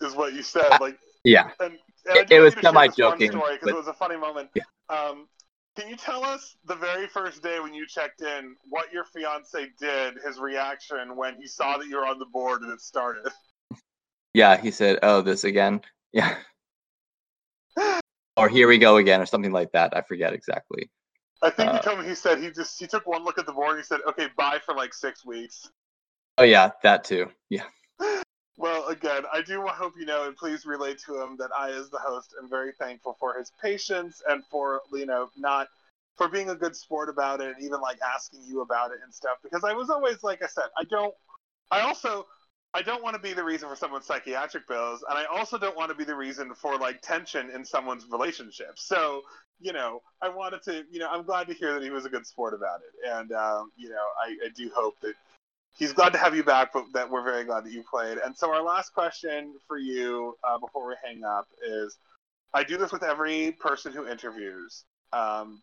Is 0.00 0.14
what 0.14 0.32
you 0.34 0.42
said. 0.42 0.78
Like, 0.80 0.98
yeah. 1.24 1.50
and, 1.60 1.78
and 2.06 2.16
It- 2.18 2.30
it 2.30 2.40
was 2.40 2.54
you 2.54 2.60
to 2.62 2.66
share 2.66 2.72
this 2.72 2.74
one 2.74 2.92
semi-joking, 2.92 3.30
because 3.30 3.58
but- 3.62 3.70
it 3.70 3.76
was 3.76 3.88
a 3.88 3.92
funny 3.94 4.16
moment. 4.16 4.50
Yeah. 4.54 4.62
Um, 4.90 5.28
can 5.78 5.88
you 5.88 5.96
tell 5.96 6.24
us 6.24 6.56
the 6.64 6.74
very 6.74 7.06
first 7.06 7.40
day 7.42 7.60
when 7.60 7.72
you 7.72 7.86
checked 7.86 8.20
in 8.20 8.56
what 8.68 8.92
your 8.92 9.04
fiance 9.04 9.68
did, 9.78 10.14
his 10.26 10.40
reaction 10.40 11.16
when 11.16 11.36
he 11.36 11.46
saw 11.46 11.78
that 11.78 11.86
you 11.86 11.96
were 11.96 12.06
on 12.06 12.18
the 12.18 12.26
board 12.26 12.62
and 12.62 12.72
it 12.72 12.80
started? 12.80 13.30
Yeah, 14.34 14.56
he 14.56 14.70
said, 14.70 14.98
"Oh, 15.02 15.22
this 15.22 15.44
again." 15.44 15.80
Yeah. 16.12 16.36
or 18.36 18.48
here 18.48 18.68
we 18.68 18.78
go 18.78 18.96
again, 18.96 19.20
or 19.20 19.26
something 19.26 19.52
like 19.52 19.72
that. 19.72 19.96
I 19.96 20.02
forget 20.02 20.32
exactly. 20.32 20.90
I 21.42 21.50
think 21.50 21.72
he 21.72 21.78
Uh, 21.78 21.82
told 21.82 22.00
me 22.00 22.06
he 22.06 22.14
said 22.14 22.38
he 22.38 22.50
just 22.50 22.78
he 22.78 22.86
took 22.86 23.06
one 23.06 23.24
look 23.24 23.38
at 23.38 23.46
the 23.46 23.52
board 23.52 23.70
and 23.70 23.78
he 23.78 23.84
said, 23.84 24.00
"Okay, 24.08 24.28
bye 24.36 24.58
for 24.64 24.74
like 24.74 24.92
six 24.94 25.24
weeks." 25.24 25.70
Oh 26.38 26.44
yeah, 26.44 26.70
that 26.82 27.04
too. 27.04 27.30
Yeah. 27.50 27.64
Well, 28.58 28.88
again, 28.88 29.22
I 29.32 29.40
do 29.40 29.62
hope 29.68 29.94
you 29.96 30.04
know, 30.04 30.26
and 30.26 30.36
please 30.36 30.66
relate 30.66 30.98
to 31.06 31.22
him 31.22 31.36
that 31.38 31.50
I, 31.56 31.70
as 31.70 31.90
the 31.90 31.98
host, 31.98 32.34
am 32.42 32.50
very 32.50 32.72
thankful 32.72 33.16
for 33.20 33.38
his 33.38 33.52
patience 33.62 34.20
and 34.28 34.44
for 34.50 34.80
you 34.92 35.06
know 35.06 35.30
not 35.36 35.68
for 36.16 36.26
being 36.26 36.50
a 36.50 36.56
good 36.56 36.74
sport 36.74 37.08
about 37.08 37.40
it, 37.40 37.54
and 37.54 37.64
even 37.64 37.80
like 37.80 37.98
asking 38.02 38.42
you 38.42 38.62
about 38.62 38.90
it 38.90 38.98
and 39.04 39.14
stuff. 39.14 39.38
Because 39.44 39.62
I 39.62 39.72
was 39.74 39.90
always 39.90 40.24
like 40.24 40.42
I 40.42 40.48
said, 40.48 40.64
I 40.76 40.82
don't. 40.90 41.14
I 41.70 41.82
also 41.82 42.26
I 42.74 42.82
don't 42.82 43.00
want 43.00 43.14
to 43.14 43.22
be 43.22 43.32
the 43.32 43.44
reason 43.44 43.68
for 43.68 43.76
someone's 43.76 44.06
psychiatric 44.06 44.66
bills, 44.66 45.04
and 45.08 45.16
I 45.16 45.26
also 45.26 45.56
don't 45.56 45.76
want 45.76 45.90
to 45.90 45.96
be 45.96 46.04
the 46.04 46.16
reason 46.16 46.52
for 46.52 46.76
like 46.76 47.00
tension 47.00 47.50
in 47.50 47.64
someone's 47.64 48.06
relationship. 48.10 48.72
So 48.74 49.22
you 49.60 49.72
know, 49.72 50.02
I 50.20 50.28
wanted 50.28 50.62
to, 50.64 50.84
you 50.90 50.98
know, 50.98 51.08
I'm 51.08 51.24
glad 51.24 51.46
to 51.46 51.54
hear 51.54 51.74
that 51.74 51.82
he 51.82 51.90
was 51.90 52.06
a 52.06 52.08
good 52.08 52.26
sport 52.26 52.54
about 52.54 52.80
it, 52.80 53.08
and 53.08 53.30
um, 53.30 53.70
you 53.76 53.88
know, 53.88 54.04
I, 54.20 54.46
I 54.46 54.48
do 54.56 54.68
hope 54.74 54.96
that 55.02 55.14
he's 55.76 55.92
glad 55.92 56.12
to 56.12 56.18
have 56.18 56.34
you 56.34 56.44
back, 56.44 56.72
but 56.72 56.84
that 56.94 57.10
we're 57.10 57.22
very 57.22 57.44
glad 57.44 57.64
that 57.64 57.72
you 57.72 57.82
played. 57.88 58.18
And 58.18 58.36
so 58.36 58.52
our 58.52 58.62
last 58.62 58.92
question 58.92 59.54
for 59.66 59.78
you 59.78 60.36
uh, 60.44 60.58
before 60.58 60.86
we 60.86 60.94
hang 61.04 61.24
up 61.24 61.48
is, 61.66 61.96
I 62.54 62.64
do 62.64 62.78
this 62.78 62.92
with 62.92 63.02
every 63.02 63.52
person 63.52 63.92
who 63.92 64.06
interviews. 64.06 64.84
Um, 65.12 65.62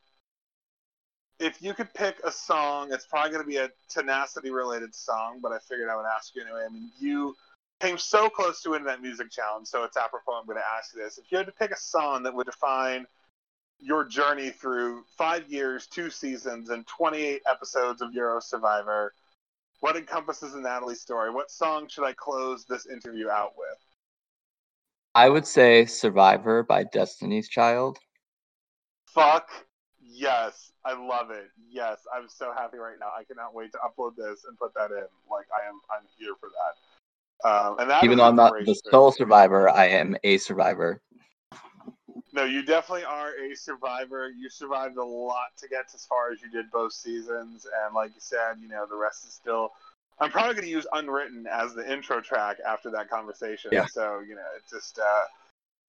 if 1.39 1.62
you 1.62 1.74
could 1.74 1.93
pick 1.93 2.18
a 2.24 2.32
song, 2.32 2.93
it's 2.93 3.06
probably 3.06 3.32
going 3.32 3.43
to 3.43 3.49
be 3.49 3.58
a 3.58 3.70
tenacity 3.89 4.51
related 4.51 4.95
song, 4.95 5.39
but 5.41 5.51
I 5.51 5.60
figured 5.60 5.89
I 5.89 5.95
would 5.95 6.06
ask 6.06 6.36
you 6.36 6.41
anyway. 6.43 6.64
I 6.68 6.72
mean, 6.72 6.89
you 6.99 7.36
came 7.82 7.97
so 7.97 8.30
close 8.30 8.62
to 8.62 8.70
winning 8.72 8.86
that 8.86 9.01
music 9.01 9.32
challenge, 9.32 9.68
so 9.68 9.84
it's 9.84 9.97
apropos. 9.97 10.34
I'm 10.34 10.45
going 10.45 10.58
to 10.58 10.64
ask 10.78 10.95
you 10.95 11.01
this: 11.01 11.18
if 11.18 11.32
you 11.32 11.38
had 11.38 11.47
to 11.47 11.51
pick 11.51 11.72
a 11.72 11.78
song 11.78 12.24
that 12.24 12.34
would 12.34 12.45
define 12.45 13.06
your 13.80 14.06
journey 14.06 14.49
through 14.49 15.03
five 15.18 15.51
years, 15.51 15.88
two 15.88 16.10
seasons, 16.10 16.70
and 16.70 16.88
28 16.88 17.41
episodes 17.49 18.01
of 18.01 18.14
Euro 18.14 18.39
Survivor, 18.39 19.14
what 19.80 19.96
encompasses 19.96 20.54
the 20.54 20.62
Natalie 20.62 20.96
story? 20.96 21.32
What 21.32 21.52
song 21.52 21.88
should 21.88 22.06
I 22.06 22.14
close 22.14 22.66
this 22.66 22.86
interview 22.88 23.30
out 23.30 23.54
with? 23.58 23.78
I 25.14 25.30
would 25.30 25.48
say 25.48 25.86
"Survivor" 25.86 26.64
by 26.64 26.84
Destiny's 26.84 27.48
Child. 27.48 27.98
Fuck 29.06 29.50
yes, 30.02 30.72
I 30.84 30.94
love 30.94 31.32
it. 31.32 31.50
Yes, 31.70 32.00
I'm 32.16 32.28
so 32.28 32.52
happy 32.54 32.78
right 32.78 32.96
now. 33.00 33.10
I 33.18 33.24
cannot 33.24 33.54
wait 33.54 33.72
to 33.74 33.78
upload 33.80 34.16
this 34.16 34.46
and 34.48 34.58
put 34.58 34.74
that 34.76 34.92
in. 34.92 35.06
Like 35.30 35.46
I 35.54 35.68
am, 35.68 35.80
I'm 35.92 36.06
here 36.18 36.34
for 36.40 36.50
that. 36.50 37.50
Um, 37.50 37.80
and 37.80 37.90
that 37.90 38.04
Even 38.04 38.18
though 38.18 38.26
I'm 38.26 38.36
not 38.36 38.54
the 38.66 38.74
sole 38.90 39.12
survivor, 39.12 39.70
I 39.70 39.88
am 39.88 40.16
a 40.24 40.38
survivor. 40.38 41.02
No, 42.36 42.44
you 42.44 42.64
definitely 42.64 43.06
are 43.06 43.30
a 43.30 43.56
survivor. 43.56 44.30
You 44.30 44.50
survived 44.50 44.98
a 44.98 45.04
lot 45.04 45.56
to 45.58 45.70
get 45.70 45.86
as 45.94 46.06
far 46.06 46.34
as 46.34 46.42
you 46.42 46.52
did 46.52 46.70
both 46.70 46.92
seasons, 46.92 47.66
and 47.86 47.96
like 47.96 48.10
you 48.10 48.20
said, 48.20 48.58
you 48.60 48.68
know 48.68 48.86
the 48.86 48.98
rest 48.98 49.26
is 49.26 49.34
still. 49.34 49.72
I'm 50.20 50.32
probably 50.32 50.56
going 50.56 50.66
to 50.66 50.70
use 50.70 50.86
"Unwritten" 50.92 51.48
as 51.50 51.74
the 51.74 51.90
intro 51.90 52.20
track 52.20 52.58
after 52.68 52.92
that 52.92 53.10
conversation. 53.10 53.72
Yeah. 53.72 53.86
So 53.86 54.20
you 54.20 54.36
know, 54.36 54.42
it's 54.58 54.70
just 54.70 55.00
uh, 55.00 55.24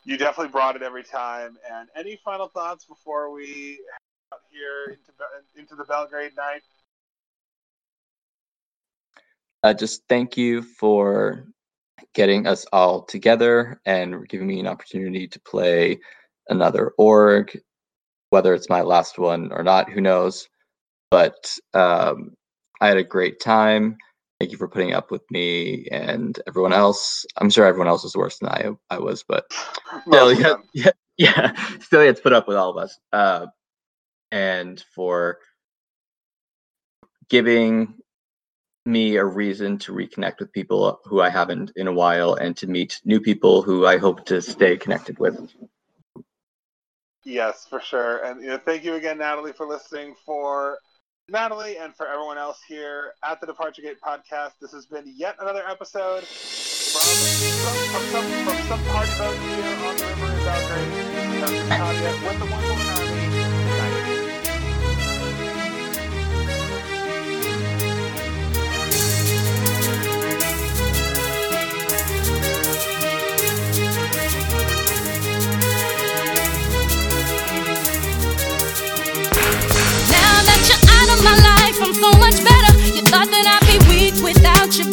you 0.04 0.16
definitely 0.16 0.52
brought 0.52 0.76
it 0.76 0.82
every 0.82 1.02
time. 1.02 1.58
And 1.68 1.88
any 1.96 2.20
final 2.24 2.46
thoughts 2.46 2.84
before 2.84 3.32
we 3.32 3.80
head 3.90 4.34
out 4.34 4.40
here 4.48 4.90
into 4.90 5.60
into 5.60 5.74
the 5.74 5.84
Belgrade 5.84 6.36
night? 6.36 6.62
Uh, 9.64 9.74
just 9.74 10.04
thank 10.08 10.36
you 10.36 10.62
for 10.62 11.44
getting 12.14 12.46
us 12.46 12.66
all 12.72 13.02
together 13.02 13.80
and 13.84 14.28
giving 14.28 14.46
me 14.46 14.60
an 14.60 14.68
opportunity 14.68 15.26
to 15.26 15.40
play 15.40 15.98
another 16.48 16.92
org. 16.98 17.58
Whether 18.30 18.54
it's 18.54 18.68
my 18.68 18.82
last 18.82 19.18
one 19.18 19.52
or 19.52 19.62
not, 19.62 19.90
who 19.90 20.00
knows? 20.00 20.48
But 21.10 21.56
um, 21.74 22.34
I 22.80 22.88
had 22.88 22.96
a 22.96 23.04
great 23.04 23.40
time. 23.40 23.96
Thank 24.40 24.52
you 24.52 24.58
for 24.58 24.68
putting 24.68 24.92
up 24.92 25.10
with 25.10 25.22
me 25.30 25.86
and 25.90 26.38
everyone 26.46 26.72
else. 26.72 27.24
I'm 27.38 27.48
sure 27.48 27.64
everyone 27.64 27.88
else 27.88 28.02
was 28.02 28.16
worse 28.16 28.38
than 28.38 28.50
I 28.50 28.70
I 28.90 28.98
was, 28.98 29.24
but 29.26 29.46
still, 30.06 30.32
yeah, 30.32 30.56
yeah, 30.74 30.90
yeah, 31.16 31.78
still, 31.80 32.04
yeah, 32.04 32.10
it's 32.10 32.20
put 32.20 32.34
up 32.34 32.46
with 32.46 32.56
all 32.56 32.70
of 32.70 32.76
us. 32.76 32.98
Uh, 33.12 33.46
and 34.30 34.84
for 34.94 35.38
giving 37.30 37.94
me 38.84 39.16
a 39.16 39.24
reason 39.24 39.78
to 39.78 39.92
reconnect 39.92 40.38
with 40.38 40.52
people 40.52 41.00
who 41.04 41.20
I 41.20 41.28
haven't 41.28 41.72
in 41.76 41.88
a 41.88 41.92
while 41.92 42.34
and 42.34 42.56
to 42.58 42.66
meet 42.66 43.00
new 43.04 43.20
people 43.20 43.62
who 43.62 43.86
I 43.86 43.98
hope 43.98 44.24
to 44.26 44.40
stay 44.40 44.76
connected 44.76 45.18
with. 45.18 45.52
Yes, 47.26 47.66
for 47.68 47.80
sure. 47.80 48.24
And 48.24 48.40
you 48.40 48.46
know, 48.46 48.58
thank 48.58 48.84
you 48.84 48.94
again, 48.94 49.18
Natalie, 49.18 49.52
for 49.52 49.66
listening. 49.66 50.14
For 50.24 50.78
Natalie 51.28 51.76
and 51.76 51.92
for 51.92 52.06
everyone 52.06 52.38
else 52.38 52.60
here 52.68 53.14
at 53.24 53.40
the 53.40 53.48
Departure 53.48 53.82
Gate 53.82 54.00
podcast, 54.00 54.52
this 54.60 54.70
has 54.70 54.86
been 54.86 55.12
yet 55.16 55.34
another 55.40 55.64
episode 55.68 56.22
from 56.22 57.02
some, 57.02 57.74
from 57.90 58.02
some, 58.12 58.24
from 58.46 58.62
some 58.68 58.84
party 58.84 59.10
boat 59.18 59.36
here 59.38 59.74
on 59.88 59.96
the 59.96 60.06
river 60.06 60.32
in 60.32 60.38
Belgrade. 60.46 60.92
With 62.22 62.38
the 62.38 62.46
One 62.46 62.85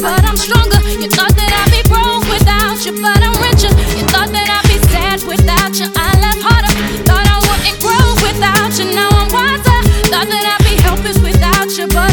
but 0.02 0.24
I'm 0.26 0.38
stronger. 0.38 0.80
You 0.99 1.10
thought 1.10 1.36
that 1.36 1.52
I'd 1.52 1.72
be 1.72 1.82
broke 1.90 2.26
without 2.32 2.80
you, 2.86 2.94
but 3.02 3.20
I'm 3.22 3.36
richer. 3.41 3.74
You 3.98 4.06
thought 4.10 4.32
that 4.32 4.48
I'd 4.48 4.65
be 4.70 4.78
sad 4.90 5.22
without 5.28 5.74
you, 5.78 5.88
I 5.95 6.10
laugh 6.24 6.41
harder. 6.41 6.74
Thought 7.03 7.28
I 7.28 7.38
wouldn't 7.44 7.78
grow 7.84 8.07
without 8.24 8.72
you, 8.80 8.94
now 8.95 9.10
I'm 9.11 9.30
wiser. 9.30 9.80
Thought 10.10 10.28
that 10.32 10.45
I'd 10.56 10.64
be 10.64 10.76
helpless 10.82 11.20
without 11.20 11.70
you, 11.78 11.88
but 11.88 12.12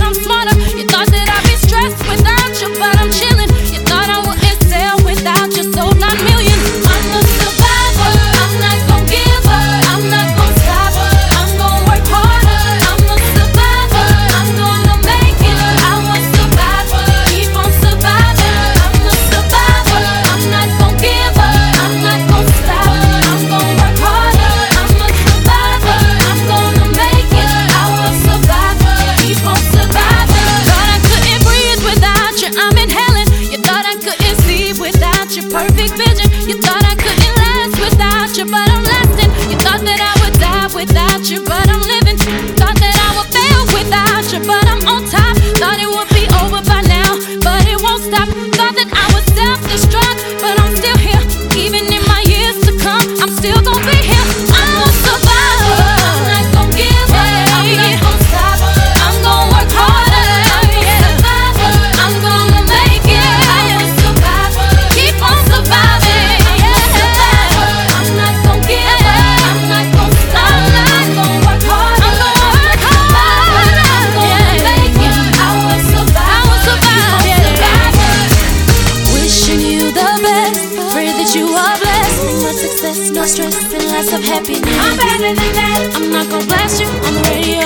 happiness. 84.31 84.78
I'm 84.78 84.97
better 84.97 85.35
than 85.35 85.52
that. 85.59 85.93
I'm 85.97 86.12
not 86.12 86.31
gonna 86.31 86.47
blast 86.47 86.81
you 86.81 86.86
on 86.86 87.15
the 87.15 87.23
radio. 87.31 87.60